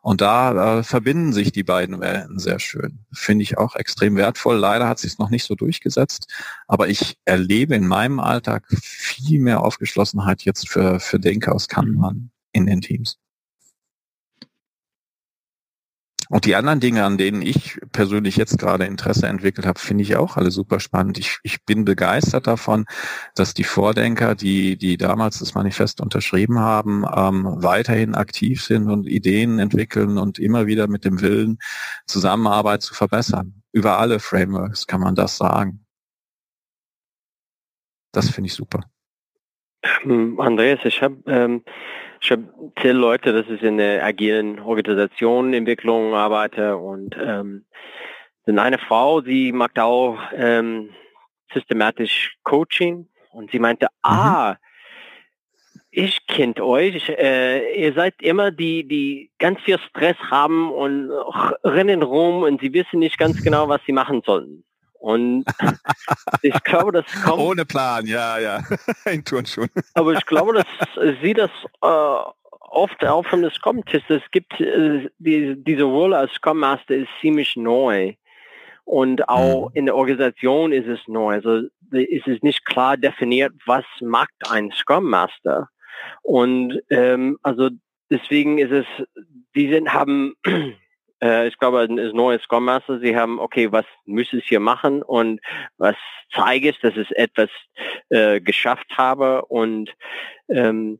Und 0.00 0.22
da 0.22 0.78
äh, 0.78 0.82
verbinden 0.82 1.34
sich 1.34 1.52
die 1.52 1.64
beiden 1.64 2.00
Welten 2.00 2.38
sehr 2.38 2.58
schön. 2.58 3.04
Finde 3.12 3.42
ich 3.42 3.58
auch 3.58 3.76
extrem 3.76 4.16
wertvoll. 4.16 4.56
Leider 4.56 4.88
hat 4.88 4.98
sich 4.98 5.18
noch 5.18 5.28
nicht 5.28 5.44
so 5.44 5.54
durchgesetzt. 5.54 6.32
Aber 6.66 6.88
ich 6.88 7.18
erlebe 7.26 7.74
in 7.74 7.86
meinem 7.86 8.20
Alltag 8.20 8.66
viel 8.80 9.40
mehr 9.40 9.62
Aufgeschlossenheit 9.62 10.42
jetzt 10.42 10.68
für, 10.68 10.98
für 10.98 11.20
Denker 11.20 11.54
aus 11.54 11.68
Kanban 11.68 12.30
in 12.52 12.66
den 12.66 12.80
Teams. 12.80 13.21
Und 16.32 16.46
die 16.46 16.56
anderen 16.56 16.80
Dinge, 16.80 17.04
an 17.04 17.18
denen 17.18 17.42
ich 17.42 17.78
persönlich 17.92 18.38
jetzt 18.38 18.58
gerade 18.58 18.86
Interesse 18.86 19.26
entwickelt 19.26 19.66
habe, 19.66 19.78
finde 19.78 20.00
ich 20.02 20.16
auch 20.16 20.38
alle 20.38 20.50
super 20.50 20.80
spannend. 20.80 21.18
Ich, 21.18 21.36
ich 21.42 21.62
bin 21.66 21.84
begeistert 21.84 22.46
davon, 22.46 22.86
dass 23.34 23.52
die 23.52 23.64
Vordenker, 23.64 24.34
die, 24.34 24.78
die 24.78 24.96
damals 24.96 25.40
das 25.40 25.54
Manifest 25.54 26.00
unterschrieben 26.00 26.58
haben, 26.58 27.04
ähm, 27.14 27.44
weiterhin 27.58 28.14
aktiv 28.14 28.64
sind 28.64 28.88
und 28.88 29.06
Ideen 29.06 29.58
entwickeln 29.58 30.16
und 30.16 30.38
immer 30.38 30.66
wieder 30.66 30.88
mit 30.88 31.04
dem 31.04 31.20
Willen, 31.20 31.58
Zusammenarbeit 32.06 32.80
zu 32.80 32.94
verbessern. 32.94 33.62
Über 33.70 33.98
alle 33.98 34.18
Frameworks 34.18 34.86
kann 34.86 35.02
man 35.02 35.14
das 35.14 35.36
sagen. 35.36 35.84
Das 38.10 38.30
finde 38.30 38.46
ich 38.46 38.54
super. 38.54 38.80
Ähm, 40.04 40.40
Andreas, 40.40 40.80
ich 40.84 41.02
habe 41.02 41.18
ähm, 41.26 41.62
ich 42.22 42.30
habe 42.30 42.44
zehn 42.80 42.96
Leute, 42.96 43.32
das 43.32 43.48
ist 43.48 43.64
in 43.64 43.78
der 43.78 44.04
agilen 44.04 44.60
Organisation, 44.60 45.52
Entwicklung 45.52 46.14
arbeite 46.14 46.76
und 46.76 47.16
ähm, 47.20 47.64
dann 48.46 48.60
eine 48.60 48.78
Frau, 48.78 49.20
sie 49.22 49.50
macht 49.50 49.78
auch 49.78 50.18
ähm, 50.32 50.90
systematisch 51.52 52.36
Coaching 52.44 53.08
und 53.32 53.50
sie 53.50 53.58
meinte, 53.58 53.86
mhm. 53.86 54.10
ah, 54.10 54.56
ich 55.90 56.26
kennt 56.26 56.60
euch. 56.60 57.08
Äh, 57.08 57.74
ihr 57.74 57.92
seid 57.92 58.14
immer 58.22 58.52
die, 58.52 58.86
die 58.86 59.30
ganz 59.38 59.60
viel 59.60 59.78
Stress 59.78 60.16
haben 60.30 60.70
und 60.70 61.10
rennen 61.64 62.02
rum 62.02 62.44
und 62.44 62.60
sie 62.60 62.72
wissen 62.72 63.00
nicht 63.00 63.18
ganz 63.18 63.42
genau, 63.42 63.68
was 63.68 63.80
sie 63.84 63.92
machen 63.92 64.22
sollen. 64.24 64.64
Und 65.02 65.44
ich 66.42 66.62
glaube, 66.62 66.92
das 66.92 67.04
kommt... 67.24 67.42
Ohne 67.42 67.64
Plan, 67.64 68.06
ja, 68.06 68.38
ja. 68.38 68.62
In 69.10 69.24
Turnschuhen. 69.24 69.68
Aber 69.94 70.12
ich 70.12 70.24
glaube, 70.26 70.52
dass 70.52 70.66
sie 71.20 71.34
das 71.34 71.50
äh, 71.82 72.30
oft 72.60 73.04
auch 73.04 73.26
von 73.26 73.42
der 73.42 73.50
Scrum 73.50 73.82
ist. 73.90 74.08
Es 74.08 74.22
gibt 74.30 74.60
äh, 74.60 75.08
die, 75.18 75.56
diese 75.64 75.82
Rolle 75.82 76.18
als 76.18 76.32
Scrum 76.34 76.60
Master 76.60 76.94
ist 76.94 77.08
ziemlich 77.20 77.56
neu. 77.56 78.14
Und 78.84 79.28
auch 79.28 79.70
mhm. 79.70 79.74
in 79.74 79.86
der 79.86 79.96
Organisation 79.96 80.72
ist 80.72 80.86
es 80.86 81.00
neu. 81.08 81.34
Also 81.34 81.62
ist 81.90 82.28
es 82.28 82.40
nicht 82.42 82.64
klar 82.64 82.96
definiert, 82.96 83.52
was 83.66 83.84
macht 84.00 84.30
ein 84.50 84.70
Scrum 84.70 85.10
Master. 85.10 85.68
Und 86.22 86.80
ähm, 86.90 87.40
also 87.42 87.70
deswegen 88.08 88.58
ist 88.58 88.70
es, 88.70 88.86
die 89.56 89.68
sind, 89.68 89.92
haben, 89.92 90.36
äh, 91.22 91.48
ich 91.48 91.58
glaube, 91.58 91.80
ein 91.80 91.94
neues 91.94 92.42
Scrum 92.42 92.64
Master, 92.64 92.98
sie 92.98 93.16
haben, 93.16 93.38
okay, 93.38 93.70
was 93.70 93.86
müsste 94.04 94.38
ich 94.38 94.48
hier 94.48 94.60
machen 94.60 95.02
und 95.02 95.40
was 95.78 95.96
zeige 96.32 96.70
ich, 96.70 96.80
dass 96.80 96.96
ich 96.96 97.10
etwas 97.16 97.50
äh, 98.08 98.40
geschafft 98.40 98.98
habe. 98.98 99.44
Und 99.46 99.94
ähm, 100.48 100.98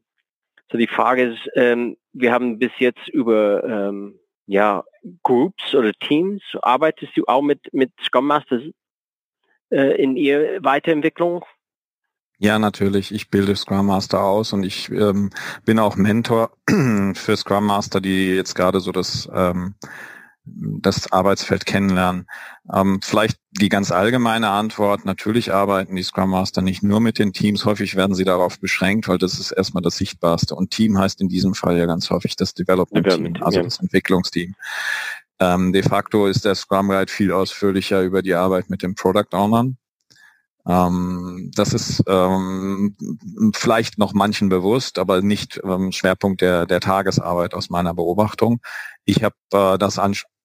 so 0.70 0.78
die 0.78 0.86
Frage 0.86 1.24
ist, 1.24 1.50
ähm, 1.54 1.96
wir 2.12 2.32
haben 2.32 2.58
bis 2.58 2.72
jetzt 2.78 3.08
über 3.08 3.64
ähm, 3.64 4.18
ja, 4.46 4.84
Groups 5.22 5.74
oder 5.74 5.92
Teams, 5.92 6.42
arbeitest 6.62 7.16
du 7.16 7.24
auch 7.26 7.42
mit, 7.42 7.72
mit 7.72 7.92
Scrum 8.02 8.26
Masters 8.26 8.62
äh, 9.70 10.02
in 10.02 10.16
ihr 10.16 10.62
Weiterentwicklung? 10.62 11.44
Ja, 12.42 12.58
natürlich. 12.58 13.14
Ich 13.14 13.30
bilde 13.30 13.54
Scrum 13.54 13.86
Master 13.86 14.24
aus 14.24 14.52
und 14.52 14.64
ich 14.64 14.90
ähm, 14.90 15.30
bin 15.64 15.78
auch 15.78 15.94
Mentor 15.94 16.50
für 17.14 17.36
Scrum 17.36 17.66
Master, 17.66 18.00
die 18.00 18.34
jetzt 18.34 18.56
gerade 18.56 18.80
so 18.80 18.90
das 18.90 19.28
ähm, 19.32 19.76
das 20.44 21.12
Arbeitsfeld 21.12 21.66
kennenlernen. 21.66 22.26
Ähm, 22.74 22.98
vielleicht 23.00 23.38
die 23.52 23.68
ganz 23.68 23.92
allgemeine 23.92 24.48
Antwort, 24.48 25.04
natürlich 25.04 25.54
arbeiten 25.54 25.94
die 25.94 26.02
Scrum 26.02 26.30
Master 26.30 26.62
nicht 26.62 26.82
nur 26.82 26.98
mit 26.98 27.20
den 27.20 27.32
Teams, 27.32 27.64
häufig 27.64 27.94
werden 27.94 28.16
sie 28.16 28.24
darauf 28.24 28.58
beschränkt, 28.58 29.06
weil 29.06 29.18
das 29.18 29.38
ist 29.38 29.52
erstmal 29.52 29.84
das 29.84 29.96
Sichtbarste. 29.98 30.56
Und 30.56 30.72
Team 30.72 30.98
heißt 30.98 31.20
in 31.20 31.28
diesem 31.28 31.54
Fall 31.54 31.78
ja 31.78 31.86
ganz 31.86 32.10
häufig 32.10 32.34
das 32.34 32.54
Development 32.54 33.06
Team, 33.06 33.36
also 33.40 33.62
das 33.62 33.78
Entwicklungsteam. 33.78 34.56
Ähm, 35.38 35.72
de 35.72 35.84
facto 35.84 36.26
ist 36.26 36.44
der 36.44 36.56
Scrum 36.56 36.88
Guide 36.88 37.12
viel 37.12 37.30
ausführlicher 37.30 38.02
über 38.02 38.20
die 38.20 38.34
Arbeit 38.34 38.68
mit 38.68 38.82
den 38.82 38.96
Product 38.96 39.32
Ownern. 39.32 39.76
Ähm, 40.66 41.50
das 41.54 41.72
ist 41.72 42.02
ähm, 42.06 42.96
vielleicht 43.54 43.98
noch 43.98 44.12
manchen 44.12 44.48
bewusst, 44.48 44.98
aber 44.98 45.22
nicht 45.22 45.60
ähm, 45.64 45.92
Schwerpunkt 45.92 46.40
der, 46.40 46.66
der 46.66 46.80
Tagesarbeit 46.80 47.54
aus 47.54 47.68
meiner 47.70 47.94
Beobachtung. 47.94 48.60
Ich 49.04 49.24
habe 49.24 49.34
äh, 49.52 49.78
das 49.78 49.98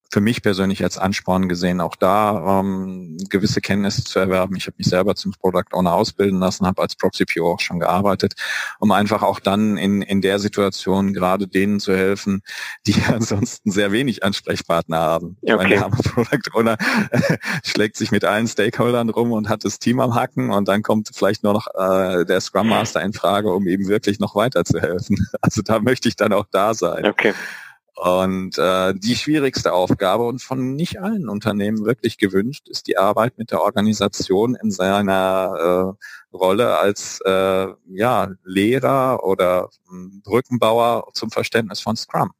für 0.09 0.21
mich 0.21 0.41
persönlich 0.41 0.83
als 0.83 0.97
Ansporn 0.97 1.49
gesehen, 1.49 1.81
auch 1.81 1.95
da 1.95 2.59
ähm, 2.59 3.17
gewisse 3.29 3.61
Kenntnisse 3.61 4.03
zu 4.03 4.19
erwerben. 4.19 4.55
Ich 4.55 4.67
habe 4.67 4.75
mich 4.77 4.87
selber 4.87 5.15
zum 5.15 5.33
Product 5.33 5.73
Owner 5.73 5.93
ausbilden 5.93 6.39
lassen, 6.39 6.65
habe 6.65 6.81
als 6.81 6.95
Proxy 6.95 7.25
PO 7.25 7.53
auch 7.53 7.59
schon 7.59 7.79
gearbeitet, 7.79 8.35
um 8.79 8.91
einfach 8.91 9.21
auch 9.21 9.39
dann 9.39 9.77
in, 9.77 10.01
in 10.01 10.21
der 10.21 10.39
Situation 10.39 11.13
gerade 11.13 11.47
denen 11.47 11.79
zu 11.79 11.95
helfen, 11.95 12.41
die 12.85 12.95
ansonsten 13.07 13.71
sehr 13.71 13.91
wenig 13.91 14.23
Ansprechpartner 14.23 14.97
haben. 14.97 15.37
Okay. 15.41 15.55
Meine, 15.55 15.75
der 15.75 15.89
Product 15.89 16.53
Owner 16.53 16.77
schlägt 17.63 17.97
sich 17.97 18.11
mit 18.11 18.23
allen 18.23 18.47
Stakeholdern 18.47 19.09
rum 19.09 19.31
und 19.31 19.49
hat 19.49 19.65
das 19.65 19.79
Team 19.79 19.99
am 19.99 20.15
Hacken 20.15 20.51
und 20.51 20.67
dann 20.67 20.83
kommt 20.83 21.09
vielleicht 21.13 21.43
nur 21.43 21.53
noch 21.53 21.67
äh, 21.75 22.25
der 22.25 22.39
Scrum 22.39 22.69
Master 22.69 23.01
in 23.01 23.13
Frage, 23.13 23.51
um 23.51 23.67
eben 23.67 23.87
wirklich 23.87 24.19
noch 24.19 24.35
weiter 24.35 24.63
zu 24.63 24.79
helfen. 24.79 25.17
Also 25.41 25.61
da 25.61 25.79
möchte 25.79 26.09
ich 26.09 26.15
dann 26.15 26.33
auch 26.33 26.45
da 26.51 26.73
sein. 26.73 27.05
Okay. 27.05 27.33
Und 27.97 28.59
äh, 28.59 28.93
die 28.93 29.15
schwierigste 29.15 29.73
Aufgabe 29.73 30.27
und 30.27 30.39
von 30.39 30.75
nicht 30.75 31.01
allen 31.01 31.27
Unternehmen 31.29 31.83
wirklich 31.83 32.19
gewünscht 32.19 32.69
ist 32.69 32.85
die 32.85 32.95
Arbeit 32.95 33.39
mit 33.39 33.49
der 33.49 33.61
Organisation 33.61 34.53
in 34.53 34.69
seiner 34.69 35.95
äh, 36.31 36.35
Rolle 36.37 36.77
als 36.77 37.21
äh, 37.25 37.67
ja, 37.87 38.29
Lehrer 38.43 39.23
oder 39.23 39.69
hm, 39.89 40.21
Brückenbauer 40.23 41.07
zum 41.13 41.31
Verständnis 41.31 41.79
von 41.79 41.95
Scrum. 41.95 42.33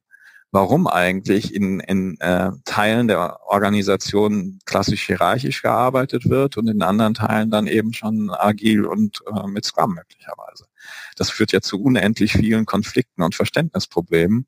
Warum 0.51 0.85
eigentlich 0.85 1.55
in, 1.55 1.79
in 1.79 2.19
äh, 2.19 2.51
Teilen 2.63 3.07
der 3.07 3.39
Organisation 3.47 4.59
klassisch 4.65 5.07
hierarchisch 5.07 5.63
gearbeitet 5.63 6.29
wird 6.29 6.57
und 6.57 6.67
in 6.67 6.83
anderen 6.83 7.15
Teilen 7.15 7.49
dann 7.49 7.65
eben 7.65 7.93
schon 7.93 8.29
agil 8.29 8.85
und 8.85 9.23
äh, 9.25 9.47
mit 9.47 9.65
Scrum 9.65 9.95
möglicherweise. 9.95 10.65
Das 11.15 11.31
führt 11.31 11.51
ja 11.51 11.61
zu 11.61 11.81
unendlich 11.81 12.33
vielen 12.33 12.67
Konflikten 12.67 13.23
und 13.23 13.33
Verständnisproblemen. 13.33 14.45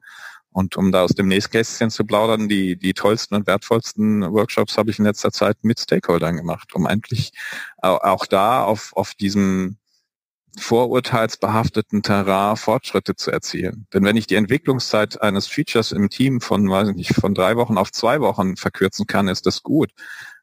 Und 0.60 0.76
um 0.76 0.92
da 0.92 1.04
aus 1.04 1.12
dem 1.12 1.30
Nächstkästchen 1.30 1.90
zu 1.90 2.04
plaudern, 2.04 2.50
die, 2.50 2.76
die 2.76 2.94
tollsten 2.94 3.34
und 3.36 3.48
wertvollsten 3.48 4.30
Workshops 4.34 4.78
habe 4.78 4.92
ich 4.92 5.00
in 5.00 5.06
letzter 5.06 5.32
Zeit 5.32 5.56
mit 5.62 5.80
Stakeholdern 5.80 6.36
gemacht, 6.36 6.76
um 6.76 6.86
endlich 6.86 7.32
auch 7.78 8.26
da 8.26 8.66
auf, 8.66 8.92
auf 8.94 9.14
diesem 9.14 9.78
vorurteilsbehafteten 10.60 12.04
Terrain 12.04 12.58
Fortschritte 12.58 13.16
zu 13.16 13.32
erzielen. 13.32 13.88
Denn 13.94 14.04
wenn 14.04 14.18
ich 14.18 14.28
die 14.28 14.36
Entwicklungszeit 14.36 15.22
eines 15.22 15.48
Features 15.48 15.92
im 15.92 16.10
Team 16.10 16.42
von, 16.42 16.70
weiß 16.70 16.90
ich 16.90 16.96
nicht, 16.96 17.16
von 17.16 17.34
drei 17.34 17.56
Wochen 17.56 17.78
auf 17.78 17.92
zwei 17.92 18.22
Wochen 18.22 18.56
verkürzen 18.56 19.08
kann, 19.08 19.28
ist 19.28 19.46
das 19.46 19.64
gut. 19.64 19.92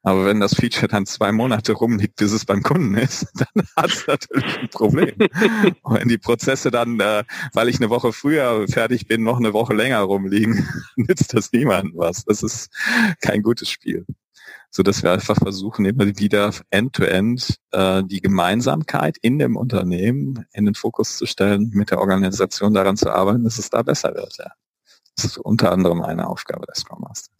Aber 0.02 0.24
wenn 0.24 0.38
das 0.38 0.54
Feature 0.54 0.86
dann 0.86 1.04
zwei 1.04 1.32
Monate 1.32 1.72
rumliegt, 1.72 2.14
bis 2.14 2.30
es 2.30 2.44
beim 2.44 2.62
Kunden 2.62 2.94
ist, 2.94 3.26
dann 3.34 3.66
hat 3.76 3.90
es 3.90 4.06
natürlich 4.06 4.58
ein 4.58 4.68
Problem. 4.68 5.16
Und 5.82 5.98
wenn 6.00 6.08
die 6.08 6.18
Prozesse 6.18 6.70
dann, 6.70 7.00
äh, 7.00 7.24
weil 7.52 7.68
ich 7.68 7.76
eine 7.76 7.90
Woche 7.90 8.12
früher 8.12 8.66
fertig 8.68 9.08
bin, 9.08 9.24
noch 9.24 9.38
eine 9.38 9.52
Woche 9.52 9.74
länger 9.74 10.00
rumliegen, 10.00 10.68
nützt 10.96 11.34
das 11.34 11.50
niemandem 11.52 11.94
was. 11.96 12.24
Das 12.24 12.44
ist 12.44 12.70
kein 13.20 13.42
gutes 13.42 13.68
Spiel. 13.68 14.06
So 14.76 14.82
dass 14.82 15.02
wir 15.02 15.10
einfach 15.10 15.36
versuchen, 15.36 15.86
immer 15.86 16.04
wieder 16.04 16.52
end-to-end 16.68 17.58
-end, 17.72 18.00
äh, 18.00 18.04
die 18.04 18.20
Gemeinsamkeit 18.20 19.16
in 19.16 19.38
dem 19.38 19.56
Unternehmen 19.56 20.44
in 20.52 20.66
den 20.66 20.74
Fokus 20.74 21.16
zu 21.16 21.24
stellen, 21.24 21.70
mit 21.72 21.90
der 21.90 21.98
Organisation 21.98 22.74
daran 22.74 22.98
zu 22.98 23.10
arbeiten, 23.10 23.42
dass 23.44 23.56
es 23.58 23.70
da 23.70 23.80
besser 23.80 24.14
wird. 24.14 24.36
Ja. 24.36 24.52
Das 25.16 25.24
ist 25.24 25.38
unter 25.38 25.72
anderem 25.72 26.02
eine 26.02 26.28
Aufgabe 26.28 26.66
des 26.66 26.80
Scrum 26.80 27.00
Master. 27.00 27.32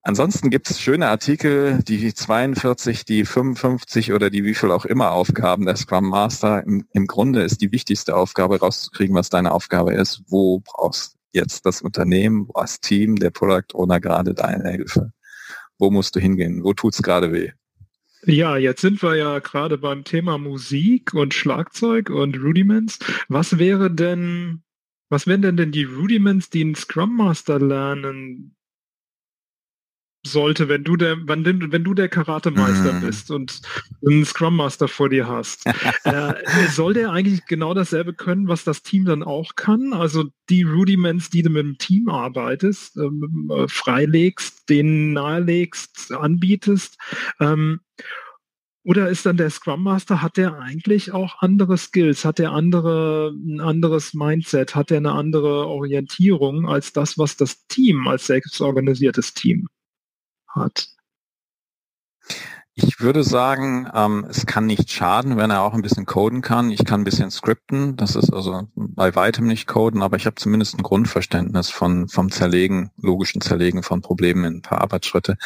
Ansonsten 0.00 0.48
gibt 0.48 0.70
es 0.70 0.80
schöne 0.80 1.08
Artikel, 1.08 1.82
die 1.82 2.14
42, 2.14 3.04
die 3.04 3.26
55 3.26 4.14
oder 4.14 4.30
die 4.30 4.44
wie 4.44 4.54
viel 4.54 4.70
auch 4.70 4.86
immer 4.86 5.10
Aufgaben 5.10 5.66
der 5.66 5.76
Scrum 5.76 6.08
Master. 6.08 6.64
Im, 6.64 6.86
Im, 6.90 7.06
Grunde 7.06 7.42
ist 7.42 7.60
die 7.60 7.70
wichtigste 7.70 8.16
Aufgabe 8.16 8.60
rauszukriegen, 8.60 9.14
was 9.14 9.28
deine 9.28 9.52
Aufgabe 9.52 9.92
ist. 9.92 10.22
Wo 10.26 10.60
brauchst 10.60 11.16
jetzt 11.32 11.66
das 11.66 11.82
Unternehmen, 11.82 12.48
wo 12.48 12.58
das 12.58 12.80
Team, 12.80 13.16
der 13.16 13.28
Product 13.28 13.74
Owner 13.74 14.00
gerade 14.00 14.32
deine 14.32 14.70
Hilfe? 14.70 15.12
Wo 15.78 15.90
musst 15.90 16.16
du 16.16 16.20
hingehen? 16.20 16.64
Wo 16.64 16.72
tut's 16.72 17.02
gerade 17.02 17.32
weh? 17.32 17.50
Ja, 18.24 18.56
jetzt 18.56 18.80
sind 18.80 19.02
wir 19.02 19.16
ja 19.16 19.38
gerade 19.38 19.78
beim 19.78 20.04
Thema 20.04 20.38
Musik 20.38 21.14
und 21.14 21.34
Schlagzeug 21.34 22.10
und 22.10 22.36
Rudiments. 22.36 22.98
Was 23.28 23.58
wäre 23.58 23.90
denn, 23.90 24.62
was 25.08 25.26
wären 25.26 25.42
denn 25.42 25.56
denn 25.56 25.72
die 25.72 25.84
Rudiments, 25.84 26.50
die 26.50 26.64
ein 26.64 26.74
Scrum 26.74 27.16
Master 27.16 27.60
lernen 27.60 28.56
sollte, 30.32 30.68
wenn 30.68 30.84
du 30.84 30.96
der, 30.96 31.16
wenn, 31.26 31.44
wenn 31.72 31.84
du 31.84 31.94
der 31.94 32.08
Karate-Meister 32.08 32.94
mm. 32.94 33.00
bist 33.00 33.30
und 33.30 33.60
einen 34.06 34.24
Scrum 34.24 34.56
Master 34.56 34.88
vor 34.88 35.08
dir 35.08 35.26
hast. 35.26 35.66
äh, 36.04 36.34
soll 36.70 36.94
der 36.94 37.10
eigentlich 37.10 37.46
genau 37.46 37.74
dasselbe 37.74 38.14
können, 38.14 38.48
was 38.48 38.64
das 38.64 38.82
Team 38.82 39.04
dann 39.04 39.22
auch 39.22 39.56
kann? 39.56 39.92
Also 39.92 40.24
die 40.48 40.62
Rudiments, 40.62 41.30
die 41.30 41.42
du 41.42 41.50
mit 41.50 41.62
dem 41.62 41.78
Team 41.78 42.08
arbeitest, 42.08 42.96
ähm, 42.96 43.50
äh, 43.52 43.66
freilegst, 43.68 44.68
denen 44.68 45.12
nahelegst, 45.12 46.12
anbietest. 46.12 46.98
Ähm, 47.40 47.80
oder 48.88 49.10
ist 49.10 49.26
dann 49.26 49.36
der 49.36 49.50
Scrum 49.50 49.82
Master, 49.82 50.22
hat 50.22 50.38
der 50.38 50.58
eigentlich 50.58 51.12
auch 51.12 51.42
andere 51.42 51.76
Skills, 51.76 52.24
hat 52.24 52.38
der 52.38 52.52
andere, 52.52 53.34
ein 53.34 53.60
anderes 53.60 54.14
Mindset, 54.14 54.74
hat 54.74 54.88
der 54.88 54.96
eine 54.96 55.12
andere 55.12 55.66
Orientierung 55.66 56.66
als 56.66 56.94
das, 56.94 57.18
was 57.18 57.36
das 57.36 57.66
Team 57.66 58.08
als 58.08 58.26
selbstorganisiertes 58.26 59.34
Team 59.34 59.68
hat? 60.48 60.88
Ich 62.80 63.00
würde 63.00 63.24
sagen, 63.24 63.90
ähm, 63.92 64.24
es 64.28 64.46
kann 64.46 64.66
nicht 64.66 64.92
schaden, 64.92 65.36
wenn 65.36 65.50
er 65.50 65.62
auch 65.62 65.74
ein 65.74 65.82
bisschen 65.82 66.06
coden 66.06 66.42
kann. 66.42 66.70
Ich 66.70 66.84
kann 66.84 67.00
ein 67.00 67.04
bisschen 67.04 67.32
scripten. 67.32 67.96
Das 67.96 68.14
ist 68.14 68.32
also 68.32 68.68
bei 68.76 69.16
weitem 69.16 69.48
nicht 69.48 69.66
coden, 69.66 70.00
aber 70.00 70.16
ich 70.16 70.26
habe 70.26 70.36
zumindest 70.36 70.78
ein 70.78 70.84
Grundverständnis 70.84 71.70
von 71.70 72.08
vom 72.08 72.30
Zerlegen, 72.30 72.92
logischen 72.96 73.40
Zerlegen 73.40 73.82
von 73.82 74.00
Problemen 74.00 74.44
in 74.44 74.54
ein 74.58 74.62
paar 74.62 74.80
Arbeitsschritte. 74.80 75.38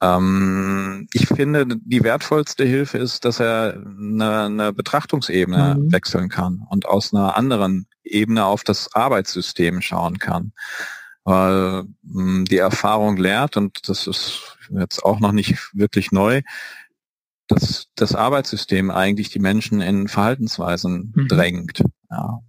Ähm, 0.00 1.08
ich 1.12 1.26
finde, 1.26 1.66
die 1.66 2.04
wertvollste 2.04 2.64
Hilfe 2.64 2.98
ist, 2.98 3.24
dass 3.24 3.40
er 3.40 3.74
eine, 3.74 4.42
eine 4.44 4.72
Betrachtungsebene 4.72 5.78
mhm. 5.78 5.92
wechseln 5.92 6.28
kann 6.28 6.62
und 6.70 6.86
aus 6.86 7.12
einer 7.12 7.36
anderen 7.36 7.88
Ebene 8.04 8.44
auf 8.44 8.62
das 8.62 8.94
Arbeitssystem 8.94 9.80
schauen 9.80 10.18
kann 10.18 10.52
weil 11.24 11.84
mh, 12.02 12.44
die 12.44 12.58
Erfahrung 12.58 13.16
lehrt, 13.16 13.56
und 13.56 13.88
das 13.88 14.06
ist 14.06 14.58
jetzt 14.70 15.04
auch 15.04 15.20
noch 15.20 15.32
nicht 15.32 15.74
wirklich 15.74 16.12
neu, 16.12 16.42
dass 17.48 17.88
das 17.94 18.14
Arbeitssystem 18.14 18.90
eigentlich 18.90 19.28
die 19.30 19.38
Menschen 19.38 19.80
in 19.80 20.08
Verhaltensweisen 20.08 21.12
mhm. 21.14 21.28
drängt. 21.28 21.82
Ja, 22.10 22.40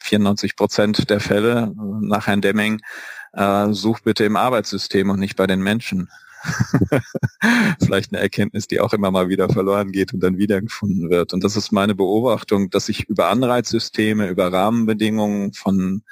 94 0.00 0.56
Prozent 0.56 1.10
der 1.10 1.20
Fälle 1.20 1.72
nach 2.00 2.26
Herrn 2.26 2.42
Demming 2.42 2.80
äh, 3.32 3.72
sucht 3.72 4.04
bitte 4.04 4.24
im 4.24 4.36
Arbeitssystem 4.36 5.10
und 5.10 5.20
nicht 5.20 5.36
bei 5.36 5.46
den 5.46 5.62
Menschen. 5.62 6.08
Vielleicht 7.82 8.12
eine 8.12 8.20
Erkenntnis, 8.20 8.66
die 8.66 8.80
auch 8.80 8.92
immer 8.92 9.10
mal 9.10 9.28
wieder 9.28 9.48
verloren 9.48 9.92
geht 9.92 10.12
und 10.12 10.20
dann 10.20 10.38
wiedergefunden 10.38 11.08
wird. 11.08 11.32
Und 11.32 11.44
das 11.44 11.56
ist 11.56 11.70
meine 11.70 11.94
Beobachtung, 11.94 12.68
dass 12.68 12.88
ich 12.88 13.08
über 13.08 13.28
Anreizsysteme, 13.28 14.28
über 14.28 14.52
Rahmenbedingungen 14.52 15.52
von, 15.52 16.02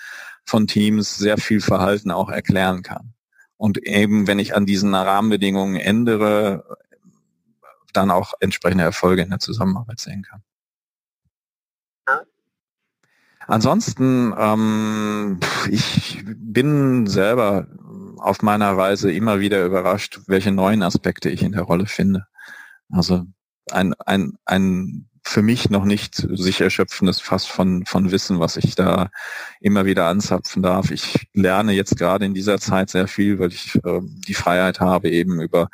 von 0.45 0.66
Teams 0.66 1.16
sehr 1.16 1.38
viel 1.38 1.61
Verhalten 1.61 2.11
auch 2.11 2.30
erklären 2.30 2.82
kann. 2.82 3.14
Und 3.57 3.78
eben, 3.86 4.26
wenn 4.26 4.38
ich 4.38 4.55
an 4.57 4.66
diesen 4.66 4.95
Rahmenbedingungen 4.95 5.76
ändere, 5.76 6.78
dann 7.93 8.11
auch 8.11 8.34
entsprechende 8.41 8.84
Erfolge 8.84 9.22
in 9.22 9.30
der 9.30 9.38
Zusammenarbeit 9.38 10.01
sehen 10.01 10.22
kann. 10.22 10.43
Ansonsten, 13.47 14.32
ähm, 14.38 15.41
ich 15.68 16.22
bin 16.24 17.09
selber 17.09 17.66
auf 18.18 18.43
meiner 18.43 18.76
Weise 18.76 19.11
immer 19.11 19.41
wieder 19.41 19.64
überrascht, 19.64 20.20
welche 20.28 20.53
neuen 20.53 20.84
Aspekte 20.84 21.30
ich 21.30 21.43
in 21.43 21.53
der 21.53 21.62
Rolle 21.62 21.86
finde. 21.86 22.26
Also 22.91 23.26
ein, 23.72 23.95
ein, 24.07 24.38
ein 24.45 25.09
für 25.22 25.42
mich 25.42 25.70
noch 25.70 25.84
nicht 25.84 26.14
sich 26.14 26.60
erschöpfendes 26.60 27.20
Fass 27.20 27.44
von, 27.46 27.84
von 27.86 28.10
Wissen, 28.10 28.40
was 28.40 28.56
ich 28.56 28.74
da 28.74 29.10
immer 29.60 29.84
wieder 29.84 30.06
anzapfen 30.06 30.62
darf. 30.62 30.90
Ich 30.90 31.28
lerne 31.34 31.72
jetzt 31.72 31.96
gerade 31.96 32.24
in 32.24 32.34
dieser 32.34 32.58
Zeit 32.58 32.90
sehr 32.90 33.06
viel, 33.06 33.38
weil 33.38 33.52
ich 33.52 33.76
äh, 33.84 34.00
die 34.02 34.34
Freiheit 34.34 34.80
habe, 34.80 35.10
eben 35.10 35.40
über 35.40 35.68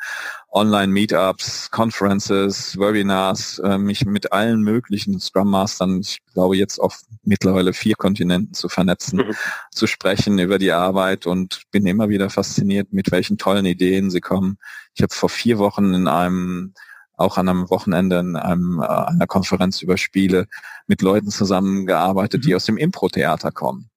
Online-Meetups, 0.51 1.71
Conferences, 1.71 2.77
Webinars, 2.77 3.59
äh, 3.59 3.77
mich 3.77 4.05
mit 4.05 4.31
allen 4.31 4.61
möglichen 4.61 5.19
Scrum 5.19 5.51
Mastern, 5.51 6.01
ich 6.01 6.19
glaube 6.33 6.57
jetzt 6.57 6.79
auf 6.79 7.01
mittlerweile 7.23 7.73
vier 7.73 7.95
Kontinenten 7.95 8.53
zu 8.53 8.69
vernetzen, 8.69 9.19
mhm. 9.19 9.35
zu 9.71 9.87
sprechen 9.87 10.39
über 10.39 10.57
die 10.57 10.71
Arbeit 10.71 11.25
und 11.25 11.61
bin 11.71 11.85
immer 11.85 12.09
wieder 12.09 12.29
fasziniert, 12.29 12.91
mit 12.91 13.11
welchen 13.11 13.37
tollen 13.37 13.65
Ideen 13.65 14.09
sie 14.09 14.21
kommen. 14.21 14.57
Ich 14.95 15.03
habe 15.03 15.13
vor 15.13 15.29
vier 15.29 15.57
Wochen 15.57 15.93
in 15.93 16.07
einem 16.07 16.73
auch 17.17 17.37
an 17.37 17.49
einem 17.49 17.69
Wochenende 17.69 18.19
in 18.19 18.35
einem, 18.35 18.79
äh, 18.79 18.85
einer 18.85 19.27
Konferenz 19.27 19.81
über 19.81 19.97
Spiele 19.97 20.47
mit 20.85 21.01
Leuten 21.01 21.29
zusammengearbeitet, 21.29 22.45
die 22.45 22.51
mhm. 22.51 22.55
aus 22.55 22.65
dem 22.65 22.77
Impro-Theater 22.77 23.51
kommen. 23.51 23.89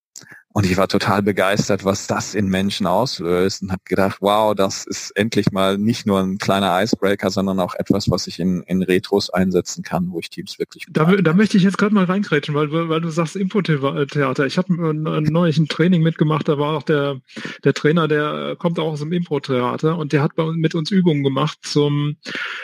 Und 0.53 0.67
ich 0.67 0.77
war 0.77 0.89
total 0.89 1.23
begeistert, 1.23 1.85
was 1.85 2.09
das 2.09 2.35
in 2.35 2.49
Menschen 2.49 2.89
auslöst 2.89 3.63
und 3.63 3.71
habe 3.71 3.83
gedacht, 3.85 4.19
wow, 4.21 4.53
das 4.53 4.85
ist 4.85 5.13
endlich 5.13 5.53
mal 5.53 5.79
nicht 5.79 6.07
nur 6.07 6.19
ein 6.19 6.39
kleiner 6.39 6.83
Icebreaker, 6.83 7.31
sondern 7.31 7.61
auch 7.61 7.77
etwas, 7.77 8.11
was 8.11 8.27
ich 8.27 8.41
in, 8.41 8.63
in 8.65 8.83
Retros 8.83 9.31
einsetzen 9.31 9.85
kann, 9.85 10.11
wo 10.11 10.19
ich 10.19 10.29
Teams 10.29 10.59
wirklich. 10.59 10.87
Da, 10.91 11.05
da 11.05 11.35
möchte 11.35 11.57
ich 11.57 11.63
jetzt 11.63 11.79
gerade 11.79 11.95
mal 11.95 12.05
reingrätschen, 12.05 12.57
weil, 12.57 12.73
weil 12.73 13.01
du 13.01 13.11
sagst 13.11 13.37
Impro-Theater. 13.37 14.45
Ich 14.45 14.59
habe 14.59 14.75
neulich 14.75 15.59
ein 15.59 15.69
Training 15.69 16.03
mitgemacht, 16.03 16.49
da 16.49 16.59
war 16.59 16.77
auch 16.77 16.83
der, 16.83 17.21
der 17.63 17.73
Trainer, 17.73 18.09
der 18.09 18.57
kommt 18.59 18.81
auch 18.81 18.93
aus 18.93 19.01
dem 19.01 19.13
Impro-Theater 19.13 19.97
und 19.97 20.13
der 20.13 20.23
hat 20.23 20.33
mit 20.37 20.75
uns 20.75 20.91
Übungen 20.91 21.23
gemacht 21.23 21.59
zum 21.63 22.17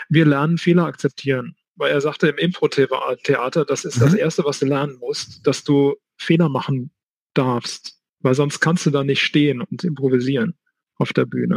Wir 0.09 0.27
lernen 0.27 0.59
Fehler 0.59 0.87
akzeptieren. 0.87 1.55
Weil 1.77 1.93
er 1.93 2.01
sagte, 2.01 2.27
im 2.27 2.39
Impro-Theater, 2.39 3.65
das 3.65 3.85
ist 3.85 3.99
mhm. 3.99 4.01
das 4.01 4.15
Erste, 4.15 4.45
was 4.45 4.59
du 4.59 4.67
lernen 4.67 4.97
musst, 4.99 5.47
dass 5.47 5.63
du 5.63 5.95
Fehler 6.17 6.49
machen 6.49 6.91
darfst, 7.37 7.99
weil 8.21 8.35
sonst 8.35 8.61
kannst 8.61 8.87
du 8.87 8.91
da 8.91 9.05
nicht 9.05 9.23
stehen 9.23 9.61
und 9.61 9.85
improvisieren 9.85 10.55
auf 10.97 11.13
der 11.13 11.27
Bühne. 11.27 11.57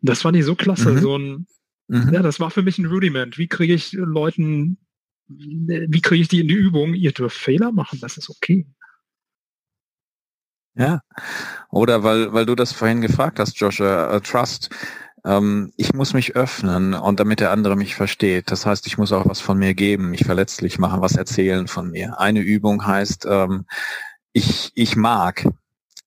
Und 0.00 0.08
das 0.08 0.22
fand 0.22 0.36
ich 0.36 0.44
so 0.44 0.54
klasse, 0.54 0.92
mhm. 0.92 0.98
so 0.98 1.18
ein, 1.18 1.46
mhm. 1.88 2.12
ja, 2.12 2.22
das 2.22 2.40
war 2.40 2.50
für 2.50 2.62
mich 2.62 2.78
ein 2.78 2.86
Rudiment. 2.86 3.38
Wie 3.38 3.48
kriege 3.48 3.74
ich 3.74 3.92
Leuten, 3.92 4.78
wie 5.26 6.00
kriege 6.00 6.22
ich 6.22 6.28
die 6.28 6.40
in 6.40 6.48
die 6.48 6.54
Übung? 6.54 6.94
Ihr 6.94 7.12
dürft 7.12 7.36
Fehler 7.36 7.72
machen, 7.72 7.98
das 8.00 8.16
ist 8.16 8.30
okay. 8.30 8.66
Ja, 10.76 11.02
oder 11.70 12.02
weil, 12.02 12.32
weil 12.32 12.46
du 12.46 12.56
das 12.56 12.72
vorhin 12.72 13.00
gefragt 13.00 13.38
hast, 13.38 13.58
Joshua, 13.60 14.14
uh, 14.14 14.20
Trust. 14.20 14.70
Ähm, 15.24 15.72
ich 15.76 15.94
muss 15.94 16.14
mich 16.14 16.34
öffnen 16.34 16.94
und 16.94 17.20
damit 17.20 17.40
der 17.40 17.52
andere 17.52 17.76
mich 17.76 17.94
versteht. 17.94 18.50
Das 18.50 18.66
heißt, 18.66 18.86
ich 18.88 18.98
muss 18.98 19.12
auch 19.12 19.26
was 19.26 19.40
von 19.40 19.56
mir 19.56 19.74
geben, 19.74 20.10
mich 20.10 20.24
verletzlich 20.24 20.78
machen, 20.78 21.00
was 21.00 21.16
erzählen 21.16 21.68
von 21.68 21.90
mir. 21.90 22.18
Eine 22.18 22.40
Übung 22.40 22.84
heißt, 22.84 23.24
ähm, 23.28 23.66
ich, 24.34 24.72
ich 24.74 24.96
mag. 24.96 25.46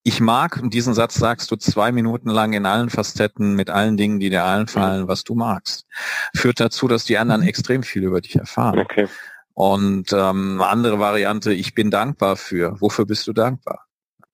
Ich 0.03 0.21
mag, 0.21 0.59
und 0.61 0.73
diesen 0.73 0.93
Satz 0.93 1.15
sagst 1.15 1.49
du 1.51 1.55
zwei 1.55 1.91
Minuten 1.91 2.30
lang 2.30 2.53
in 2.53 2.65
allen 2.65 2.89
Facetten 2.89 3.55
mit 3.55 3.69
allen 3.69 3.97
Dingen, 3.97 4.19
die 4.19 4.30
dir 4.30 4.45
einfallen, 4.45 5.07
was 5.07 5.23
du 5.23 5.36
magst. 5.36 5.86
Führt 6.34 6.59
dazu, 6.59 6.88
dass 6.88 7.03
die 7.03 7.17
anderen 7.17 7.41
mhm. 7.41 7.47
extrem 7.47 7.84
viel 7.84 8.03
über 8.03 8.21
dich 8.21 8.36
erfahren. 8.36 8.80
Okay. 8.80 9.07
Und 9.53 10.13
ähm, 10.13 10.61
andere 10.61 10.99
Variante, 10.99 11.51
ich 11.51 11.73
bin 11.73 11.89
dankbar 11.89 12.38
für. 12.38 12.80
Wofür 12.80 13.05
bist 13.05 13.28
du 13.28 13.34
dankbar? 13.34 13.86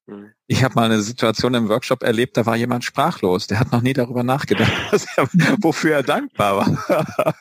Mhm. 0.06 0.32
Ich 0.48 0.64
habe 0.64 0.76
mal 0.76 0.86
eine 0.86 1.02
Situation 1.02 1.54
im 1.54 1.70
Workshop 1.70 2.04
erlebt, 2.04 2.38
da 2.38 2.46
war 2.46 2.56
jemand 2.56 2.84
sprachlos. 2.84 3.48
Der 3.48 3.60
hat 3.60 3.72
noch 3.72 3.82
nie 3.82 3.94
darüber 3.94 4.24
nachgedacht, 4.24 4.72
er, 5.16 5.28
wofür 5.62 5.96
er 5.96 6.04
dankbar 6.04 6.58
war. 6.58 7.36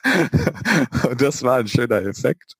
Und 1.10 1.20
das 1.20 1.42
war 1.42 1.58
ein 1.58 1.68
schöner 1.68 2.02
Effekt. 2.02 2.56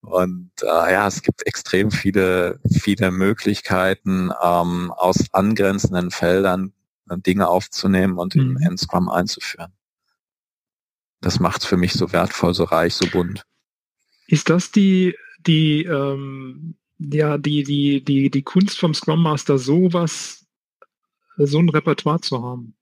Und 0.00 0.50
äh, 0.62 0.92
ja, 0.92 1.06
es 1.06 1.22
gibt 1.22 1.46
extrem 1.46 1.90
viele, 1.90 2.60
viele 2.70 3.10
Möglichkeiten, 3.10 4.30
ähm, 4.42 4.92
aus 4.92 5.32
angrenzenden 5.32 6.10
Feldern 6.10 6.72
äh, 7.10 7.18
Dinge 7.18 7.48
aufzunehmen 7.48 8.18
und 8.18 8.36
mhm. 8.36 8.58
in 8.58 8.78
Scrum 8.78 9.08
einzuführen. 9.08 9.72
Das 11.20 11.40
macht 11.40 11.62
es 11.62 11.66
für 11.66 11.76
mich 11.76 11.94
so 11.94 12.12
wertvoll, 12.12 12.54
so 12.54 12.64
reich, 12.64 12.94
so 12.94 13.06
bunt. 13.06 13.44
Ist 14.28 14.50
das 14.50 14.70
die, 14.70 15.16
die, 15.40 15.84
ähm, 15.84 16.76
ja, 16.98 17.38
die, 17.38 17.62
die, 17.64 18.02
die, 18.02 18.30
die 18.30 18.42
Kunst 18.42 18.78
vom 18.78 18.94
Scrum 18.94 19.22
Master, 19.22 19.58
sowas, 19.58 20.46
so 21.36 21.58
ein 21.58 21.68
Repertoire 21.68 22.20
zu 22.20 22.42
haben? 22.42 22.76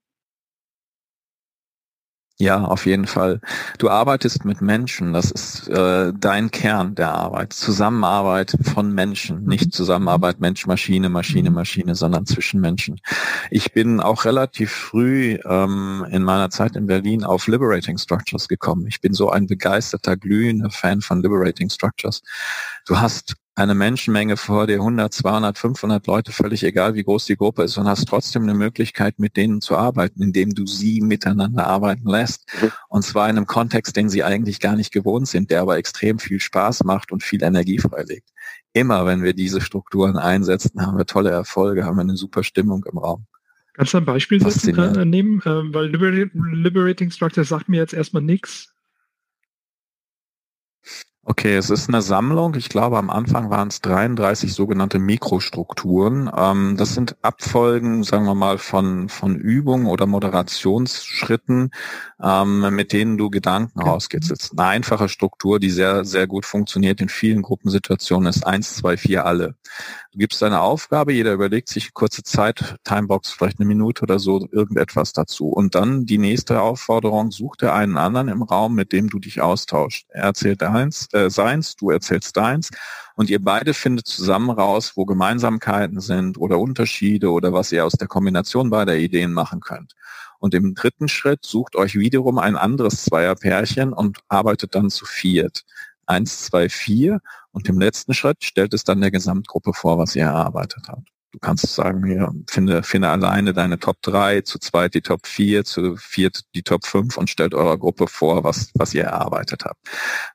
Ja, 2.37 2.65
auf 2.65 2.85
jeden 2.85 3.07
Fall. 3.07 3.41
Du 3.79 3.89
arbeitest 3.89 4.45
mit 4.45 4.61
Menschen, 4.61 5.13
das 5.13 5.31
ist 5.31 5.69
äh, 5.69 6.13
dein 6.19 6.51
Kern 6.51 6.97
der 6.97 7.15
Arbeit. 7.15 7.53
Zusammenarbeit 7.53 8.57
von 8.61 8.93
Menschen, 8.93 9.43
mhm. 9.43 9.49
nicht 9.49 9.73
Zusammenarbeit 9.73 10.41
Mensch-Maschine, 10.41 11.11
Maschine-Maschine, 11.11 11.93
mhm. 11.93 11.95
sondern 11.95 12.27
zwischen 12.27 12.61
Menschen. 12.61 13.01
Ich 13.53 13.73
bin 13.73 14.01
auch 14.01 14.25
relativ 14.25 14.73
früh 14.73 15.39
ähm, 15.45 16.05
in 16.11 16.25
meiner 16.25 16.51
Zeit 16.51 16.75
in 16.75 16.87
Berlin 16.89 17.23
auf 17.23 17.47
Liberating 17.47 17.99
Structures 17.99 18.49
gekommen. 18.49 18.89
Ich 18.89 19.01
bin 19.01 19.15
so 19.15 19.31
ein 19.31 19.47
begeisterter, 19.47 20.17
glühender 20.17 20.71
Fan 20.71 21.03
von 21.03 21.23
Liberating 21.23 21.71
Structures. 21.71 22.21
Du 22.85 22.99
hast 22.99 23.37
eine 23.57 23.75
Menschenmenge 23.75 24.37
vor 24.37 24.67
dir, 24.67 24.77
100, 24.77 25.13
200, 25.13 25.59
500 25.59 26.07
Leute, 26.07 26.33
völlig 26.33 26.65
egal, 26.65 26.95
wie 26.95 27.05
groß 27.05 27.27
die 27.27 27.37
Gruppe 27.37 27.63
ist, 27.63 27.79
und 27.79 27.87
hast 27.87 28.09
trotzdem 28.09 28.43
eine 28.43 28.55
Möglichkeit, 28.55 29.19
mit 29.19 29.37
denen 29.37 29.61
zu 29.61 29.77
arbeiten, 29.77 30.23
indem 30.23 30.55
du 30.55 30.67
sie 30.67 31.01
miteinander 31.01 31.67
arbeiten 31.67 32.09
lässt. 32.09 32.47
Mhm. 32.61 32.73
Und 32.89 33.03
zwar 33.05 33.29
in 33.29 33.37
einem 33.37 33.47
Kontext, 33.47 33.97
den 33.97 34.09
sie 34.09 34.25
eigentlich 34.25 34.59
gar 34.59 34.75
nicht 34.75 34.93
gewohnt 34.93 35.29
sind, 35.29 35.51
der 35.51 35.61
aber 35.63 35.77
extrem 35.77 36.19
viel 36.19 36.41
Spaß 36.41 36.85
macht 36.85 37.13
und 37.13 37.23
viel 37.23 37.43
Energie 37.43 37.79
freilegt. 37.79 38.29
Immer, 38.73 39.07
wenn 39.07 39.23
wir 39.23 39.35
diese 39.35 39.61
Strukturen 39.61 40.17
einsetzen, 40.17 40.85
haben 40.85 40.99
wir 40.99 41.07
tolle 41.07 41.31
Erfolge, 41.31 41.85
haben 41.85 41.97
wir 41.97 42.03
eine 42.03 42.17
super 42.17 42.43
Stimmung 42.43 42.85
im 42.91 42.99
Raum. 42.99 43.27
Kannst 43.75 43.93
du 43.93 43.99
ein 43.99 44.05
Beispiel 44.05 44.41
setzen, 44.41 44.77
äh, 44.79 45.05
nehmen? 45.05 45.41
Äh, 45.41 45.75
weil 45.75 45.89
Liberating 45.89 47.11
Structure 47.11 47.45
sagt 47.45 47.69
mir 47.69 47.79
jetzt 47.79 47.93
erstmal 47.93 48.23
nichts. 48.23 48.74
Okay, 51.27 51.57
es 51.57 51.71
ist 51.71 51.89
eine 51.89 52.03
Sammlung. 52.03 52.55
Ich 52.55 52.69
glaube, 52.69 52.99
am 52.99 53.09
Anfang 53.09 53.49
waren 53.49 53.69
es 53.69 53.81
33 53.81 54.53
sogenannte 54.53 54.99
Mikrostrukturen. 54.99 56.31
Ähm, 56.37 56.77
das 56.77 56.93
sind 56.93 57.17
Abfolgen, 57.23 58.03
sagen 58.05 58.27
wir 58.27 58.35
mal, 58.35 58.59
von, 58.59 59.09
von 59.09 59.35
Übungen 59.35 59.87
oder 59.87 60.05
Moderationsschritten, 60.05 61.71
ähm, 62.23 62.75
mit 62.75 62.93
denen 62.93 63.17
du 63.17 63.31
Gedanken 63.31 63.81
rausgehst. 63.81 64.31
Es 64.31 64.45
ist 64.45 64.59
eine 64.59 64.69
einfache 64.69 65.09
Struktur, 65.09 65.59
die 65.61 65.71
sehr, 65.71 66.05
sehr 66.05 66.27
gut 66.27 66.45
funktioniert 66.45 67.01
in 67.01 67.09
vielen 67.09 67.41
Gruppensituationen, 67.41 68.29
ist 68.29 68.47
eins, 68.47 68.77
zwei, 68.77 68.99
vier, 68.99 69.25
alle. 69.25 69.55
Du 70.13 70.19
gibst 70.19 70.43
deine 70.43 70.61
Aufgabe, 70.61 71.15
jeder 71.15 71.33
überlegt 71.33 71.71
sich 71.71 71.95
kurze 71.95 72.23
Zeit, 72.23 72.77
Timebox, 72.85 73.31
vielleicht 73.33 73.59
eine 73.59 73.67
Minute 73.67 74.03
oder 74.03 74.19
so, 74.19 74.47
irgendetwas 74.53 75.15
dazu. 75.15 75.49
Und 75.49 75.75
dann 75.75 76.05
die 76.05 76.19
nächste 76.19 76.61
Aufforderung, 76.61 77.31
such 77.31 77.57
dir 77.57 77.73
einen 77.73 77.97
anderen 77.97 78.29
im 78.29 78.43
Raum, 78.43 78.75
mit 78.75 78.93
dem 78.93 79.09
du 79.09 79.19
dich 79.19 79.41
austauscht. 79.41 80.07
Er 80.11 80.25
erzählt 80.25 80.63
eins, 80.63 81.09
äh, 81.15 81.31
seins, 81.31 81.77
du 81.77 81.91
erzählst 81.91 82.37
deins 82.37 82.71
und 83.15 83.31
ihr 83.31 83.43
beide 83.43 83.73
findet 83.73 84.07
zusammen 84.07 84.51
raus, 84.51 84.93
wo 84.97 85.05
Gemeinsamkeiten 85.05 86.01
sind 86.01 86.37
oder 86.39 86.59
Unterschiede 86.59 87.31
oder 87.31 87.53
was 87.53 87.73
ihr 87.73 87.85
aus 87.85 87.93
der 87.93 88.09
Kombination 88.09 88.71
beider 88.71 88.97
Ideen 88.97 89.33
machen 89.33 89.61
könnt. 89.61 89.95
Und 90.39 90.53
im 90.55 90.75
dritten 90.75 91.09
Schritt 91.09 91.45
sucht 91.45 91.77
euch 91.77 91.95
wiederum 91.95 92.39
ein 92.39 92.57
anderes 92.57 93.05
Zweierpärchen 93.05 93.93
und 93.93 94.19
arbeitet 94.29 94.75
dann 94.75 94.91
zu 94.91 95.07
viert. 95.07 95.65
Eins, 96.07 96.45
zwei, 96.45 96.69
vier. 96.69 97.21
Und 97.53 97.69
im 97.69 97.81
letzten 97.81 98.13
Schritt 98.13 98.45
stellt 98.45 98.75
es 98.75 98.85
dann 98.85 99.01
der 99.01 99.11
Gesamtgruppe 99.11 99.73
vor, 99.73 99.97
was 99.97 100.15
ihr 100.17 100.25
erarbeitet 100.25 100.89
habt. 100.89 101.09
Du 101.35 101.41
kannst 101.41 101.67
sagen, 101.67 102.07
hier, 102.07 102.33
finde, 102.49 102.85
finde 102.85 103.09
alleine 103.09 103.53
deine 103.53 103.81
Top 103.81 104.01
3, 104.03 104.43
zu 104.43 104.61
zweit 104.61 104.95
die 104.95 105.01
Top 105.01 105.27
4, 105.27 105.65
zu 105.65 105.97
viert 105.97 106.43
die 106.55 106.63
Top 106.63 106.87
5 106.87 107.17
und 107.17 107.29
stellt 107.29 107.55
eurer 107.55 107.77
Gruppe 107.77 108.07
vor, 108.07 108.45
was, 108.45 108.71
was 108.75 108.95
ihr 108.95 109.03
erarbeitet 109.03 109.65
habt. 109.65 109.81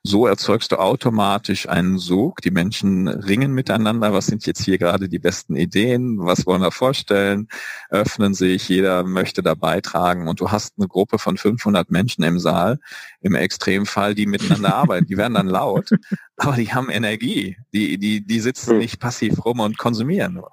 So 0.03 0.27
erzeugst 0.27 0.73
du 0.73 0.75
automatisch 0.75 1.69
einen 1.69 1.99
Sog. 1.99 2.41
Die 2.41 2.51
Menschen 2.51 3.07
ringen 3.07 3.53
miteinander. 3.53 4.11
Was 4.11 4.25
sind 4.25 4.45
jetzt 4.45 4.61
hier 4.61 4.77
gerade 4.77 5.07
die 5.07 5.19
besten 5.19 5.55
Ideen? 5.55 6.17
Was 6.19 6.45
wollen 6.45 6.61
wir 6.61 6.71
vorstellen? 6.71 7.47
Öffnen 7.89 8.33
sich. 8.33 8.67
Jeder 8.67 9.05
möchte 9.05 9.41
da 9.41 9.55
beitragen. 9.55 10.27
Und 10.27 10.41
du 10.41 10.51
hast 10.51 10.73
eine 10.77 10.89
Gruppe 10.89 11.17
von 11.17 11.37
500 11.37 11.91
Menschen 11.91 12.25
im 12.25 12.39
Saal, 12.39 12.77
im 13.21 13.35
Extremfall, 13.35 14.15
die 14.15 14.25
miteinander 14.25 14.75
arbeiten. 14.75 15.05
Die 15.05 15.15
werden 15.15 15.35
dann 15.35 15.47
laut, 15.47 15.91
aber 16.35 16.57
die 16.57 16.73
haben 16.73 16.89
Energie. 16.89 17.55
Die, 17.73 17.97
die, 17.97 18.19
die 18.19 18.39
sitzen 18.41 18.79
nicht 18.79 18.99
passiv 18.99 19.45
rum 19.45 19.61
und 19.61 19.77
konsumieren 19.77 20.33
nur. 20.33 20.51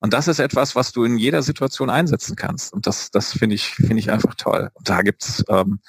Und 0.00 0.12
das 0.12 0.28
ist 0.28 0.38
etwas, 0.38 0.76
was 0.76 0.92
du 0.92 1.04
in 1.04 1.16
jeder 1.16 1.42
Situation 1.42 1.90
einsetzen 1.90 2.36
kannst. 2.36 2.72
Und 2.72 2.86
das, 2.86 3.10
das 3.10 3.32
finde 3.32 3.54
ich, 3.54 3.68
finde 3.74 3.98
ich 3.98 4.10
einfach 4.10 4.34
toll. 4.34 4.70
Und 4.74 4.88
da 4.88 5.02
gibt's, 5.02 5.42
ähm, 5.48 5.80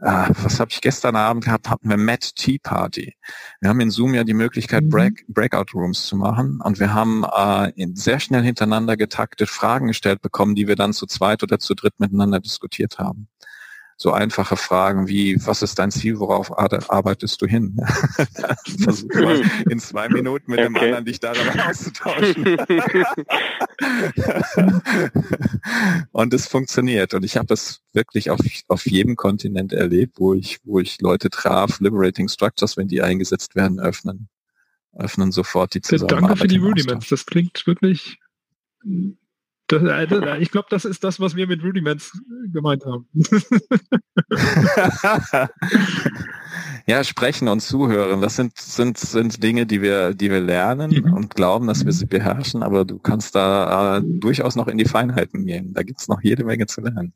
äh, 0.00 0.28
was 0.42 0.60
habe 0.60 0.70
ich 0.70 0.80
gestern 0.80 1.16
Abend 1.16 1.44
gehabt? 1.44 1.68
Hatten 1.68 1.88
wir 1.88 1.96
Matt 1.96 2.36
Tea 2.36 2.58
Party. 2.58 3.14
Wir 3.60 3.70
haben 3.70 3.80
in 3.80 3.90
Zoom 3.90 4.14
ja 4.14 4.24
die 4.24 4.34
Möglichkeit, 4.34 4.84
mhm. 4.84 4.90
Break, 4.90 5.24
Breakout 5.28 5.72
Rooms 5.74 6.06
zu 6.06 6.16
machen. 6.16 6.60
Und 6.62 6.78
wir 6.78 6.92
haben 6.92 7.24
äh, 7.24 7.72
sehr 7.94 8.20
schnell 8.20 8.42
hintereinander 8.42 8.96
getaktet 8.96 9.48
Fragen 9.48 9.88
gestellt 9.88 10.20
bekommen, 10.22 10.54
die 10.54 10.68
wir 10.68 10.76
dann 10.76 10.92
zu 10.92 11.06
zweit 11.06 11.42
oder 11.42 11.58
zu 11.58 11.74
dritt 11.74 11.98
miteinander 11.98 12.40
diskutiert 12.40 12.98
haben 12.98 13.28
so 14.00 14.12
einfache 14.12 14.56
Fragen 14.56 15.08
wie, 15.08 15.44
was 15.44 15.60
ist 15.60 15.80
dein 15.80 15.90
Ziel, 15.90 16.20
worauf 16.20 16.56
arbeitest 16.56 17.42
du 17.42 17.46
hin? 17.46 17.76
Versuch 18.78 19.12
mal 19.12 19.42
in 19.68 19.80
zwei 19.80 20.08
Minuten 20.08 20.52
mit 20.52 20.60
okay. 20.60 20.68
dem 20.68 20.76
anderen 20.76 21.04
dich 21.04 21.18
darüber 21.18 21.66
auszutauschen. 21.68 22.46
und 26.12 26.32
es 26.32 26.46
funktioniert. 26.46 27.12
Und 27.12 27.24
ich 27.24 27.36
habe 27.36 27.52
es 27.52 27.80
wirklich 27.92 28.30
auf, 28.30 28.38
auf 28.68 28.86
jedem 28.86 29.16
Kontinent 29.16 29.72
erlebt, 29.72 30.20
wo 30.20 30.32
ich, 30.32 30.60
wo 30.62 30.78
ich 30.78 31.00
Leute 31.00 31.28
traf, 31.28 31.80
Liberating 31.80 32.28
Structures, 32.28 32.76
wenn 32.76 32.86
die 32.86 33.02
eingesetzt 33.02 33.56
werden, 33.56 33.80
öffnen. 33.80 34.28
Öffnen 34.92 35.32
sofort 35.32 35.74
die 35.74 35.80
Zusammenarbeit. 35.80 36.22
Danke 36.22 36.42
für 36.42 36.48
die 36.48 36.58
Rudiments. 36.58 37.08
Das 37.08 37.26
klingt 37.26 37.66
wirklich 37.66 38.20
das, 39.68 39.82
äh, 39.82 40.38
ich 40.38 40.50
glaube, 40.50 40.68
das 40.70 40.84
ist 40.84 41.04
das, 41.04 41.20
was 41.20 41.36
wir 41.36 41.46
mit 41.46 41.62
Rudiments 41.62 42.18
gemeint 42.52 42.84
haben. 42.84 43.08
ja, 46.86 47.04
sprechen 47.04 47.48
und 47.48 47.60
zuhören, 47.60 48.20
das 48.20 48.36
sind, 48.36 48.56
sind, 48.56 48.98
sind 48.98 49.42
Dinge, 49.42 49.66
die 49.66 49.82
wir, 49.82 50.14
die 50.14 50.30
wir 50.30 50.40
lernen 50.40 50.90
mhm. 50.90 51.12
und 51.12 51.34
glauben, 51.34 51.66
dass 51.66 51.84
wir 51.84 51.92
sie 51.92 52.06
beherrschen, 52.06 52.62
aber 52.62 52.84
du 52.84 52.98
kannst 52.98 53.34
da 53.34 53.98
äh, 53.98 54.02
durchaus 54.04 54.56
noch 54.56 54.68
in 54.68 54.78
die 54.78 54.86
Feinheiten 54.86 55.44
gehen. 55.44 55.74
Da 55.74 55.82
gibt's 55.82 56.08
noch 56.08 56.22
jede 56.22 56.44
Menge 56.44 56.66
zu 56.66 56.80
lernen. 56.80 57.12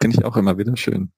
Finde 0.00 0.18
ich 0.18 0.24
auch 0.24 0.36
immer 0.36 0.58
wieder 0.58 0.76
schön. 0.76 1.10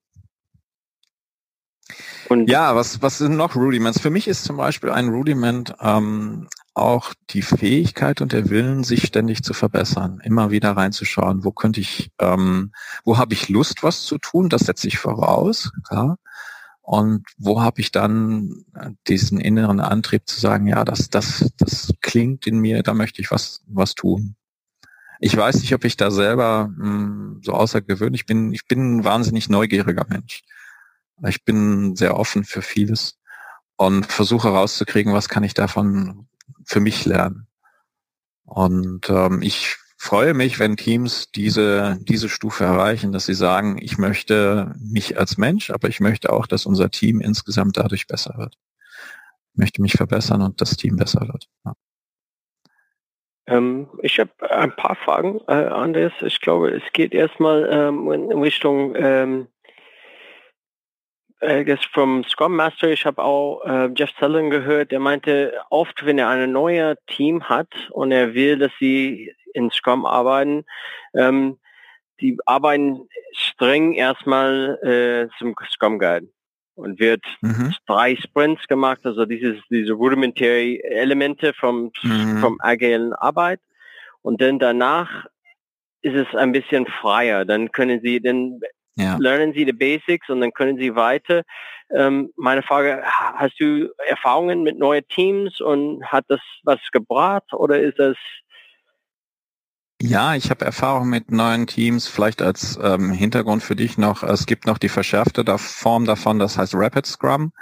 Und 2.29 2.51
ja, 2.51 2.77
was, 2.77 3.01
was 3.01 3.19
sind 3.19 3.37
noch 3.37 3.57
Rudiments? 3.57 4.01
Für 4.01 4.11
mich 4.11 4.29
ist 4.29 4.45
zum 4.45 4.57
Beispiel 4.57 4.91
ein 4.91 5.09
Rudiment 5.09 5.75
ähm, 5.81 6.49
auch 6.75 7.15
die 7.31 7.43
Fähigkeit 7.43 8.21
und 8.21 8.33
der 8.33 8.51
Willen, 8.51 8.85
sich 8.85 9.07
ständig 9.07 9.43
zu 9.43 9.55
verbessern, 9.55 10.21
immer 10.23 10.51
wieder 10.51 10.73
reinzuschauen, 10.73 11.45
wo 11.45 11.53
könnte 11.53 11.81
ich, 11.81 12.11
ähm, 12.19 12.73
wo 13.05 13.19
habe 13.19 13.35
ich 13.35 13.49
Lust, 13.49 13.83
was 13.83 14.03
zu 14.03 14.19
tun, 14.19 14.49
das 14.49 14.63
setze 14.63 14.89
ich 14.89 14.99
voraus, 14.99 15.73
klar. 15.87 16.19
Und 16.83 17.27
wo 17.37 17.61
habe 17.61 17.83
ich 17.83 17.93
dann 17.93 18.65
äh, 18.75 18.91
diesen 19.09 19.41
inneren 19.41 19.81
Antrieb 19.81 20.23
zu 20.27 20.41
sagen, 20.41 20.67
ja, 20.67 20.85
das, 20.85 21.11
das, 21.11 21.51
das 21.59 21.93
klingt 22.01 22.47
in 22.47 22.61
mir, 22.61 22.83
da 22.83 22.95
möchte 22.95 23.21
ich 23.21 23.31
was, 23.31 23.63
was 23.67 23.95
tun. 23.95 24.37
Ich 25.21 25.37
weiß 25.37 25.61
nicht, 25.61 25.75
ob 25.75 25.85
ich 25.85 25.97
da 25.97 26.11
selber 26.11 26.71
mh, 26.77 26.85
hm, 26.85 27.41
so 27.43 27.53
außergewöhnlich 27.53 28.25
bin. 28.25 28.53
Ich 28.53 28.67
bin 28.67 28.99
ein 28.99 29.05
wahnsinnig 29.05 29.49
neugieriger 29.51 30.07
Mensch. 30.09 30.45
Ich 31.27 31.45
bin 31.45 31.97
sehr 31.97 32.17
offen 32.17 32.45
für 32.45 32.63
vieles 32.63 33.19
und 33.77 34.07
versuche 34.07 34.49
herauszukriegen, 34.49 35.13
was 35.13 35.29
kann 35.29 35.45
ich 35.45 35.55
davon 35.55 36.29
für 36.65 36.81
mich 36.81 37.05
lernen. 37.05 37.47
Und 38.45 39.09
ähm, 39.11 39.43
ich 39.43 39.77
freue 39.99 40.33
mich, 40.33 40.59
wenn 40.59 40.77
Teams 40.77 41.31
diese, 41.33 41.99
diese 42.01 42.29
Stufe 42.29 42.65
erreichen, 42.65 43.13
dass 43.13 43.27
sie 43.27 43.35
sagen, 43.35 43.79
ich 43.81 43.99
möchte 43.99 44.75
mich 44.79 45.19
als 45.19 45.37
Mensch, 45.37 45.71
aber 45.71 45.89
ich 45.89 46.01
möchte 46.01 46.33
auch, 46.33 46.47
dass 46.47 46.67
unser 46.67 46.91
Team 46.91 47.21
insgesamt 47.21 47.77
dadurch 47.77 48.07
besser 48.07 48.35
wird. 48.39 48.55
Ich 49.53 49.59
möchte 49.59 49.83
mich 49.83 49.95
verbessern 49.95 50.43
und 50.43 50.61
das 50.61 50.77
Team 50.77 50.97
besser 50.97 51.21
wird. 51.21 51.49
Ja. 51.65 51.75
Ähm, 53.49 53.89
ich 54.03 54.21
habe 54.21 54.31
ein 54.51 54.75
paar 54.77 54.97
Fragen, 54.97 55.41
äh, 55.49 55.53
Andres. 55.53 56.13
Ich 56.21 56.41
glaube, 56.41 56.71
es 56.71 56.83
geht 56.93 57.13
erstmal 57.13 57.69
ähm, 57.71 58.11
in 58.13 58.39
Richtung 58.39 58.95
ähm, 58.95 59.49
I 61.41 61.65
guess 61.65 61.85
vom 61.93 62.25
Scrum 62.25 62.57
Master, 62.57 62.91
ich 62.91 63.07
habe 63.07 63.23
auch 63.23 63.65
äh, 63.65 63.91
Jeff 63.95 64.11
Sullivan 64.19 64.51
gehört, 64.51 64.91
der 64.91 64.99
meinte, 64.99 65.55
oft 65.71 66.05
wenn 66.05 66.19
er 66.19 66.29
ein 66.29 66.51
neues 66.51 66.97
Team 67.07 67.49
hat 67.49 67.69
und 67.91 68.11
er 68.11 68.35
will, 68.35 68.59
dass 68.59 68.73
sie 68.81 69.35
in 69.55 69.71
Scrum 69.71 70.05
arbeiten, 70.05 70.65
ähm, 71.15 71.59
die 72.21 72.37
arbeiten 72.45 73.09
streng 73.33 73.93
erstmal 73.93 74.79
äh, 74.83 75.39
zum 75.39 75.55
Scrum 75.71 76.01
Guide 76.01 76.29
und 76.75 76.99
wird 76.99 77.25
mhm. 77.41 77.73
drei 77.87 78.17
Sprints 78.17 78.67
gemacht, 78.67 79.01
also 79.05 79.25
dieses, 79.25 79.61
diese 79.71 79.93
rudimentary 79.93 80.81
Elemente 80.83 81.53
vom, 81.55 81.93
mhm. 82.03 82.39
vom 82.39 82.59
agilen 82.61 83.13
Arbeit 83.13 83.61
und 84.23 84.41
dann 84.41 84.59
danach 84.59 85.27
ist 86.03 86.15
es 86.15 86.35
ein 86.35 86.53
bisschen 86.53 86.87
freier. 86.87 87.45
Dann 87.45 87.73
können 87.73 88.01
Sie, 88.03 88.21
dann 88.21 88.61
ja. 88.99 89.17
lernen 89.19 89.53
Sie 89.53 89.65
die 89.65 89.73
Basics 89.73 90.29
und 90.29 90.41
dann 90.41 90.53
können 90.53 90.77
Sie 90.79 90.95
weiter. 90.95 91.43
Ähm, 91.95 92.31
meine 92.37 92.63
Frage, 92.63 93.03
hast 93.05 93.59
du 93.59 93.89
Erfahrungen 94.09 94.63
mit 94.63 94.79
neuen 94.79 95.07
Teams 95.09 95.61
und 95.61 96.05
hat 96.05 96.25
das 96.29 96.41
was 96.65 96.81
gebracht 96.93 97.53
oder 97.53 97.81
ist 97.81 97.99
das 97.99 98.17
ja, 100.01 100.37
ich 100.37 100.51
habe 100.51 100.65
Erfahrung 100.65 101.09
mit 101.09 101.33
neuen 101.33 101.67
Teams, 101.67 102.07
vielleicht 102.07 102.41
als 102.41 102.79
ähm, 102.81 103.11
Hintergrund 103.11 103.65
für 103.65 103.75
dich 103.75 103.99
noch, 103.99 104.23
es 104.23 104.47
gibt 104.47 104.65
noch 104.65 104.79
die 104.79 104.89
verschärfte 104.89 105.45
Form 105.59 106.05
davon, 106.05 106.39
das 106.39 106.57
heißt 106.57 106.75
Rapid 106.77 107.05
Scrum. 107.05 107.53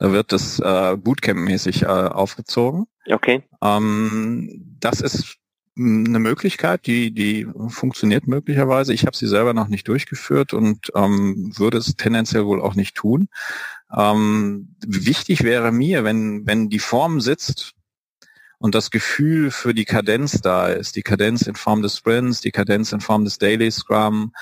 Da 0.00 0.10
wird 0.10 0.32
das 0.32 0.58
äh, 0.58 0.96
Bootcamp-mäßig 0.96 1.84
äh, 1.84 1.86
aufgezogen. 1.86 2.86
Okay. 3.08 3.44
Ähm, 3.62 4.76
das 4.80 5.00
ist 5.00 5.38
eine 5.78 6.18
Möglichkeit, 6.18 6.86
die, 6.86 7.12
die 7.12 7.46
funktioniert 7.68 8.26
möglicherweise. 8.26 8.94
Ich 8.94 9.04
habe 9.04 9.16
sie 9.16 9.26
selber 9.26 9.52
noch 9.52 9.68
nicht 9.68 9.86
durchgeführt 9.88 10.54
und 10.54 10.90
ähm, 10.94 11.52
würde 11.56 11.78
es 11.78 11.96
tendenziell 11.96 12.46
wohl 12.46 12.62
auch 12.62 12.74
nicht 12.74 12.96
tun. 12.96 13.28
Ähm, 13.94 14.74
wichtig 14.86 15.42
wäre 15.42 15.72
mir, 15.72 16.02
wenn, 16.02 16.46
wenn 16.46 16.70
die 16.70 16.78
Form 16.78 17.20
sitzt 17.20 17.72
und 18.58 18.74
das 18.74 18.90
Gefühl 18.90 19.50
für 19.50 19.74
die 19.74 19.84
Kadenz 19.84 20.40
da 20.40 20.68
ist, 20.68 20.96
die 20.96 21.02
Kadenz 21.02 21.42
in 21.42 21.56
Form 21.56 21.82
des 21.82 21.98
Sprints, 21.98 22.40
die 22.40 22.52
Kadenz 22.52 22.92
in 22.92 23.00
Form 23.00 23.24
des 23.24 23.36
Daily 23.36 23.70
Scrum, 23.70 24.32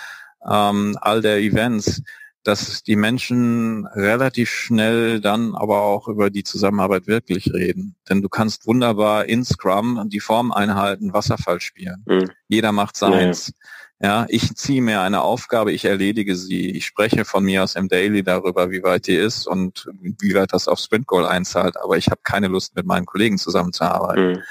ähm, 0.48 0.96
all 1.00 1.20
der 1.20 1.38
Events, 1.38 2.02
dass 2.44 2.82
die 2.82 2.96
Menschen 2.96 3.86
relativ 3.86 4.50
schnell 4.50 5.20
dann 5.20 5.54
aber 5.54 5.82
auch 5.82 6.08
über 6.08 6.30
die 6.30 6.44
Zusammenarbeit 6.44 7.06
wirklich 7.06 7.52
reden. 7.52 7.96
Denn 8.08 8.22
du 8.22 8.28
kannst 8.28 8.66
wunderbar 8.66 9.24
in 9.26 9.44
Scrum 9.44 10.08
die 10.08 10.20
Form 10.20 10.52
einhalten, 10.52 11.12
Wasserfall 11.12 11.60
spielen. 11.60 12.04
Mhm. 12.06 12.30
Jeder 12.48 12.72
macht 12.72 12.96
seins. 12.96 13.52
Ja, 14.00 14.26
ich 14.28 14.54
ziehe 14.56 14.82
mir 14.82 15.00
eine 15.00 15.22
Aufgabe, 15.22 15.72
ich 15.72 15.86
erledige 15.86 16.36
sie. 16.36 16.70
Ich 16.70 16.84
spreche 16.84 17.24
von 17.24 17.44
mir 17.44 17.62
aus 17.64 17.76
im 17.76 17.88
Daily 17.88 18.22
darüber, 18.22 18.70
wie 18.70 18.82
weit 18.82 19.06
die 19.06 19.14
ist 19.14 19.46
und 19.46 19.86
wie 20.00 20.34
weit 20.34 20.52
das 20.52 20.68
auf 20.68 20.78
Sprint 20.78 21.06
Goal 21.06 21.24
einzahlt. 21.24 21.76
Aber 21.82 21.96
ich 21.96 22.08
habe 22.08 22.20
keine 22.22 22.48
Lust, 22.48 22.76
mit 22.76 22.84
meinen 22.84 23.06
Kollegen 23.06 23.38
zusammenzuarbeiten. 23.38 24.32
Mhm 24.32 24.42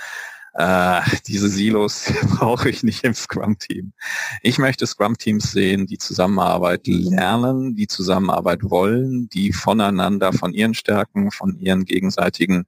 äh, 0.53 1.01
diese 1.27 1.49
Silos 1.49 2.11
brauche 2.37 2.69
ich 2.69 2.83
nicht 2.83 3.03
im 3.03 3.13
Scrum-Team. 3.13 3.93
Ich 4.41 4.59
möchte 4.59 4.85
Scrum-Teams 4.85 5.51
sehen, 5.51 5.87
die 5.87 5.97
Zusammenarbeit 5.97 6.85
lernen, 6.85 7.75
die 7.75 7.87
Zusammenarbeit 7.87 8.59
wollen, 8.63 9.29
die 9.29 9.51
voneinander, 9.51 10.31
von 10.31 10.53
ihren 10.53 10.75
Stärken, 10.75 11.31
von 11.31 11.55
ihren 11.55 11.85
gegenseitigen 11.85 12.65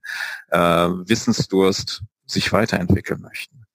äh, 0.50 0.58
Wissensdurst 0.58 2.02
sich 2.26 2.52
weiterentwickeln 2.52 3.20
möchten. 3.20 3.66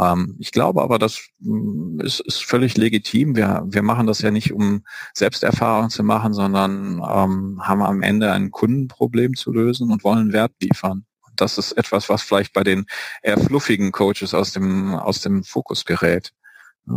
Ähm, 0.00 0.36
ich 0.38 0.50
glaube 0.50 0.82
aber, 0.82 0.98
das 0.98 1.28
mm, 1.40 2.00
ist, 2.00 2.20
ist 2.20 2.42
völlig 2.44 2.78
legitim. 2.78 3.36
Wir, 3.36 3.62
wir 3.66 3.82
machen 3.82 4.06
das 4.06 4.22
ja 4.22 4.30
nicht, 4.30 4.52
um 4.52 4.84
Selbsterfahrung 5.12 5.90
zu 5.90 6.02
machen, 6.02 6.32
sondern 6.32 6.94
ähm, 6.94 7.60
haben 7.62 7.82
am 7.82 8.02
Ende 8.02 8.32
ein 8.32 8.50
Kundenproblem 8.50 9.34
zu 9.34 9.52
lösen 9.52 9.90
und 9.90 10.02
wollen 10.02 10.32
Wert 10.32 10.52
liefern 10.62 11.04
das 11.36 11.58
ist 11.58 11.72
etwas, 11.72 12.08
was 12.08 12.22
vielleicht 12.22 12.52
bei 12.52 12.64
den 12.64 12.86
eher 13.22 13.38
fluffigen 13.38 13.92
Coaches 13.92 14.34
aus 14.34 14.52
dem, 14.52 14.94
aus 14.94 15.20
dem 15.20 15.44
Fokus 15.44 15.84
gerät. 15.84 16.32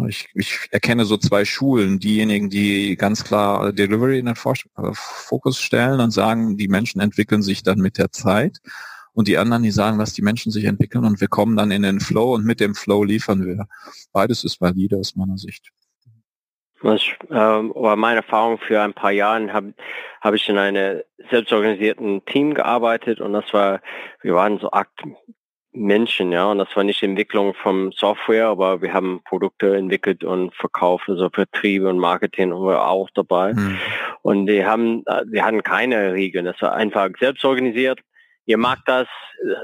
Ich, 0.10 0.28
ich 0.34 0.68
erkenne 0.72 1.06
so 1.06 1.16
zwei 1.16 1.46
Schulen, 1.46 2.00
diejenigen, 2.00 2.50
die 2.50 2.98
ganz 2.98 3.24
klar 3.24 3.72
Delivery 3.72 4.20
in 4.20 4.26
den 4.26 4.36
äh, 4.36 4.92
Fokus 4.94 5.62
stellen 5.62 6.02
und 6.02 6.12
sagen, 6.12 6.58
die 6.58 6.68
Menschen 6.68 7.00
entwickeln 7.00 7.42
sich 7.42 7.64
dann 7.64 7.80
mit 7.80 7.98
der 7.98 8.12
Zeit 8.12 8.60
und 9.14 9.30
die 9.30 9.38
anderen, 9.38 9.64
die 9.64 9.72
sagen, 9.72 9.98
lass 9.98 10.14
die 10.14 10.22
Menschen 10.22 10.52
sich 10.52 10.66
entwickeln 10.66 11.06
und 11.06 11.22
wir 11.22 11.30
kommen 11.30 11.56
dann 11.56 11.72
in 11.72 11.84
den 11.84 12.02
Flow 12.02 12.36
und 12.36 12.46
mit 12.46 12.60
dem 12.60 12.76
Flow 12.76 13.04
liefern 13.04 13.46
wir. 13.46 13.68
Beides 14.12 14.44
ist 14.44 14.60
valide 14.60 14.98
aus 14.98 15.16
meiner 15.16 15.38
Sicht. 15.38 15.72
Was, 16.82 17.02
ähm, 17.32 17.74
meine 17.76 18.18
Erfahrung 18.18 18.60
für 18.60 18.82
ein 18.82 18.94
paar 18.94 19.12
Jahren 19.12 19.52
habe 19.52 19.74
hab 20.22 20.34
ich 20.34 20.48
in 20.48 20.58
einem 20.58 21.02
selbstorganisierten 21.30 22.24
Team 22.26 22.54
gearbeitet 22.54 23.20
und 23.20 23.34
das 23.34 23.52
war, 23.54 23.82
wir 24.22 24.36
waren 24.36 24.60
so 24.60 24.72
Akt 24.72 25.02
Menschen, 25.78 26.32
ja, 26.32 26.46
und 26.46 26.58
das 26.58 26.76
war 26.76 26.84
nicht 26.84 27.04
Entwicklung 27.04 27.54
von 27.54 27.92
Software, 27.92 28.48
aber 28.48 28.82
wir 28.82 28.94
haben 28.94 29.22
Produkte 29.26 29.76
entwickelt 29.76 30.24
und 30.24 30.54
verkauft, 30.56 31.08
also 31.08 31.30
Vertriebe 31.30 31.88
und 31.88 32.00
Marketing 32.00 32.52
und 32.52 32.68
wir 32.68 32.86
auch 32.88 33.10
dabei. 33.14 33.54
Mhm. 33.54 33.78
Und 34.24 34.48
die 34.48 34.66
haben, 34.66 35.04
wir 35.28 35.46
hatten 35.46 35.64
keine 35.64 36.14
Regeln, 36.14 36.46
das 36.46 36.62
war 36.62 36.74
einfach 36.74 37.10
selbst 37.20 37.46
organisiert 37.46 38.00
ihr 38.48 38.58
mag 38.58 38.80
das, 38.86 39.08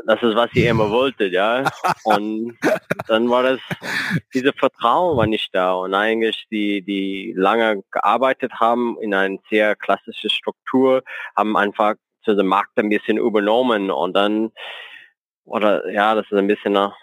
das 0.05 0.21
ist, 0.21 0.35
was 0.35 0.53
ihr 0.53 0.69
immer 0.69 0.91
wolltet, 0.91 1.33
ja. 1.33 1.63
Und 2.03 2.55
dann 3.07 3.29
war 3.29 3.41
das, 3.41 3.59
diese 4.33 4.53
Vertrauen 4.53 5.17
war 5.17 5.25
nicht 5.25 5.49
da. 5.55 5.73
Und 5.73 5.95
eigentlich 5.95 6.45
die, 6.51 6.83
die 6.83 7.33
lange 7.35 7.81
gearbeitet 7.91 8.51
haben 8.59 8.97
in 9.01 9.13
eine 9.13 9.39
sehr 9.49 9.75
klassische 9.75 10.29
Struktur, 10.29 11.01
haben 11.35 11.57
einfach 11.57 11.95
so 12.25 12.35
den 12.35 12.45
Markt 12.45 12.77
ein 12.77 12.89
bisschen 12.89 13.17
übernommen 13.17 13.89
und 13.89 14.13
dann, 14.13 14.51
oder 15.45 15.89
ja, 15.89 16.13
das 16.15 16.25
ist 16.25 16.37
ein 16.37 16.47
bisschen 16.47 16.73
nach, 16.73 16.93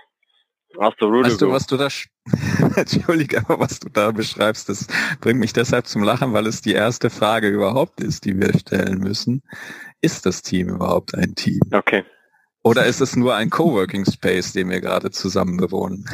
aus 0.76 0.94
der 1.00 1.08
Rude 1.08 1.28
weißt 1.28 1.42
du, 1.42 1.50
was 1.50 1.66
du 1.66 1.76
da, 1.76 1.88
Entschuldige, 2.76 3.38
aber 3.38 3.58
was 3.60 3.80
du 3.80 3.88
da 3.90 4.12
beschreibst, 4.12 4.68
das 4.68 4.86
bringt 5.20 5.40
mich 5.40 5.52
deshalb 5.52 5.86
zum 5.86 6.02
Lachen, 6.04 6.32
weil 6.32 6.46
es 6.46 6.62
die 6.62 6.72
erste 6.72 7.10
Frage 7.10 7.48
überhaupt 7.48 8.00
ist, 8.00 8.24
die 8.24 8.38
wir 8.38 8.56
stellen 8.58 8.98
müssen 8.98 9.42
ist 10.00 10.26
das 10.26 10.42
Team 10.42 10.68
überhaupt 10.68 11.14
ein 11.14 11.34
Team? 11.34 11.60
Okay. 11.72 12.04
Oder 12.62 12.84
ist 12.84 13.00
es 13.00 13.16
nur 13.16 13.34
ein 13.34 13.48
Coworking 13.48 14.04
Space, 14.04 14.52
den 14.52 14.68
wir 14.68 14.82
gerade 14.82 15.10
zusammen 15.10 15.56
bewohnen? 15.56 16.04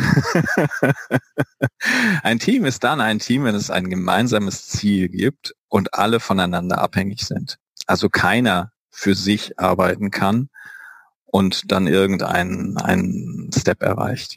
ein 2.23 2.39
Team 2.39 2.65
ist 2.65 2.85
dann 2.85 3.01
ein 3.01 3.19
Team, 3.19 3.45
wenn 3.45 3.57
es 3.57 3.71
ein 3.71 3.91
gemeinsames 3.91 4.69
Ziel 4.69 5.09
gibt 5.09 5.57
und 5.69 5.95
alle 5.95 6.21
voneinander 6.21 6.79
abhängig 6.79 7.23
sind. 7.23 7.59
Also 7.87 8.09
keiner 8.09 8.71
für 8.91 9.17
sich 9.17 9.59
arbeiten 9.59 10.13
kann 10.13 10.49
und 11.25 11.73
dann 11.73 11.89
irgendeinen 11.89 12.79
einen 12.79 13.51
Step 13.53 13.83
erreicht. 13.83 14.37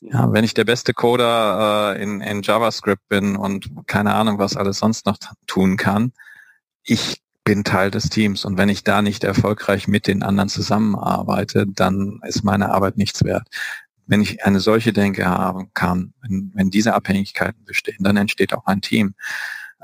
Ja, 0.00 0.32
wenn 0.32 0.44
ich 0.44 0.54
der 0.54 0.64
beste 0.64 0.94
Coder 0.94 1.94
äh, 1.94 2.02
in, 2.02 2.20
in 2.20 2.42
JavaScript 2.42 3.06
bin 3.08 3.36
und 3.36 3.86
keine 3.86 4.14
Ahnung, 4.14 4.38
was 4.38 4.56
alles 4.56 4.78
sonst 4.78 5.06
noch 5.06 5.18
tun 5.46 5.76
kann, 5.76 6.12
ich 6.82 7.22
bin 7.50 7.64
Teil 7.64 7.90
des 7.90 8.10
Teams 8.10 8.44
und 8.44 8.58
wenn 8.58 8.68
ich 8.68 8.84
da 8.84 9.02
nicht 9.02 9.24
erfolgreich 9.24 9.88
mit 9.88 10.06
den 10.06 10.22
anderen 10.22 10.48
zusammenarbeite, 10.48 11.66
dann 11.66 12.20
ist 12.22 12.44
meine 12.44 12.70
Arbeit 12.70 12.96
nichts 12.96 13.24
wert. 13.24 13.48
Wenn 14.06 14.20
ich 14.20 14.44
eine 14.44 14.60
solche 14.60 14.92
Denke 14.92 15.26
haben 15.26 15.72
kann, 15.74 16.14
wenn, 16.22 16.52
wenn 16.54 16.70
diese 16.70 16.94
Abhängigkeiten 16.94 17.64
bestehen, 17.64 18.04
dann 18.04 18.16
entsteht 18.16 18.54
auch 18.54 18.66
ein 18.66 18.82
Team. 18.82 19.16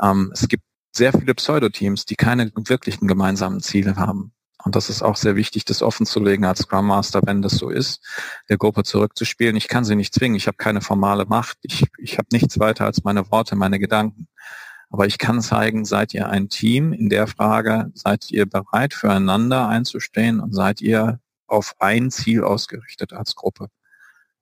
Ähm, 0.00 0.30
es 0.32 0.46
gibt 0.46 0.62
sehr 0.92 1.12
viele 1.12 1.34
Pseudo-Teams, 1.34 2.04
die 2.04 2.14
keine 2.14 2.52
wirklichen 2.54 3.08
gemeinsamen 3.08 3.60
Ziele 3.60 3.96
haben. 3.96 4.32
Und 4.64 4.76
das 4.76 4.88
ist 4.88 5.02
auch 5.02 5.16
sehr 5.16 5.34
wichtig, 5.34 5.64
das 5.64 5.82
offen 5.82 6.06
zu 6.06 6.22
legen 6.22 6.44
als 6.44 6.60
Scrum 6.60 6.86
Master, 6.86 7.20
wenn 7.24 7.42
das 7.42 7.54
so 7.54 7.68
ist, 7.68 8.00
der 8.48 8.58
Gruppe 8.58 8.84
zurückzuspielen. 8.84 9.56
Ich 9.56 9.66
kann 9.66 9.84
sie 9.84 9.96
nicht 9.96 10.14
zwingen, 10.14 10.36
ich 10.36 10.46
habe 10.46 10.56
keine 10.56 10.82
formale 10.82 11.24
Macht, 11.24 11.58
ich, 11.62 11.84
ich 11.98 12.18
habe 12.18 12.28
nichts 12.30 12.60
weiter 12.60 12.84
als 12.84 13.02
meine 13.02 13.28
Worte, 13.32 13.56
meine 13.56 13.80
Gedanken. 13.80 14.28
Aber 14.91 15.07
ich 15.07 15.18
kann 15.18 15.41
zeigen, 15.41 15.84
seid 15.84 16.14
ihr 16.14 16.28
ein 16.28 16.49
Team 16.49 16.93
in 16.93 17.09
der 17.09 17.26
Frage, 17.26 17.91
seid 17.95 18.30
ihr 18.30 18.47
bereit 18.47 18.95
füreinander 18.95 19.68
einzustehen 19.68 20.39
und 20.41 20.55
seid 20.55 20.80
ihr 20.80 21.18
auf 21.47 21.74
ein 21.78 22.11
Ziel 22.11 22.45
ausgerichtet 22.45 23.12
als 23.12 23.34
Gruppe. 23.34 23.68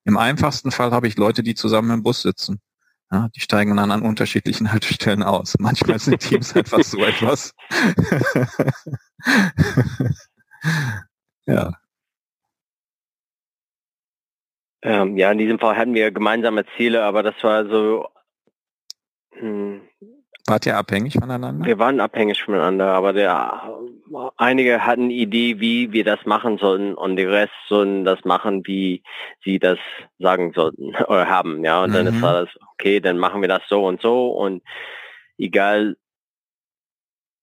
Im 0.04 0.18
einfachsten 0.18 0.70
Fall 0.70 0.92
habe 0.92 1.08
ich 1.08 1.16
Leute, 1.16 1.42
die 1.42 1.54
zusammen 1.54 1.90
im 1.90 2.02
Bus 2.02 2.22
sitzen. 2.22 2.60
Ja, 3.10 3.28
die 3.34 3.40
steigen 3.40 3.76
dann 3.76 3.90
an 3.90 4.02
unterschiedlichen 4.02 4.70
Haltestellen 4.72 5.22
aus. 5.22 5.56
Manchmal 5.58 5.98
sind 5.98 6.20
Teams 6.20 6.54
einfach 6.56 6.82
so 6.82 7.04
etwas. 7.04 7.54
ja. 11.46 11.72
Ähm, 14.82 15.16
ja, 15.16 15.32
in 15.32 15.38
diesem 15.38 15.58
Fall 15.58 15.76
hatten 15.76 15.94
wir 15.94 16.10
gemeinsame 16.10 16.66
Ziele, 16.76 17.04
aber 17.04 17.22
das 17.22 17.34
war 17.42 17.66
so, 17.66 18.08
hm, 19.32 19.80
Wart 20.46 20.66
ihr 20.66 20.76
abhängig 20.76 21.14
voneinander? 21.14 21.64
Wir 21.64 21.78
waren 21.78 22.00
abhängig 22.00 22.42
voneinander, 22.42 22.92
aber 22.92 23.14
der, 23.14 23.78
einige 24.36 24.84
hatten 24.84 25.10
Idee, 25.10 25.58
wie 25.58 25.92
wir 25.92 26.04
das 26.04 26.26
machen 26.26 26.58
sollten 26.58 26.94
und 26.94 27.16
die 27.16 27.24
Rest 27.24 27.54
sollen 27.66 28.04
das 28.04 28.24
machen, 28.24 28.66
wie 28.66 29.02
sie 29.42 29.58
das 29.58 29.78
sagen 30.18 30.52
sollten 30.54 30.94
oder 31.08 31.28
haben. 31.28 31.64
Ja, 31.64 31.82
und 31.82 31.90
mhm. 31.90 31.94
dann 31.94 32.06
ist 32.08 32.22
das, 32.22 32.48
okay, 32.74 33.00
dann 33.00 33.16
machen 33.16 33.40
wir 33.40 33.48
das 33.48 33.62
so 33.68 33.86
und 33.86 34.02
so 34.02 34.32
und 34.32 34.62
egal, 35.38 35.96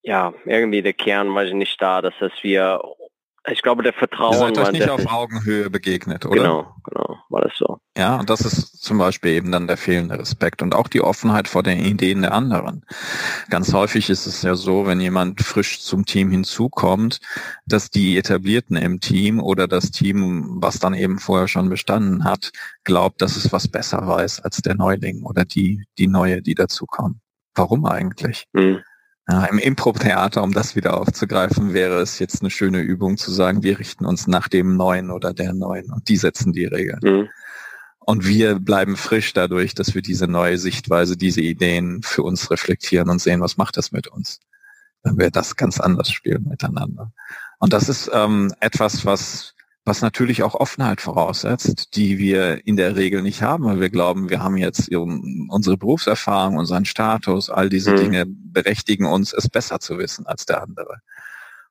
ja, 0.04 0.34
irgendwie 0.46 0.84
der 0.84 0.94
Kern 0.94 1.34
war 1.34 1.44
nicht 1.46 1.82
da, 1.82 2.02
dass 2.02 2.14
das 2.20 2.32
wir 2.42 2.82
ich 3.50 3.62
glaube, 3.64 3.82
der 3.82 3.94
Vertrauen. 3.94 4.34
Ihr 4.34 4.40
seid 4.40 4.58
euch 4.60 4.72
nicht 4.72 4.90
auf 4.90 5.12
Augenhöhe 5.12 5.70
begegnet, 5.70 6.26
oder? 6.26 6.36
Genau, 6.36 6.76
genau, 6.84 7.18
war 7.30 7.42
das 7.42 7.54
so. 7.58 7.80
Ja, 7.98 8.20
und 8.20 8.30
das 8.30 8.42
ist 8.42 8.84
zum 8.84 9.00
Beispiel 9.00 9.32
eben 9.32 9.52
dann 9.52 9.68
der 9.68 9.78
fehlende 9.78 10.20
Respekt 10.20 10.62
und 10.62 10.76
auch 10.76 10.88
die 10.88 11.02
Offenheit 11.02 11.48
vor 11.48 11.64
den 11.64 11.80
Ideen 11.80 12.22
der 12.22 12.34
anderen. 12.34 12.86
Ganz 13.50 13.74
häufig 13.74 14.10
ist 14.12 14.28
es 14.28 14.44
ja 14.44 14.56
so, 14.56 14.86
wenn 14.86 15.00
jemand 15.00 15.42
frisch 15.42 15.82
zum 15.82 16.06
Team 16.06 16.30
hinzukommt, 16.30 17.20
dass 17.66 17.90
die 17.90 18.18
Etablierten 18.18 18.78
im 18.78 19.00
Team 19.00 19.40
oder 19.40 19.68
das 19.68 19.90
Team, 19.90 20.58
was 20.62 20.78
dann 20.78 20.94
eben 20.94 21.18
vorher 21.18 21.48
schon 21.48 21.70
bestanden 21.70 22.24
hat, 22.24 22.52
glaubt, 22.84 23.22
dass 23.24 23.38
es 23.38 23.52
was 23.52 23.68
besser 23.68 24.06
weiß 24.06 24.42
als 24.42 24.58
der 24.58 24.76
Neuling 24.76 25.24
oder 25.24 25.46
die, 25.46 25.84
die 25.98 26.08
Neue, 26.08 26.44
die 26.44 26.56
dazukommt. 26.56 27.18
Warum 27.56 27.86
eigentlich? 27.86 28.46
Mhm. 28.54 28.84
Ja, 29.32 29.46
Im 29.46 29.60
Impro-Theater, 29.60 30.44
um 30.44 30.52
das 30.52 30.76
wieder 30.76 31.00
aufzugreifen, 31.00 31.74
wäre 31.74 32.02
es 32.02 32.20
jetzt 32.20 32.42
eine 32.42 32.50
schöne 32.50 32.82
Übung 32.82 33.16
zu 33.16 33.32
sagen, 33.32 33.64
wir 33.64 33.80
richten 33.80 34.06
uns 34.06 34.28
nach 34.28 34.50
dem 34.50 34.76
Neuen 34.76 35.10
oder 35.10 35.34
der 35.34 35.54
Neuen 35.54 35.90
und 35.90 36.10
die 36.10 36.18
setzen 36.18 36.52
die 36.52 36.66
Regeln. 36.66 37.00
Mhm. 37.02 37.30
Und 38.00 38.28
wir 38.28 38.60
bleiben 38.60 38.98
frisch 38.98 39.32
dadurch, 39.32 39.74
dass 39.74 39.96
wir 39.96 40.02
diese 40.02 40.28
neue 40.28 40.58
Sichtweise, 40.58 41.16
diese 41.16 41.40
Ideen 41.40 42.02
für 42.04 42.24
uns 42.24 42.52
reflektieren 42.52 43.10
und 43.10 43.22
sehen, 43.22 43.40
was 43.40 43.56
macht 43.56 43.78
das 43.78 43.94
mit 43.94 44.10
uns, 44.10 44.42
wenn 45.04 45.18
wir 45.18 45.32
das 45.32 45.56
ganz 45.56 45.80
anders 45.80 46.12
spielen 46.12 46.44
miteinander. 46.50 47.14
Und 47.60 47.72
das 47.72 47.88
ist 47.88 48.12
ähm, 48.14 48.54
etwas, 48.60 49.06
was 49.06 49.54
was 49.84 50.02
natürlich 50.02 50.44
auch 50.44 50.54
Offenheit 50.54 51.02
voraussetzt, 51.02 51.96
die 51.96 52.20
wir 52.20 52.66
in 52.68 52.76
der 52.76 52.96
Regel 52.96 53.24
nicht 53.24 53.42
haben, 53.42 53.66
weil 53.66 53.80
wir 53.80 53.90
glauben, 53.90 54.30
wir 54.30 54.44
haben 54.44 54.58
jetzt 54.58 54.90
unsere 54.92 55.78
Berufserfahrung, 55.78 56.58
unseren 56.58 56.86
Status, 56.86 57.50
all 57.50 57.70
diese 57.70 57.94
mhm. 57.94 57.98
Dinge 57.98 58.26
berechtigen 58.28 59.06
uns, 59.06 59.34
es 59.34 59.50
besser 59.50 59.80
zu 59.80 59.98
wissen 59.98 60.28
als 60.28 60.46
der 60.46 60.62
andere. 60.62 61.02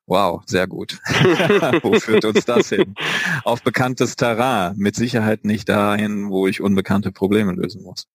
Wow, 0.06 0.42
sehr 0.46 0.66
gut. 0.66 0.98
wo 1.82 2.00
führt 2.00 2.24
uns 2.24 2.44
das 2.44 2.70
hin? 2.70 2.96
Auf 3.44 3.62
bekanntes 3.62 4.16
Terrain, 4.16 4.76
mit 4.76 4.96
Sicherheit 4.96 5.44
nicht 5.44 5.68
dahin, 5.68 6.30
wo 6.30 6.48
ich 6.48 6.60
unbekannte 6.60 7.12
Probleme 7.12 7.52
lösen 7.52 7.84
muss. 7.84 8.08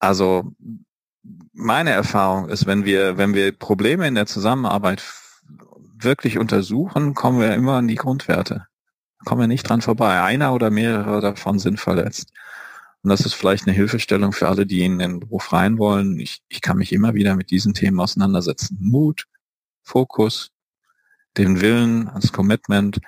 Also 0.00 0.52
meine 1.54 1.92
Erfahrung 1.92 2.50
ist, 2.50 2.66
wenn 2.66 2.84
wir, 2.84 3.16
wenn 3.16 3.32
wir 3.32 3.52
Probleme 3.52 4.06
in 4.06 4.14
der 4.14 4.26
Zusammenarbeit 4.26 5.02
wirklich 5.96 6.38
untersuchen, 6.38 7.14
kommen 7.14 7.40
wir 7.40 7.54
immer 7.54 7.74
an 7.74 7.88
die 7.88 7.94
Grundwerte. 7.94 8.66
Kommen 9.24 9.42
wir 9.42 9.48
nicht 9.48 9.68
dran 9.68 9.80
vorbei. 9.80 10.20
Einer 10.22 10.52
oder 10.52 10.70
mehrere 10.70 11.20
davon 11.20 11.58
sind 11.58 11.80
verletzt. 11.80 12.30
Und 13.02 13.10
das 13.10 13.20
ist 13.20 13.34
vielleicht 13.34 13.66
eine 13.66 13.76
Hilfestellung 13.76 14.32
für 14.32 14.48
alle, 14.48 14.66
die 14.66 14.82
in 14.82 14.98
den 14.98 15.20
Beruf 15.20 15.52
rein 15.52 15.78
wollen. 15.78 16.18
Ich, 16.18 16.42
ich 16.48 16.60
kann 16.60 16.78
mich 16.78 16.92
immer 16.92 17.14
wieder 17.14 17.36
mit 17.36 17.50
diesen 17.50 17.74
Themen 17.74 18.00
auseinandersetzen. 18.00 18.78
Mut, 18.80 19.26
Fokus, 19.82 20.50
den 21.36 21.60
Willen, 21.60 22.10
das 22.14 22.32
Commitment, 22.32 23.00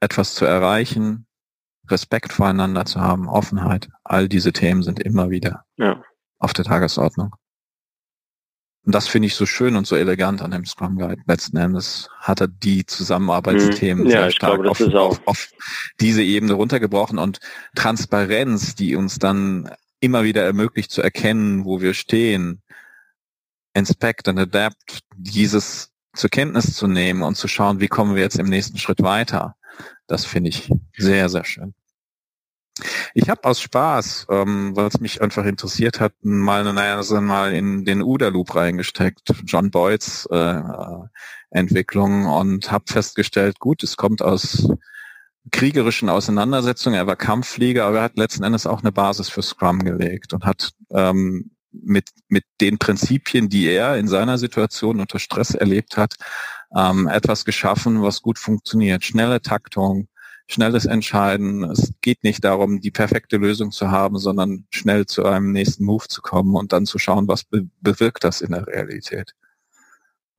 etwas 0.00 0.34
zu 0.34 0.44
erreichen, 0.44 1.26
Respekt 1.88 2.32
voreinander 2.32 2.84
zu 2.84 3.00
haben, 3.00 3.28
Offenheit. 3.28 3.88
All 4.04 4.28
diese 4.28 4.52
Themen 4.52 4.82
sind 4.82 5.00
immer 5.00 5.30
wieder 5.30 5.64
ja. 5.76 6.02
auf 6.38 6.52
der 6.52 6.64
Tagesordnung. 6.64 7.34
Und 8.84 8.94
das 8.94 9.08
finde 9.08 9.26
ich 9.26 9.34
so 9.34 9.44
schön 9.44 9.76
und 9.76 9.86
so 9.86 9.94
elegant 9.94 10.40
an 10.40 10.52
dem 10.52 10.64
Scrum 10.64 10.96
Guide. 10.96 11.20
Letzten 11.26 11.58
Endes 11.58 12.08
hat 12.18 12.40
er 12.40 12.48
die 12.48 12.86
Zusammenarbeitsthemen 12.86 14.04
hm. 14.04 14.10
ja, 14.10 14.22
sehr 14.22 14.30
stark 14.30 14.62
glaube, 14.62 14.70
auf, 14.70 14.80
auf, 14.80 15.20
auf, 15.26 15.48
diese 16.00 16.22
Ebene 16.22 16.54
runtergebrochen 16.54 17.18
und 17.18 17.40
Transparenz, 17.74 18.74
die 18.74 18.96
uns 18.96 19.18
dann 19.18 19.70
immer 20.00 20.24
wieder 20.24 20.44
ermöglicht 20.44 20.90
zu 20.90 21.02
erkennen, 21.02 21.66
wo 21.66 21.80
wir 21.82 21.92
stehen, 21.92 22.62
inspect 23.74 24.28
and 24.28 24.38
adapt, 24.38 25.00
dieses 25.14 25.90
zur 26.14 26.30
Kenntnis 26.30 26.74
zu 26.74 26.86
nehmen 26.86 27.22
und 27.22 27.36
zu 27.36 27.48
schauen, 27.48 27.80
wie 27.80 27.88
kommen 27.88 28.14
wir 28.14 28.22
jetzt 28.22 28.38
im 28.38 28.48
nächsten 28.48 28.78
Schritt 28.78 29.02
weiter. 29.02 29.56
Das 30.06 30.24
finde 30.24 30.50
ich 30.50 30.70
sehr, 30.96 31.28
sehr 31.28 31.44
schön. 31.44 31.74
Ich 33.14 33.28
habe 33.28 33.44
aus 33.44 33.60
Spaß, 33.60 34.26
ähm, 34.30 34.74
weil 34.74 34.86
es 34.86 35.00
mich 35.00 35.20
einfach 35.20 35.44
interessiert 35.44 36.00
hat, 36.00 36.12
mal, 36.22 36.64
naja, 36.72 37.02
mal 37.20 37.52
in 37.52 37.84
den 37.84 38.02
UDA 38.02 38.28
Loop 38.28 38.54
reingesteckt, 38.54 39.34
John 39.44 39.70
Boyds 39.70 40.26
äh, 40.30 40.60
Entwicklung 41.50 42.26
und 42.26 42.70
habe 42.70 42.84
festgestellt, 42.88 43.58
gut, 43.58 43.82
es 43.82 43.96
kommt 43.96 44.22
aus 44.22 44.68
kriegerischen 45.50 46.08
Auseinandersetzungen. 46.08 46.96
Er 46.96 47.06
war 47.06 47.16
Kampfflieger, 47.16 47.86
aber 47.86 47.98
er 47.98 48.02
hat 48.04 48.16
letzten 48.16 48.44
Endes 48.44 48.66
auch 48.66 48.80
eine 48.80 48.92
Basis 48.92 49.28
für 49.28 49.42
Scrum 49.42 49.80
gelegt 49.80 50.32
und 50.32 50.44
hat 50.44 50.70
ähm, 50.90 51.50
mit, 51.72 52.10
mit 52.28 52.44
den 52.60 52.78
Prinzipien, 52.78 53.48
die 53.48 53.66
er 53.66 53.96
in 53.96 54.08
seiner 54.08 54.38
Situation 54.38 55.00
unter 55.00 55.18
Stress 55.18 55.54
erlebt 55.54 55.96
hat, 55.96 56.14
ähm, 56.76 57.08
etwas 57.08 57.44
geschaffen, 57.44 58.02
was 58.02 58.22
gut 58.22 58.38
funktioniert. 58.38 59.04
Schnelle 59.04 59.40
Taktung, 59.40 60.08
schnelles 60.52 60.86
Entscheiden. 60.86 61.64
Es 61.64 61.92
geht 62.00 62.24
nicht 62.24 62.44
darum, 62.44 62.80
die 62.80 62.90
perfekte 62.90 63.36
Lösung 63.36 63.70
zu 63.70 63.90
haben, 63.90 64.18
sondern 64.18 64.66
schnell 64.70 65.06
zu 65.06 65.24
einem 65.24 65.52
nächsten 65.52 65.84
Move 65.84 66.08
zu 66.08 66.22
kommen 66.22 66.56
und 66.56 66.72
dann 66.72 66.86
zu 66.86 66.98
schauen, 66.98 67.28
was 67.28 67.44
be 67.44 67.68
bewirkt 67.80 68.24
das 68.24 68.40
in 68.40 68.52
der 68.52 68.66
Realität. 68.66 69.34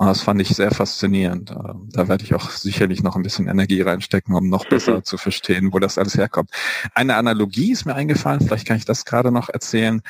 Und 0.01 0.07
das 0.07 0.21
fand 0.21 0.41
ich 0.41 0.49
sehr 0.49 0.71
faszinierend. 0.71 1.51
Ähm, 1.51 1.87
da 1.91 2.07
werde 2.07 2.23
ich 2.23 2.33
auch 2.33 2.49
sicherlich 2.49 3.03
noch 3.03 3.15
ein 3.15 3.21
bisschen 3.21 3.47
Energie 3.47 3.81
reinstecken, 3.81 4.33
um 4.33 4.49
noch 4.49 4.67
besser 4.67 5.03
zu 5.03 5.17
verstehen, 5.17 5.73
wo 5.73 5.77
das 5.77 5.99
alles 5.99 6.17
herkommt. 6.17 6.49
Eine 6.95 7.17
Analogie 7.17 7.71
ist 7.71 7.85
mir 7.85 7.93
eingefallen, 7.93 8.41
vielleicht 8.41 8.65
kann 8.65 8.77
ich 8.77 8.85
das 8.85 9.05
gerade 9.05 9.31
noch 9.31 9.49
erzählen. 9.49 10.01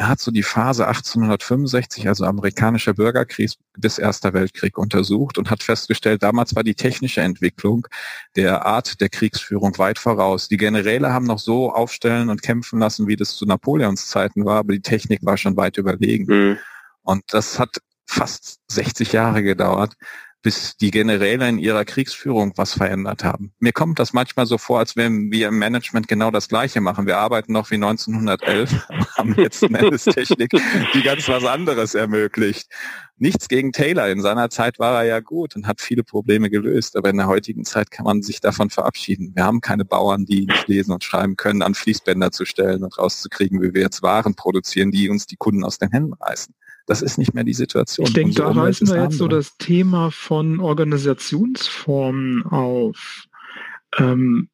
Er 0.00 0.08
hat 0.08 0.18
so 0.18 0.30
die 0.30 0.42
Phase 0.42 0.86
1865, 0.86 2.08
also 2.08 2.24
amerikanischer 2.24 2.94
Bürgerkrieg 2.94 3.50
bis 3.76 3.98
Erster 3.98 4.32
Weltkrieg 4.32 4.78
untersucht 4.78 5.36
und 5.36 5.50
hat 5.50 5.62
festgestellt, 5.62 6.22
damals 6.22 6.56
war 6.56 6.62
die 6.62 6.74
technische 6.74 7.20
Entwicklung 7.20 7.86
der 8.34 8.64
Art 8.64 9.02
der 9.02 9.10
Kriegsführung 9.10 9.76
weit 9.76 9.98
voraus. 9.98 10.48
Die 10.48 10.56
Generäle 10.56 11.12
haben 11.12 11.26
noch 11.26 11.38
so 11.38 11.70
aufstellen 11.70 12.30
und 12.30 12.40
kämpfen 12.40 12.78
lassen, 12.78 13.08
wie 13.08 13.16
das 13.16 13.36
zu 13.36 13.44
Napoleons 13.44 14.08
Zeiten 14.08 14.46
war, 14.46 14.60
aber 14.60 14.72
die 14.72 14.80
Technik 14.80 15.18
war 15.22 15.36
schon 15.36 15.58
weit 15.58 15.76
überlegen. 15.76 16.24
Mhm. 16.24 16.58
Und 17.02 17.22
das 17.34 17.58
hat 17.58 17.76
fast 18.06 18.58
60 18.68 19.12
Jahre 19.12 19.42
gedauert, 19.42 19.96
bis 20.42 20.76
die 20.76 20.90
Generäle 20.90 21.48
in 21.48 21.58
ihrer 21.58 21.84
Kriegsführung 21.84 22.52
was 22.56 22.72
verändert 22.72 23.24
haben. 23.24 23.52
Mir 23.58 23.72
kommt 23.72 23.98
das 23.98 24.12
manchmal 24.12 24.46
so 24.46 24.58
vor, 24.58 24.78
als 24.78 24.96
wenn 24.96 25.30
wir 25.30 25.48
im 25.48 25.58
Management 25.58 26.08
genau 26.08 26.30
das 26.30 26.48
Gleiche 26.48 26.80
machen. 26.80 27.06
Wir 27.06 27.18
arbeiten 27.18 27.52
noch 27.52 27.70
wie 27.70 27.74
1911, 27.74 28.88
haben 29.16 29.34
jetzt 29.36 29.62
eine 29.62 29.90
Technik, 29.96 30.52
die 30.94 31.02
ganz 31.02 31.28
was 31.28 31.44
anderes 31.44 31.94
ermöglicht. 31.94 32.68
Nichts 33.22 33.48
gegen 33.48 33.72
Taylor. 33.72 34.08
In 34.08 34.22
seiner 34.22 34.48
Zeit 34.48 34.78
war 34.78 35.02
er 35.02 35.04
ja 35.04 35.20
gut 35.20 35.54
und 35.54 35.66
hat 35.66 35.82
viele 35.82 36.02
Probleme 36.02 36.48
gelöst. 36.48 36.96
Aber 36.96 37.10
in 37.10 37.18
der 37.18 37.26
heutigen 37.26 37.66
Zeit 37.66 37.90
kann 37.90 38.04
man 38.04 38.22
sich 38.22 38.40
davon 38.40 38.70
verabschieden. 38.70 39.32
Wir 39.34 39.44
haben 39.44 39.60
keine 39.60 39.84
Bauern, 39.84 40.24
die 40.24 40.46
nicht 40.46 40.68
lesen 40.68 40.92
und 40.92 41.04
schreiben 41.04 41.36
können, 41.36 41.60
an 41.60 41.74
Fließbänder 41.74 42.30
zu 42.30 42.46
stellen 42.46 42.82
und 42.82 42.96
rauszukriegen, 42.96 43.60
wie 43.60 43.74
wir 43.74 43.82
jetzt 43.82 44.02
Waren 44.02 44.36
produzieren, 44.36 44.90
die 44.90 45.10
uns 45.10 45.26
die 45.26 45.36
Kunden 45.36 45.64
aus 45.64 45.76
den 45.76 45.90
Händen 45.90 46.14
reißen. 46.14 46.54
Das 46.90 47.02
ist 47.02 47.18
nicht 47.18 47.34
mehr 47.34 47.44
die 47.44 47.54
Situation. 47.54 48.04
Ich 48.04 48.14
denke, 48.14 48.34
da 48.34 48.50
reißen 48.50 48.88
wir 48.88 49.04
jetzt 49.04 49.18
so 49.18 49.28
das 49.28 49.56
Thema 49.58 50.10
von 50.10 50.58
Organisationsformen 50.58 52.44
auf. 52.46 53.28
Ähm, 53.96 54.48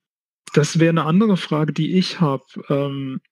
das 0.53 0.79
wäre 0.79 0.91
eine 0.91 1.05
andere 1.05 1.39
Frage, 1.39 1.73
die 1.73 1.97
ich 1.97 2.21
habe. 2.21 2.45
Ähm, 2.69 3.23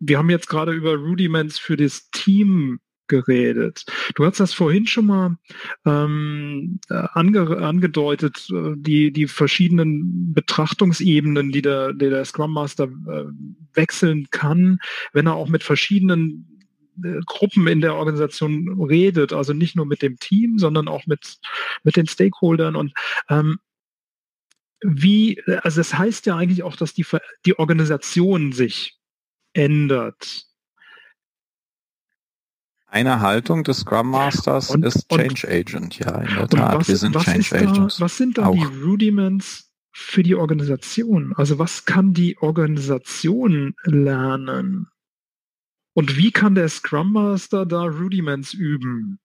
wir 0.00 0.18
haben 0.18 0.28
jetzt 0.28 0.50
gerade 0.50 0.72
über 0.72 0.96
Rudiments 0.96 1.58
für 1.58 1.78
das 1.78 2.10
Team 2.10 2.80
geredet. 3.06 3.86
Du 4.16 4.26
hast 4.26 4.38
das 4.38 4.52
vorhin 4.52 4.86
schon 4.86 5.06
mal 5.06 5.38
ähm, 5.86 6.78
ange 6.90 7.56
angedeutet, 7.56 8.48
äh, 8.52 8.74
die, 8.76 9.14
die 9.14 9.28
verschiedenen 9.28 10.34
Betrachtungsebenen, 10.34 11.52
die 11.52 11.62
der, 11.62 11.94
die 11.94 12.10
der 12.10 12.26
Scrum 12.26 12.52
Master 12.52 12.84
äh, 12.84 13.24
wechseln 13.72 14.28
kann, 14.30 14.78
wenn 15.14 15.26
er 15.26 15.36
auch 15.36 15.48
mit 15.48 15.62
verschiedenen 15.62 16.48
äh, 16.50 16.51
Gruppen 17.26 17.66
in 17.66 17.80
der 17.80 17.94
Organisation 17.94 18.82
redet, 18.82 19.32
also 19.32 19.52
nicht 19.52 19.76
nur 19.76 19.86
mit 19.86 20.02
dem 20.02 20.18
Team, 20.18 20.58
sondern 20.58 20.88
auch 20.88 21.06
mit, 21.06 21.38
mit 21.82 21.96
den 21.96 22.06
Stakeholdern 22.06 22.76
und 22.76 22.92
ähm, 23.28 23.58
wie, 24.84 25.40
also 25.62 25.80
das 25.80 25.96
heißt 25.96 26.26
ja 26.26 26.36
eigentlich 26.36 26.62
auch, 26.62 26.76
dass 26.76 26.92
die, 26.92 27.06
die 27.46 27.58
Organisation 27.58 28.52
sich 28.52 28.98
ändert. 29.52 30.46
Eine 32.86 33.20
Haltung 33.20 33.64
des 33.64 33.80
Scrum 33.80 34.10
Masters 34.10 34.70
und, 34.70 34.84
ist 34.84 35.08
Change 35.08 35.46
und, 35.46 35.52
Agent, 35.52 35.98
ja, 35.98 36.20
in 36.20 36.34
der 36.34 36.48
Tat. 36.48 36.80
Was, 36.80 36.88
Wir 36.88 36.96
sind 36.96 37.16
Change 37.18 37.48
da, 37.50 37.56
Agents. 37.56 38.00
Was 38.00 38.16
sind 38.18 38.36
da 38.36 38.46
auch. 38.46 38.54
die 38.54 38.64
Rudiments 38.64 39.70
für 39.92 40.22
die 40.22 40.34
Organisation? 40.34 41.32
Also 41.36 41.58
was 41.58 41.86
kann 41.86 42.12
die 42.12 42.36
Organisation 42.38 43.74
lernen? 43.84 44.88
Und 45.94 46.16
wie 46.16 46.30
kann 46.30 46.54
der 46.54 46.68
Scrum 46.68 47.12
Master 47.12 47.66
da 47.66 47.82
Rudiments 47.82 48.54
üben? 48.54 49.18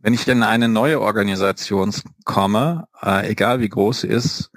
Wenn 0.00 0.14
ich 0.14 0.26
in 0.28 0.42
eine 0.42 0.68
neue 0.68 1.00
Organisation 1.00 1.92
komme, 2.24 2.86
äh, 3.02 3.28
egal 3.30 3.60
wie 3.60 3.68
groß 3.68 4.02
sie 4.02 4.08
ist, 4.08 4.50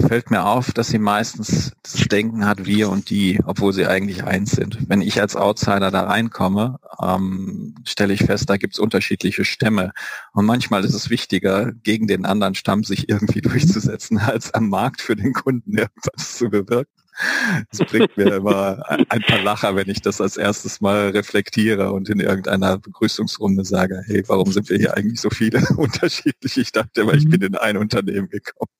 fällt 0.00 0.30
mir 0.30 0.44
auf, 0.44 0.72
dass 0.72 0.88
sie 0.88 0.98
meistens 0.98 1.72
das 1.82 1.94
Denken 2.08 2.46
hat, 2.46 2.64
wir 2.66 2.88
und 2.88 3.10
die, 3.10 3.40
obwohl 3.44 3.72
sie 3.72 3.86
eigentlich 3.86 4.24
eins 4.24 4.52
sind. 4.52 4.78
Wenn 4.88 5.02
ich 5.02 5.20
als 5.20 5.36
Outsider 5.36 5.90
da 5.90 6.04
reinkomme, 6.04 6.78
ähm, 7.02 7.74
stelle 7.84 8.14
ich 8.14 8.24
fest, 8.24 8.48
da 8.48 8.56
gibt 8.56 8.74
es 8.74 8.78
unterschiedliche 8.78 9.44
Stämme. 9.44 9.92
Und 10.32 10.46
manchmal 10.46 10.84
ist 10.84 10.94
es 10.94 11.10
wichtiger, 11.10 11.72
gegen 11.72 12.06
den 12.06 12.24
anderen 12.24 12.54
Stamm 12.54 12.84
sich 12.84 13.08
irgendwie 13.08 13.40
durchzusetzen, 13.42 14.18
als 14.18 14.54
am 14.54 14.68
Markt 14.68 15.00
für 15.00 15.16
den 15.16 15.32
Kunden 15.32 15.76
irgendwas 15.76 16.36
zu 16.36 16.48
bewirken. 16.48 16.92
Es 17.70 17.78
bringt 17.78 18.16
mir 18.16 18.36
immer 18.36 18.82
ein 18.88 19.22
paar 19.22 19.42
Lacher, 19.42 19.76
wenn 19.76 19.88
ich 19.88 20.00
das 20.00 20.20
als 20.20 20.36
erstes 20.36 20.80
mal 20.80 21.10
reflektiere 21.10 21.92
und 21.92 22.08
in 22.08 22.20
irgendeiner 22.20 22.78
Begrüßungsrunde 22.78 23.64
sage, 23.64 24.02
hey, 24.06 24.22
warum 24.26 24.52
sind 24.52 24.68
wir 24.70 24.78
hier 24.78 24.96
eigentlich 24.96 25.20
so 25.20 25.30
viele 25.30 25.60
unterschiedlich? 25.76 26.56
Ich 26.56 26.72
dachte, 26.72 27.06
weil 27.06 27.18
ich 27.18 27.26
mhm. 27.26 27.30
bin 27.30 27.42
in 27.42 27.54
ein 27.56 27.76
Unternehmen 27.76 28.28
gekommen. 28.28 28.70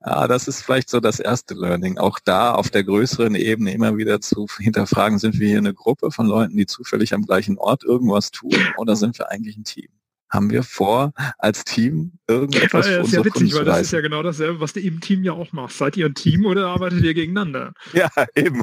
Ah, 0.00 0.26
das 0.26 0.48
ist 0.48 0.62
vielleicht 0.62 0.88
so 0.88 1.00
das 1.00 1.20
erste 1.20 1.54
Learning. 1.54 1.98
Auch 1.98 2.18
da 2.18 2.52
auf 2.54 2.70
der 2.70 2.84
größeren 2.84 3.34
Ebene 3.34 3.72
immer 3.72 3.96
wieder 3.96 4.20
zu 4.20 4.46
hinterfragen, 4.58 5.18
sind 5.18 5.38
wir 5.38 5.48
hier 5.48 5.58
eine 5.58 5.74
Gruppe 5.74 6.10
von 6.10 6.26
Leuten, 6.26 6.56
die 6.56 6.66
zufällig 6.66 7.12
am 7.12 7.26
gleichen 7.26 7.58
Ort 7.58 7.84
irgendwas 7.84 8.30
tun 8.30 8.56
oder 8.78 8.96
sind 8.96 9.18
wir 9.18 9.30
eigentlich 9.30 9.56
ein 9.56 9.64
Team? 9.64 9.88
Haben 10.30 10.50
wir 10.50 10.62
vor, 10.62 11.12
als 11.38 11.64
Team 11.64 12.12
irgendetwas 12.28 12.86
ja, 12.86 12.92
für 12.94 13.00
ist 13.00 13.12
ja 13.12 13.24
witzig, 13.24 13.54
weil 13.54 13.64
das 13.64 13.80
ist 13.82 13.92
ja 13.92 14.00
genau 14.00 14.22
dasselbe, 14.22 14.60
was 14.60 14.72
du 14.72 14.80
im 14.80 15.00
Team 15.00 15.24
ja 15.24 15.32
auch 15.32 15.52
machst. 15.52 15.78
Seid 15.78 15.96
ihr 15.96 16.06
ein 16.06 16.14
Team 16.14 16.46
oder 16.46 16.68
arbeitet 16.68 17.02
ihr 17.02 17.14
gegeneinander? 17.14 17.72
Ja, 17.92 18.08
eben. 18.34 18.62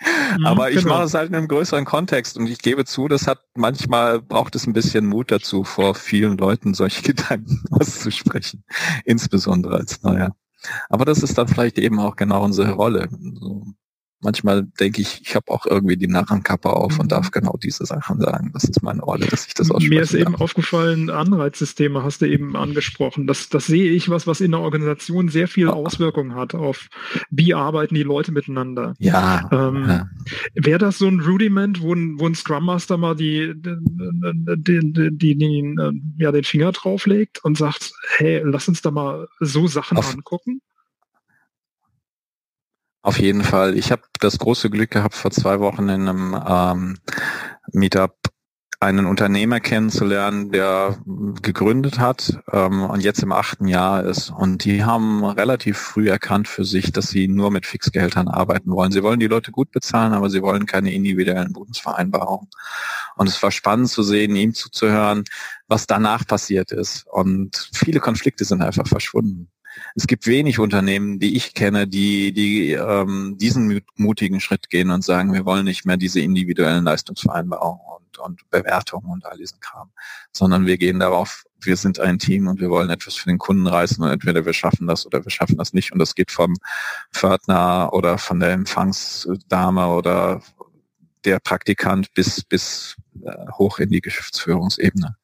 Mhm, 0.00 0.46
Aber 0.46 0.70
ich 0.70 0.82
genau. 0.82 0.94
mache 0.94 1.04
es 1.04 1.14
halt 1.14 1.30
in 1.30 1.34
einem 1.34 1.48
größeren 1.48 1.84
Kontext 1.84 2.36
und 2.36 2.46
ich 2.46 2.58
gebe 2.58 2.84
zu, 2.84 3.08
das 3.08 3.26
hat 3.26 3.40
manchmal 3.54 4.20
braucht 4.20 4.54
es 4.54 4.66
ein 4.66 4.72
bisschen 4.72 5.06
Mut 5.06 5.30
dazu, 5.30 5.64
vor 5.64 5.94
vielen 5.94 6.36
Leuten 6.36 6.74
solche 6.74 7.02
Gedanken 7.14 7.62
auszusprechen, 7.70 8.64
insbesondere 9.04 9.76
als 9.76 10.02
Neuer. 10.02 10.36
Aber 10.88 11.04
das 11.04 11.22
ist 11.22 11.38
dann 11.38 11.48
vielleicht 11.48 11.78
eben 11.78 11.98
auch 12.00 12.16
genau 12.16 12.44
unsere 12.44 12.72
Rolle. 12.72 13.08
So 13.10 13.66
manchmal 14.20 14.64
denke 14.80 15.02
ich, 15.02 15.20
ich 15.22 15.34
habe 15.34 15.50
auch 15.50 15.66
irgendwie 15.66 15.96
die 15.96 16.08
Narrenkappe 16.08 16.70
auf 16.70 16.98
und 16.98 17.12
darf 17.12 17.26
mhm. 17.26 17.30
genau 17.32 17.58
diese 17.62 17.84
Sachen 17.84 18.20
sagen. 18.20 18.50
Das 18.52 18.64
ist 18.64 18.82
meine 18.82 19.02
Rolle, 19.02 19.26
dass 19.26 19.46
ich 19.46 19.54
das 19.54 19.70
ausspreche. 19.70 19.94
Mir 19.94 20.02
ist 20.02 20.14
eben 20.14 20.34
aufgefallen, 20.34 21.10
Anreizsysteme 21.10 22.02
hast 22.02 22.22
du 22.22 22.26
eben 22.26 22.56
angesprochen. 22.56 23.26
Das, 23.26 23.48
das 23.48 23.66
sehe 23.66 23.92
ich 23.92 24.08
was, 24.08 24.26
was 24.26 24.40
in 24.40 24.52
der 24.52 24.60
Organisation 24.60 25.28
sehr 25.28 25.48
viel 25.48 25.68
Auswirkungen 25.68 26.34
hat 26.34 26.54
auf, 26.54 26.88
wie 27.30 27.54
arbeiten 27.54 27.94
die 27.94 28.02
Leute 28.02 28.32
miteinander. 28.32 28.94
Ja. 28.98 29.48
Ähm, 29.52 29.84
ja. 29.86 30.10
Wäre 30.54 30.78
das 30.78 30.98
so 30.98 31.08
ein 31.08 31.20
Rudiment, 31.20 31.82
wo 31.82 31.94
ein, 31.94 32.18
wo 32.18 32.26
ein 32.26 32.34
Scrum 32.34 32.64
Master 32.64 32.96
mal 32.96 33.14
die, 33.14 33.52
die, 33.54 33.76
die, 34.56 35.10
die, 35.12 35.36
die, 35.36 35.76
ja, 36.18 36.32
den 36.32 36.44
Finger 36.44 36.72
drauflegt 36.72 37.44
und 37.44 37.56
sagt, 37.56 37.92
hey, 38.16 38.42
lass 38.44 38.68
uns 38.68 38.82
da 38.82 38.90
mal 38.90 39.28
so 39.40 39.66
Sachen 39.66 39.98
auf, 39.98 40.12
angucken? 40.12 40.60
Auf 43.06 43.20
jeden 43.20 43.44
Fall. 43.44 43.78
Ich 43.78 43.92
habe 43.92 44.02
das 44.18 44.36
große 44.36 44.68
Glück 44.68 44.90
gehabt, 44.90 45.14
vor 45.14 45.30
zwei 45.30 45.60
Wochen 45.60 45.88
in 45.88 46.08
einem 46.08 46.42
ähm, 46.44 46.98
Meetup 47.72 48.16
einen 48.80 49.06
Unternehmer 49.06 49.60
kennenzulernen, 49.60 50.50
der 50.50 50.98
gegründet 51.40 52.00
hat 52.00 52.40
ähm, 52.50 52.82
und 52.82 53.04
jetzt 53.04 53.22
im 53.22 53.30
achten 53.30 53.68
Jahr 53.68 54.02
ist. 54.02 54.30
Und 54.30 54.64
die 54.64 54.82
haben 54.82 55.24
relativ 55.24 55.78
früh 55.78 56.10
erkannt 56.10 56.48
für 56.48 56.64
sich, 56.64 56.90
dass 56.90 57.08
sie 57.08 57.28
nur 57.28 57.52
mit 57.52 57.64
Fixgehältern 57.64 58.26
arbeiten 58.26 58.72
wollen. 58.72 58.90
Sie 58.90 59.04
wollen 59.04 59.20
die 59.20 59.28
Leute 59.28 59.52
gut 59.52 59.70
bezahlen, 59.70 60.12
aber 60.12 60.28
sie 60.28 60.42
wollen 60.42 60.66
keine 60.66 60.92
individuellen 60.92 61.52
Bundesvereinbarungen. 61.52 62.48
Und 63.14 63.28
es 63.28 63.40
war 63.40 63.52
spannend 63.52 63.88
zu 63.88 64.02
sehen, 64.02 64.34
ihm 64.34 64.52
zuzuhören, 64.52 65.22
was 65.68 65.86
danach 65.86 66.26
passiert 66.26 66.72
ist. 66.72 67.06
Und 67.06 67.70
viele 67.72 68.00
Konflikte 68.00 68.44
sind 68.44 68.62
einfach 68.62 68.88
verschwunden 68.88 69.48
es 69.94 70.06
gibt 70.06 70.26
wenig 70.26 70.58
Unternehmen, 70.58 71.18
die 71.18 71.36
ich 71.36 71.54
kenne, 71.54 71.86
die, 71.86 72.32
die 72.32 72.72
ähm, 72.72 73.36
diesen 73.38 73.80
mutigen 73.96 74.40
Schritt 74.40 74.70
gehen 74.70 74.90
und 74.90 75.04
sagen, 75.04 75.32
wir 75.32 75.44
wollen 75.44 75.64
nicht 75.64 75.84
mehr 75.84 75.96
diese 75.96 76.20
individuellen 76.20 76.84
Leistungsvereinbarungen. 76.84 77.80
Und 77.86 78.06
und, 78.18 78.48
Bewertungen 78.50 79.10
und 79.10 79.24
all 79.26 79.36
diesen 79.36 79.60
Kram, 79.60 79.90
sondern 80.32 80.66
wir 80.66 80.78
gehen 80.78 81.00
darauf, 81.00 81.44
wir 81.60 81.76
sind 81.76 81.98
ein 81.98 82.18
Team 82.18 82.46
und 82.46 82.60
wir 82.60 82.70
wollen 82.70 82.90
etwas 82.90 83.14
für 83.14 83.28
den 83.28 83.38
Kunden 83.38 83.66
reißen 83.66 84.02
und 84.02 84.10
entweder 84.10 84.44
wir 84.44 84.52
schaffen 84.52 84.86
das 84.86 85.06
oder 85.06 85.24
wir 85.24 85.30
schaffen 85.30 85.56
das 85.56 85.72
nicht 85.72 85.92
und 85.92 85.98
das 85.98 86.14
geht 86.14 86.30
vom 86.30 86.54
Pförtner 87.12 87.90
oder 87.92 88.18
von 88.18 88.40
der 88.40 88.52
Empfangsdame 88.52 89.88
oder 89.88 90.42
der 91.24 91.40
Praktikant 91.40 92.12
bis, 92.14 92.42
bis 92.44 92.96
äh, 93.24 93.32
hoch 93.52 93.78
in 93.78 93.90
die 93.90 94.00
Geschäftsführungsebene. 94.00 95.16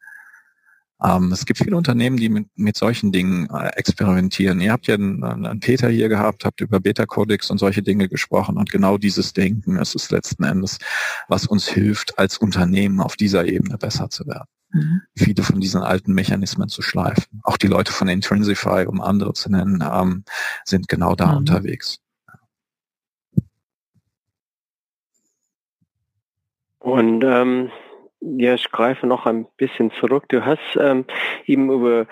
Ähm, 1.03 1.33
es 1.33 1.45
gibt 1.47 1.59
viele 1.59 1.77
Unternehmen, 1.77 2.17
die 2.17 2.29
mit, 2.29 2.47
mit 2.55 2.77
solchen 2.77 3.13
Dingen 3.13 3.49
äh, 3.51 3.69
experimentieren. 3.77 4.61
Ihr 4.61 4.73
habt 4.73 4.87
ja 4.87 4.95
einen, 4.95 5.25
einen 5.25 5.61
Peter 5.61 5.89
hier 5.89 6.09
gehabt, 6.09 6.45
habt 6.45 6.61
über 6.61 6.81
Beta-Codex 6.81 7.51
und 7.51 7.59
solche 7.59 7.83
Dinge 7.83 8.09
gesprochen 8.09 8.57
und 8.57 8.71
genau 8.71 8.99
dieses 8.99 9.33
Denken 9.33 9.77
ist 9.77 9.95
es 9.95 10.11
letzten 10.11 10.45
Endes, 10.45 10.79
was 11.29 11.47
uns 11.47 11.69
hilft, 11.69 12.19
als 12.19 12.39
Unternehmen 12.39 13.01
auf 13.01 13.17
dieser 13.17 13.47
Ebene 13.47 13.79
besser 13.79 14.11
zu 14.11 14.27
werden. 14.27 14.47
Mhm. 14.73 15.03
Viele 15.17 15.43
von 15.43 15.61
diesen 15.61 15.83
alten 15.83 16.15
Mechanismen 16.15 16.69
zu 16.69 16.83
schleifen. 16.83 17.41
Auch 17.43 17.57
die 17.57 17.67
Leute 17.67 17.93
von 17.93 18.09
Intrinsify, 18.09 18.87
um 18.87 19.01
andere 19.01 19.33
zu 19.33 19.51
nennen, 19.51 19.83
ähm, 19.83 20.25
sind 20.65 20.89
genau 20.89 21.15
da 21.15 21.33
mhm. 21.33 21.39
unterwegs. 21.39 21.99
Und 26.79 27.23
ähm, 27.25 27.71
ja, 28.23 28.55
ich 28.55 28.71
greife 28.71 29.07
noch 29.07 29.27
ein 29.27 29.47
bisschen 29.57 29.91
zurück. 29.93 30.25
Du 30.29 30.45
hast 30.45 30.77
ähm, 30.79 31.05
eben 31.47 31.71
über 31.71 32.07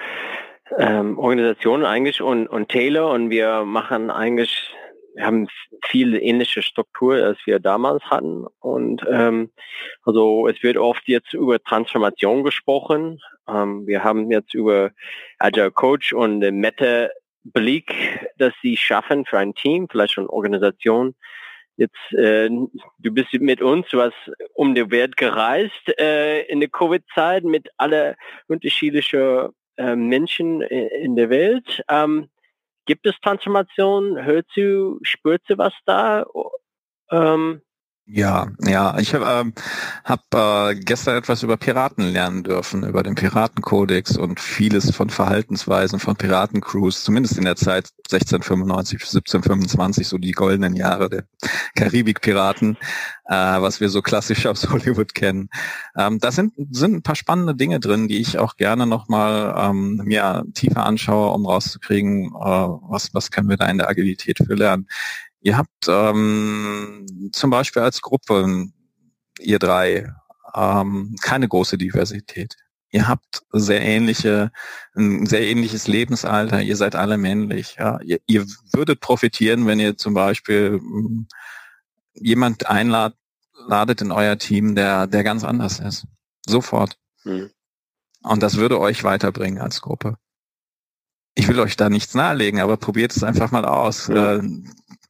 ähm, 0.77 1.19
Organisationen 1.19 1.85
eigentlich 1.85 2.21
und, 2.21 2.49
und 2.49 2.69
Taylor 2.69 3.11
und 3.13 3.31
wir 3.31 3.65
machen 3.65 4.11
eigentlich, 4.11 4.75
wir 5.15 5.27
haben 5.27 5.49
viel 5.87 6.17
ähnliche 6.17 6.63
Struktur, 6.63 7.15
als 7.17 7.39
wir 7.45 7.61
damals 7.61 8.03
hatten. 8.05 8.47
Und 8.61 9.05
ähm, 9.09 9.51
also 10.05 10.49
es 10.49 10.63
wird 10.63 10.77
oft 10.77 11.07
jetzt 11.07 11.33
über 11.33 11.63
Transformation 11.63 12.43
gesprochen. 12.43 13.21
Ähm, 13.49 13.87
wir 13.87 14.03
haben 14.05 14.31
jetzt 14.31 14.55
über 14.55 14.91
Agile 15.39 15.71
Coach 15.71 16.13
und 16.13 16.39
Meta 16.39 17.09
Blick, 17.43 17.95
dass 18.37 18.53
sie 18.63 18.77
schaffen 18.77 19.25
für 19.25 19.39
ein 19.39 19.55
Team, 19.55 19.89
vielleicht 19.89 20.15
schon 20.15 20.29
Organisation, 20.29 21.15
Jetzt, 21.81 22.13
äh, 22.13 22.51
du 22.51 23.11
bist 23.11 23.33
mit 23.33 23.63
uns, 23.63 23.87
du 23.89 24.03
um 24.53 24.75
die 24.75 24.91
Welt 24.91 25.17
gereist 25.17 25.99
äh, 25.99 26.43
in 26.43 26.61
der 26.61 26.69
Covid-Zeit 26.69 27.43
mit 27.43 27.71
alle 27.79 28.17
unterschiedlichen 28.49 29.49
äh, 29.79 29.97
Menschen 29.97 30.61
in 30.61 31.17
der 31.17 31.31
Welt. 31.31 31.83
Ähm, 31.89 32.29
gibt 32.85 33.07
es 33.07 33.19
Transformation? 33.23 34.23
Hörst 34.23 34.55
du, 34.57 34.99
spürst 35.01 35.49
du 35.49 35.57
was 35.57 35.73
da? 35.87 36.27
Ähm, 37.11 37.63
ja, 38.13 38.49
ja, 38.67 38.99
ich 38.99 39.15
habe 39.15 39.25
ähm, 39.25 39.53
hab, 40.05 40.35
äh, 40.35 40.75
gestern 40.75 41.17
etwas 41.17 41.45
über 41.45 41.57
Piraten 41.57 42.05
lernen 42.05 42.43
dürfen, 42.43 42.83
über 42.83 43.05
den 43.05 43.15
Piratenkodex 43.15 44.17
und 44.17 44.41
vieles 44.41 44.91
von 44.91 45.11
Verhaltensweisen 45.11 46.01
von 46.01 46.17
Piratencrews, 46.17 47.05
zumindest 47.05 47.39
in 47.39 47.45
der 47.45 47.55
Zeit 47.55 47.91
1695 48.11 48.99
bis 48.99 49.15
1725, 49.15 50.09
so 50.09 50.19
die 50.19 50.33
goldenen 50.33 50.75
Jahre 50.75 51.09
der 51.09 51.25
Karibik-Piraten, 51.77 52.77
äh, 53.27 53.35
was 53.35 53.81
wir 53.81 53.89
so 53.89 54.03
klassisch 54.03 54.47
aus 54.47 54.69
Hollywood 54.71 55.15
kennen. 55.15 55.49
Ähm, 55.97 56.19
da 56.19 56.33
sind, 56.33 56.55
sind 56.71 56.95
ein 56.95 57.03
paar 57.03 57.17
spannende 57.17 57.55
Dinge 57.55 57.79
drin, 57.79 58.09
die 58.09 58.19
ich 58.19 58.39
auch 58.39 58.57
gerne 58.57 58.87
nochmal 58.87 59.55
ähm, 59.57 60.03
mir 60.05 60.45
tiefer 60.55 60.85
anschaue, 60.85 61.33
um 61.33 61.47
rauszukriegen, 61.47 62.27
äh, 62.27 62.31
was, 62.35 63.15
was 63.15 63.31
können 63.31 63.49
wir 63.49 63.57
da 63.57 63.67
in 63.67 63.79
der 63.79 63.89
Agilität 63.89 64.39
für 64.39 64.55
lernen. 64.55 64.89
Ihr 65.41 65.57
habt 65.57 65.89
ähm, 65.89 67.31
zum 67.33 67.51
Beispiel 67.51 67.83
als 67.83 68.03
Gruppe, 68.03 68.67
ihr 69.39 69.59
drei, 69.59 70.13
ähm, 70.55 71.17
keine 71.23 71.49
große 71.49 71.79
Diversität. 71.79 72.57
Ihr 72.93 73.07
habt 73.09 73.43
sehr 73.53 73.81
ähnliche, 73.81 74.51
ein 74.97 75.27
sehr 75.27 75.43
ähnliches 75.43 75.87
Lebensalter. 75.87 76.61
Ihr 76.61 76.77
seid 76.77 76.97
alle 76.97 77.19
männlich. 77.19 77.77
Ja. 77.79 78.01
Ihr, 78.03 78.19
ihr 78.27 78.45
würdet 78.73 79.01
profitieren, 79.01 79.67
wenn 79.67 79.79
ihr 79.79 79.97
zum 79.97 80.13
Beispiel 80.13 80.73
hm, 80.73 81.29
jemand 82.15 82.67
einladet 82.67 84.01
in 84.01 84.11
euer 84.11 84.39
Team, 84.39 84.75
der, 84.75 85.07
der 85.07 85.23
ganz 85.23 85.45
anders 85.45 85.79
ist. 85.79 86.07
Sofort. 86.47 86.99
Mhm. 87.25 87.51
Und 88.23 88.43
das 88.43 88.57
würde 88.57 88.81
euch 88.81 89.05
weiterbringen 89.05 89.63
als 89.63 89.81
Gruppe. 89.81 90.17
Ich 91.35 91.47
will 91.47 91.61
euch 91.61 91.77
da 91.77 91.89
nichts 91.89 92.15
nahelegen, 92.15 92.61
aber 92.61 92.77
probiert 92.77 93.15
es 93.17 93.23
einfach 93.23 93.53
mal 93.53 93.65
aus. 93.65 94.09
Ja. 94.09 94.43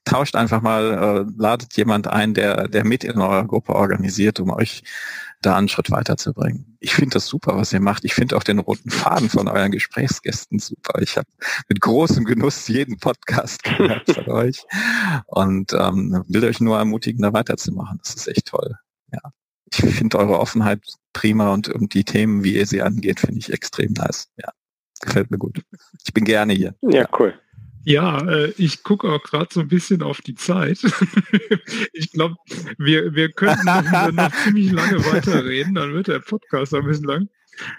Tauscht 0.04 0.34
einfach 0.34 0.62
mal, 0.62 1.26
äh, 1.28 1.32
ladet 1.36 1.76
jemand 1.76 2.08
ein, 2.08 2.34
der, 2.34 2.68
der 2.68 2.84
mit 2.84 3.04
in 3.04 3.18
eurer 3.18 3.46
Gruppe 3.46 3.74
organisiert, 3.74 4.40
um 4.40 4.50
euch 4.50 4.82
da 5.42 5.56
einen 5.56 5.68
Schritt 5.68 5.90
weiterzubringen. 5.90 6.76
Ich 6.80 6.94
finde 6.94 7.14
das 7.14 7.26
super, 7.26 7.56
was 7.56 7.72
ihr 7.72 7.80
macht. 7.80 8.04
Ich 8.04 8.14
finde 8.14 8.36
auch 8.36 8.42
den 8.42 8.58
roten 8.58 8.90
Faden 8.90 9.30
von 9.30 9.48
euren 9.48 9.72
Gesprächsgästen 9.72 10.58
super. 10.58 11.00
Ich 11.00 11.16
habe 11.16 11.28
mit 11.68 11.80
großem 11.80 12.24
Genuss 12.24 12.68
jeden 12.68 12.98
Podcast 12.98 13.62
gehört 13.62 14.10
von 14.10 14.28
euch 14.30 14.64
und 15.26 15.72
ähm, 15.72 16.24
will 16.28 16.44
euch 16.44 16.60
nur 16.60 16.78
ermutigen, 16.78 17.22
da 17.22 17.32
weiterzumachen. 17.32 17.98
Das 18.02 18.14
ist 18.14 18.28
echt 18.28 18.46
toll. 18.46 18.76
Ja. 19.12 19.20
Ich 19.72 19.78
finde 19.94 20.18
eure 20.18 20.38
Offenheit 20.38 20.82
prima 21.12 21.52
und, 21.52 21.68
und 21.68 21.94
die 21.94 22.04
Themen, 22.04 22.44
wie 22.44 22.56
ihr 22.56 22.66
sie 22.66 22.82
angeht, 22.82 23.20
finde 23.20 23.38
ich 23.38 23.52
extrem 23.52 23.92
nice. 23.92 24.28
Ja, 24.36 24.50
gefällt 25.00 25.30
mir 25.30 25.38
gut. 25.38 25.62
Ich 26.04 26.12
bin 26.12 26.24
gerne 26.24 26.52
hier. 26.52 26.74
Ja, 26.82 27.08
cool. 27.18 27.34
Ja, 27.84 28.20
äh, 28.28 28.52
ich 28.58 28.82
gucke 28.82 29.10
auch 29.10 29.22
gerade 29.22 29.48
so 29.50 29.60
ein 29.60 29.68
bisschen 29.68 30.02
auf 30.02 30.20
die 30.20 30.34
Zeit. 30.34 30.80
ich 31.92 32.12
glaube, 32.12 32.36
wir, 32.78 33.14
wir 33.14 33.32
könnten 33.32 33.64
noch, 33.64 34.12
noch 34.12 34.32
ziemlich 34.44 34.70
lange 34.70 35.04
weiterreden, 35.06 35.74
dann 35.74 35.94
wird 35.94 36.08
der 36.08 36.20
Podcast 36.20 36.74
ein 36.74 36.84
bisschen 36.84 37.06
lang. 37.06 37.28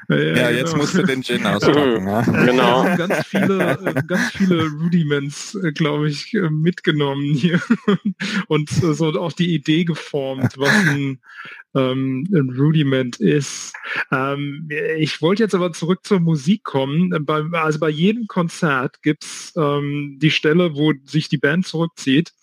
Äh, 0.09 0.37
ja, 0.37 0.49
jetzt 0.49 0.71
genau. 0.71 0.83
musst 0.83 0.95
du 0.95 1.03
den 1.03 1.23
Gin 1.23 1.45
auspacken. 1.45 2.07
ja. 2.07 2.21
Genau. 2.21 2.83
Ganz 2.95 3.25
viele, 3.27 3.77
äh, 3.83 4.03
ganz 4.05 4.31
viele 4.31 4.67
Rudiments, 4.67 5.55
äh, 5.55 5.71
glaube 5.71 6.09
ich, 6.09 6.33
mitgenommen 6.49 7.33
hier 7.33 7.61
und 8.47 8.69
so 8.69 9.11
auch 9.19 9.33
die 9.33 9.53
Idee 9.53 9.83
geformt, 9.83 10.57
was 10.57 10.69
ein, 10.87 11.19
ähm, 11.75 12.27
ein 12.33 12.49
Rudiment 12.57 13.17
ist. 13.17 13.73
Ähm, 14.11 14.69
ich 14.97 15.21
wollte 15.21 15.43
jetzt 15.43 15.55
aber 15.55 15.73
zurück 15.73 15.99
zur 16.03 16.19
Musik 16.19 16.63
kommen. 16.63 17.13
Bei, 17.25 17.43
also 17.53 17.79
bei 17.79 17.89
jedem 17.89 18.27
Konzert 18.27 19.01
gibt's 19.01 19.53
ähm, 19.55 20.17
die 20.21 20.31
Stelle, 20.31 20.75
wo 20.75 20.93
sich 21.05 21.29
die 21.29 21.37
Band 21.37 21.65
zurückzieht 21.65 22.33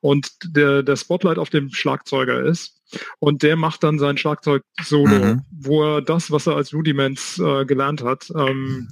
und 0.00 0.30
der, 0.44 0.82
der 0.82 0.96
Spotlight 0.96 1.38
auf 1.38 1.50
dem 1.50 1.70
Schlagzeuger 1.70 2.42
ist. 2.42 2.81
Und 3.18 3.42
der 3.42 3.56
macht 3.56 3.82
dann 3.82 3.98
sein 3.98 4.18
Schlagzeug-Solo, 4.18 5.24
mhm. 5.24 5.42
wo 5.50 5.84
er 5.84 6.02
das, 6.02 6.30
was 6.30 6.46
er 6.46 6.56
als 6.56 6.74
Rudiments 6.74 7.38
äh, 7.38 7.64
gelernt 7.64 8.02
hat, 8.02 8.30
ähm, 8.36 8.88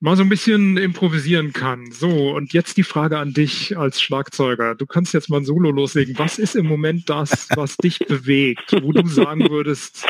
mal 0.00 0.16
so 0.16 0.22
ein 0.22 0.28
bisschen 0.28 0.76
improvisieren 0.76 1.52
kann. 1.52 1.90
So, 1.90 2.34
und 2.34 2.52
jetzt 2.52 2.76
die 2.76 2.82
Frage 2.82 3.18
an 3.18 3.32
dich 3.32 3.76
als 3.76 4.00
Schlagzeuger. 4.00 4.74
Du 4.74 4.86
kannst 4.86 5.14
jetzt 5.14 5.30
mal 5.30 5.38
ein 5.38 5.44
Solo 5.44 5.70
loslegen. 5.70 6.18
Was 6.18 6.38
ist 6.38 6.54
im 6.54 6.66
Moment 6.66 7.08
das, 7.08 7.48
was 7.54 7.76
dich 7.76 7.98
bewegt, 8.00 8.72
wo 8.82 8.92
du 8.92 9.06
sagen 9.08 9.48
würdest, 9.48 10.06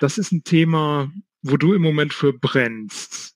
das 0.00 0.18
ist 0.18 0.32
ein 0.32 0.44
Thema, 0.44 1.10
wo 1.42 1.56
du 1.56 1.74
im 1.74 1.82
Moment 1.82 2.12
für 2.12 2.32
brennst? 2.32 3.34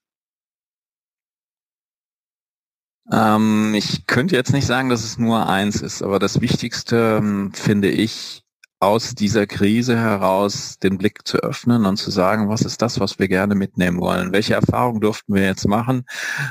Ähm, 3.13 3.75
ich 3.75 4.07
könnte 4.07 4.37
jetzt 4.37 4.53
nicht 4.53 4.67
sagen, 4.67 4.89
dass 4.89 5.05
es 5.05 5.19
nur 5.19 5.49
eins 5.49 5.83
ist, 5.83 6.03
aber 6.03 6.19
das 6.19 6.41
Wichtigste 6.41 7.19
ähm, 7.21 7.53
finde 7.53 7.91
ich, 7.91 8.43
aus 8.81 9.15
dieser 9.15 9.47
Krise 9.47 9.97
heraus 9.97 10.79
den 10.79 10.97
Blick 10.97 11.29
zu 11.29 11.37
öffnen 11.39 11.85
und 11.85 11.99
zu 11.99 12.11
sagen, 12.11 12.49
was 12.49 12.63
ist 12.63 12.81
das, 12.81 12.99
was 12.99 13.19
wir 13.19 13.29
gerne 13.29 13.55
mitnehmen 13.55 14.01
wollen? 14.01 14.33
Welche 14.33 14.55
Erfahrungen 14.55 15.03
durften 15.03 15.35
wir 15.35 15.45
jetzt 15.45 15.69
machen, 15.69 16.05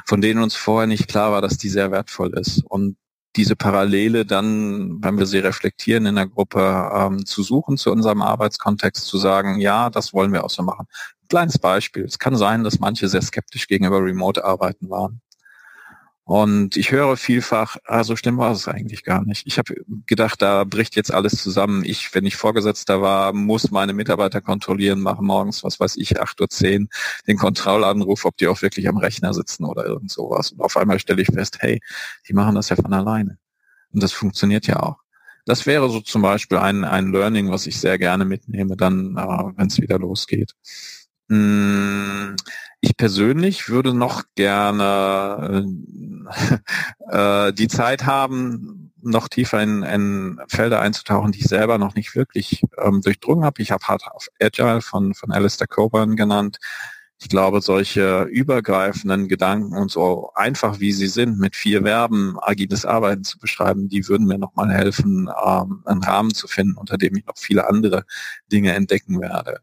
von 0.06 0.22
denen 0.22 0.42
uns 0.42 0.56
vorher 0.56 0.88
nicht 0.88 1.08
klar 1.08 1.32
war, 1.32 1.42
dass 1.42 1.58
die 1.58 1.70
sehr 1.70 1.92
wertvoll 1.92 2.38
ist? 2.38 2.64
Und 2.66 2.98
diese 3.36 3.56
Parallele 3.56 4.26
dann, 4.26 5.04
wenn 5.04 5.18
wir 5.18 5.26
sie 5.26 5.40
reflektieren 5.40 6.06
in 6.06 6.16
der 6.16 6.28
Gruppe, 6.28 6.92
ähm, 6.94 7.26
zu 7.26 7.42
suchen 7.42 7.78
zu 7.78 7.92
unserem 7.92 8.22
Arbeitskontext, 8.22 9.06
zu 9.06 9.18
sagen, 9.18 9.60
ja, 9.60 9.90
das 9.90 10.14
wollen 10.14 10.32
wir 10.32 10.44
auch 10.44 10.50
so 10.50 10.62
machen. 10.62 10.88
Kleines 11.30 11.58
Beispiel. 11.58 12.06
Es 12.06 12.20
kann 12.20 12.36
sein, 12.36 12.64
dass 12.64 12.80
manche 12.80 13.08
sehr 13.08 13.22
skeptisch 13.22 13.68
gegenüber 13.68 14.04
Remote-Arbeiten 14.04 14.90
waren. 14.90 15.22
Und 16.30 16.78
ich 16.78 16.92
höre 16.92 17.18
vielfach, 17.18 17.78
ah, 17.86 18.04
so 18.04 18.16
schlimm 18.16 18.38
war 18.38 18.52
es 18.52 18.68
eigentlich 18.68 19.04
gar 19.04 19.26
nicht. 19.26 19.48
Ich 19.48 19.58
habe 19.58 19.74
gedacht, 20.06 20.44
da 20.44 20.64
bricht 20.64 20.96
jetzt 20.96 21.12
alles 21.12 21.42
zusammen. 21.42 21.84
Ich, 21.84 22.14
wenn 22.14 22.24
ich 22.24 22.36
Vorgesetzter 22.36 23.02
war, 23.02 23.34
muss 23.34 23.72
meine 23.72 23.94
Mitarbeiter 23.94 24.40
kontrollieren, 24.40 25.02
mache 25.02 25.24
morgens, 25.24 25.64
was 25.64 25.80
weiß 25.80 25.96
ich, 25.98 26.22
8.10 26.22 26.82
Uhr 26.82 26.88
den 27.26 27.38
Kontrollanruf, 27.38 28.26
ob 28.26 28.38
die 28.38 28.48
auch 28.48 28.62
wirklich 28.62 28.88
am 28.88 28.98
Rechner 28.98 29.34
sitzen 29.34 29.66
oder 29.66 29.88
irgend 29.88 30.12
sowas. 30.12 30.52
Und 30.52 30.62
auf 30.62 30.78
einmal 30.78 31.00
stelle 31.00 31.24
ich 31.24 31.30
fest, 31.30 31.58
hey, 31.62 31.82
die 32.28 32.34
machen 32.34 32.54
das 32.54 32.70
ja 32.70 32.76
von 32.76 32.94
alleine. 32.94 33.40
Und 33.92 34.04
das 34.04 34.12
funktioniert 34.12 34.68
ja 34.68 34.84
auch. 34.84 34.98
Das 35.48 35.66
wäre 35.66 35.90
so 35.90 36.00
zum 36.00 36.22
Beispiel 36.22 36.60
ein, 36.60 36.84
ein 36.84 37.12
Learning, 37.12 37.50
was 37.50 37.66
ich 37.66 37.80
sehr 37.80 37.98
gerne 37.98 38.24
mitnehme, 38.24 38.78
dann, 38.78 39.18
äh, 39.18 39.58
wenn 39.58 39.66
es 39.66 39.82
wieder 39.82 39.98
losgeht. 39.98 40.54
Hm, 41.30 42.36
ich 42.82 42.98
persönlich 42.98 43.70
würde 43.70 43.94
noch 43.94 44.24
gerne 44.36 45.66
äh, 47.10 47.48
äh, 47.50 47.54
die 47.54 47.68
Zeit 47.68 48.06
haben, 48.06 48.92
noch 49.02 49.28
tiefer 49.30 49.62
in, 49.62 49.84
in 49.84 50.40
Felder 50.48 50.82
einzutauchen, 50.82 51.32
die 51.32 51.40
ich 51.40 51.48
selber 51.48 51.78
noch 51.78 51.96
nicht 51.96 52.16
wirklich 52.16 52.64
ähm, 52.80 53.02
durchdrungen 53.02 53.46
habe. 53.46 53.62
Ich 53.62 53.72
habe 53.72 53.86
Hard 53.88 54.08
auf 54.08 54.28
Agile 54.42 54.82
von, 54.82 55.14
von 55.14 55.32
Alistair 55.32 55.68
Coburn 55.68 56.16
genannt. 56.16 56.58
Ich 57.22 57.30
glaube, 57.30 57.62
solche 57.62 58.24
übergreifenden 58.24 59.28
Gedanken 59.28 59.76
und 59.78 59.92
so 59.92 60.32
einfach 60.36 60.80
wie 60.80 60.94
sie 60.94 61.08
sind, 61.08 61.38
mit 61.38 61.56
vier 61.56 61.84
Verben 61.84 62.38
agiles 62.42 62.86
Arbeiten 62.86 63.24
zu 63.26 63.38
beschreiben, 63.40 63.90
die 63.90 64.08
würden 64.08 64.26
mir 64.26 64.38
nochmal 64.38 64.72
helfen, 64.72 65.30
ähm, 65.46 65.84
einen 65.86 66.04
Rahmen 66.04 66.34
zu 66.34 66.48
finden, 66.48 66.78
unter 66.78 66.98
dem 66.98 67.16
ich 67.18 67.26
noch 67.26 67.38
viele 67.38 67.68
andere 67.68 68.06
Dinge 68.52 68.74
entdecken 68.74 69.20
werde. 69.22 69.62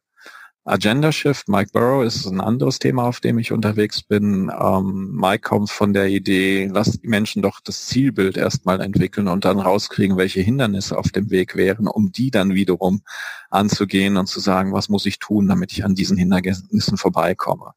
Agenda 0.68 1.12
Shift, 1.12 1.48
Mike 1.48 1.70
Burrow 1.72 2.04
ist 2.04 2.26
ein 2.26 2.40
anderes 2.40 2.80
Thema, 2.80 3.04
auf 3.04 3.20
dem 3.20 3.38
ich 3.38 3.52
unterwegs 3.52 4.02
bin. 4.02 4.50
Ähm, 4.50 5.12
Mike 5.14 5.48
kommt 5.48 5.70
von 5.70 5.92
der 5.92 6.08
Idee, 6.08 6.68
lass 6.72 6.90
die 6.90 7.06
Menschen 7.06 7.40
doch 7.40 7.60
das 7.60 7.86
Zielbild 7.86 8.36
erstmal 8.36 8.80
entwickeln 8.80 9.28
und 9.28 9.44
dann 9.44 9.60
rauskriegen, 9.60 10.16
welche 10.16 10.40
Hindernisse 10.40 10.98
auf 10.98 11.12
dem 11.12 11.30
Weg 11.30 11.54
wären, 11.54 11.86
um 11.86 12.10
die 12.10 12.32
dann 12.32 12.54
wiederum 12.54 13.02
anzugehen 13.48 14.16
und 14.16 14.26
zu 14.26 14.40
sagen, 14.40 14.72
was 14.72 14.88
muss 14.88 15.06
ich 15.06 15.20
tun, 15.20 15.46
damit 15.46 15.70
ich 15.70 15.84
an 15.84 15.94
diesen 15.94 16.16
Hindernissen 16.16 16.96
vorbeikomme. 16.96 17.74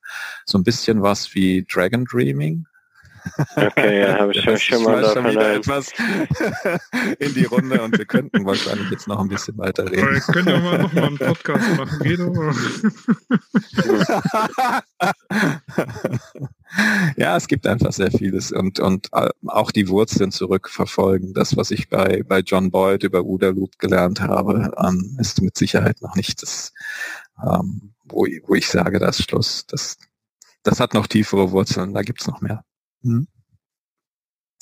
So 0.48 0.58
ein 0.58 0.64
bisschen 0.64 1.04
was 1.04 1.36
wie 1.36 1.68
Dragon 1.72 2.06
Dreaming, 2.06 2.66
Okay, 3.56 4.02
ja, 4.02 4.20
habe 4.20 4.34
ich 4.34 4.42
schon, 4.42 4.58
schon 4.58 4.84
mal 4.84 5.04
schon 5.14 5.26
wieder 5.26 5.56
etwas 5.56 5.92
in 7.20 7.34
die 7.34 7.46
Runde 7.46 7.82
und 7.82 7.98
wir 7.98 8.06
könnten 8.06 8.46
wahrscheinlich 8.46 8.90
jetzt 8.92 9.08
noch 9.08 9.20
ein 9.20 9.28
bisschen 9.28 9.58
weiter 9.58 9.90
reden. 9.90 10.14
Wir 10.14 10.22
können 10.22 10.48
ja 10.48 10.60
mal 10.60 10.78
noch 10.80 10.94
mal 10.94 11.06
einen 11.06 11.18
Podcast 11.18 11.78
machen, 11.78 12.00
Guido. 12.00 12.34
ja, 17.18 17.36
es 17.36 17.48
gibt 17.48 17.68
einfach 17.68 17.92
sehr 17.92 18.12
vieles 18.12 18.52
und, 18.52 18.80
und 18.80 19.08
äh, 19.14 19.30
auch 19.48 19.72
die 19.72 19.90
Wurzeln 19.90 20.32
zurückverfolgen. 20.32 21.34
Das, 21.34 21.58
was 21.58 21.72
ich 21.72 21.90
bei, 21.90 22.24
bei 22.24 22.40
John 22.40 22.72
Boyd 22.72 23.04
über 23.04 23.24
Uda 23.24 23.50
Loop 23.50 23.78
gelernt 23.80 24.22
habe, 24.22 24.72
ähm, 24.84 25.18
ist 25.20 25.42
mit 25.42 25.58
Sicherheit 25.58 26.02
noch 26.02 26.16
nicht 26.16 26.42
das, 26.42 26.74
ähm, 27.44 27.94
wo, 28.06 28.26
wo 28.46 28.56
ich 28.56 28.68
sage, 28.68 29.00
das 29.00 29.20
ist 29.20 29.30
Schluss. 29.30 29.66
Das, 29.68 29.98
das 30.64 30.80
hat 30.80 30.94
noch 30.94 31.08
tiefere 31.08 31.52
Wurzeln, 31.52 31.94
da 31.94 32.02
gibt's 32.02 32.28
noch 32.28 32.42
mehr. 32.42 32.64
Hm. 33.04 33.28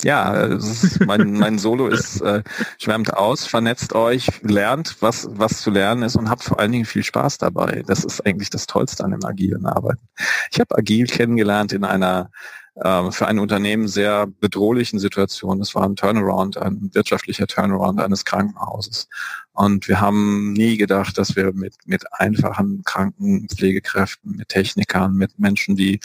Ja, 0.04 0.32
ist, 0.44 1.04
mein, 1.06 1.32
mein 1.32 1.58
Solo 1.58 1.88
ist 1.88 2.20
äh, 2.20 2.44
schwärmt 2.78 3.14
aus, 3.14 3.46
vernetzt 3.46 3.94
euch, 3.94 4.28
lernt, 4.42 4.96
was, 5.00 5.26
was 5.32 5.60
zu 5.60 5.70
lernen 5.70 6.04
ist 6.04 6.14
und 6.14 6.30
habt 6.30 6.44
vor 6.44 6.60
allen 6.60 6.70
Dingen 6.70 6.84
viel 6.84 7.02
Spaß 7.02 7.38
dabei. 7.38 7.82
Das 7.84 8.04
ist 8.04 8.24
eigentlich 8.24 8.48
das 8.48 8.68
Tollste 8.68 9.02
an 9.02 9.10
dem 9.10 9.24
agilen 9.24 9.66
Arbeiten. 9.66 10.08
Ich 10.52 10.60
habe 10.60 10.76
agil 10.78 11.06
kennengelernt 11.06 11.72
in 11.72 11.84
einer 11.84 12.30
äh, 12.76 13.10
für 13.10 13.26
ein 13.26 13.40
Unternehmen 13.40 13.88
sehr 13.88 14.28
bedrohlichen 14.28 15.00
Situation. 15.00 15.58
Das 15.58 15.74
war 15.74 15.82
ein 15.82 15.96
Turnaround, 15.96 16.58
ein 16.58 16.90
wirtschaftlicher 16.92 17.48
Turnaround 17.48 18.00
eines 18.00 18.24
Krankenhauses. 18.24 19.08
Und 19.52 19.88
wir 19.88 20.00
haben 20.00 20.52
nie 20.52 20.76
gedacht, 20.76 21.18
dass 21.18 21.34
wir 21.34 21.52
mit, 21.52 21.74
mit 21.86 22.04
einfachen 22.12 22.82
Krankenpflegekräften, 22.84 24.36
mit 24.36 24.48
Technikern, 24.48 25.14
mit 25.14 25.40
Menschen, 25.40 25.74
die 25.74 25.98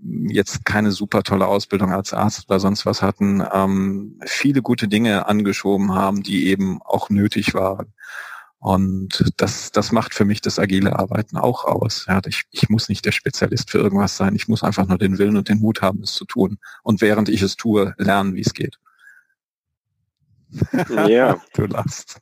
jetzt 0.00 0.64
keine 0.64 0.92
super 0.92 1.22
tolle 1.22 1.46
Ausbildung 1.46 1.92
als 1.92 2.12
Arzt 2.12 2.48
oder 2.48 2.60
sonst 2.60 2.86
was 2.86 3.02
hatten, 3.02 3.42
ähm, 3.52 4.20
viele 4.24 4.62
gute 4.62 4.88
Dinge 4.88 5.26
angeschoben 5.26 5.94
haben, 5.94 6.22
die 6.22 6.48
eben 6.48 6.80
auch 6.82 7.10
nötig 7.10 7.54
waren. 7.54 7.92
Und 8.60 9.32
das, 9.36 9.70
das 9.70 9.92
macht 9.92 10.14
für 10.14 10.24
mich 10.24 10.40
das 10.40 10.58
agile 10.58 10.98
Arbeiten 10.98 11.36
auch 11.36 11.64
aus. 11.64 12.06
Ja, 12.08 12.20
ich, 12.26 12.42
ich 12.50 12.68
muss 12.68 12.88
nicht 12.88 13.04
der 13.04 13.12
Spezialist 13.12 13.70
für 13.70 13.78
irgendwas 13.78 14.16
sein. 14.16 14.34
Ich 14.34 14.48
muss 14.48 14.64
einfach 14.64 14.86
nur 14.86 14.98
den 14.98 15.18
Willen 15.18 15.36
und 15.36 15.48
den 15.48 15.60
Mut 15.60 15.80
haben, 15.80 16.02
es 16.02 16.14
zu 16.14 16.24
tun. 16.24 16.58
Und 16.82 17.00
während 17.00 17.28
ich 17.28 17.42
es 17.42 17.56
tue, 17.56 17.94
lernen, 17.98 18.34
wie 18.34 18.40
es 18.40 18.54
geht. 18.54 18.78
Ja. 21.06 21.40
du 21.54 21.66
lachst. 21.66 22.20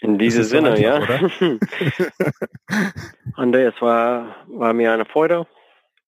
In 0.00 0.18
diesem 0.18 0.42
Sinne, 0.42 0.72
einfach, 0.72 1.40
ja. 1.40 1.58
Andreas, 3.34 3.74
war, 3.80 4.34
war 4.48 4.72
mir 4.72 4.92
eine 4.92 5.04
Freude 5.04 5.46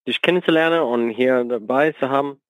dich 0.09 0.23
kennenzulernen 0.23 0.81
und 0.81 1.11
hier 1.11 1.45
dabei 1.45 1.93
zu 1.93 2.09
haben. 2.09 2.41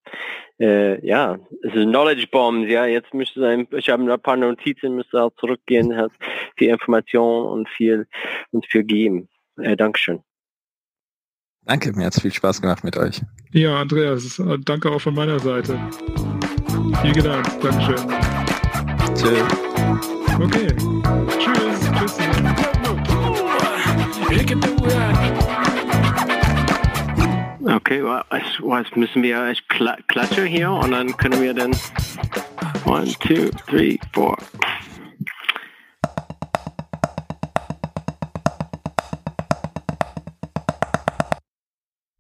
Äh, 0.61 1.05
ja, 1.07 1.39
es 1.63 1.75
ist 1.75 1.85
Knowledge 1.85 2.27
Bombs, 2.33 2.69
ja, 2.69 2.87
jetzt 2.87 3.15
müsste 3.15 3.41
sein, 3.41 3.69
ich 3.77 3.91
habe 3.91 4.13
ein 4.13 4.21
paar 4.21 4.37
Notizen, 4.37 4.97
müsste 4.97 5.23
auch 5.23 5.31
zurückgehen, 5.39 5.97
hat 5.97 6.11
viel 6.57 6.71
Information 6.71 7.47
und 7.47 7.69
viel 7.69 8.09
uns 8.51 8.67
viel 8.67 8.83
geben. 8.83 9.29
Äh, 9.61 9.77
Dankeschön. 9.77 10.21
Danke, 11.65 11.93
mir 11.93 12.07
hat 12.07 12.15
es 12.15 12.23
viel 12.23 12.33
Spaß 12.33 12.63
gemacht 12.63 12.83
mit 12.83 12.97
euch. 12.97 13.21
Ja, 13.53 13.77
Andreas, 13.77 14.43
danke 14.65 14.91
auch 14.91 15.01
von 15.01 15.15
meiner 15.15 15.39
Seite. 15.39 15.79
Viel 17.03 17.23
Dank, 17.23 17.61
Dankeschön. 17.61 18.09
Tschüss. 19.15 19.45
Okay. 20.41 20.98
Okay, 27.79 28.03
was 28.03 28.97
müssen 28.97 29.23
wir 29.23 29.55
klatschen 30.09 30.47
hier 30.47 30.69
und 30.69 30.91
dann 30.91 31.17
können 31.17 31.41
wir 31.41 31.55
dann 31.55 31.71
one, 32.85 33.07
two, 33.21 33.51
three, 33.69 33.97
four. 34.13 34.37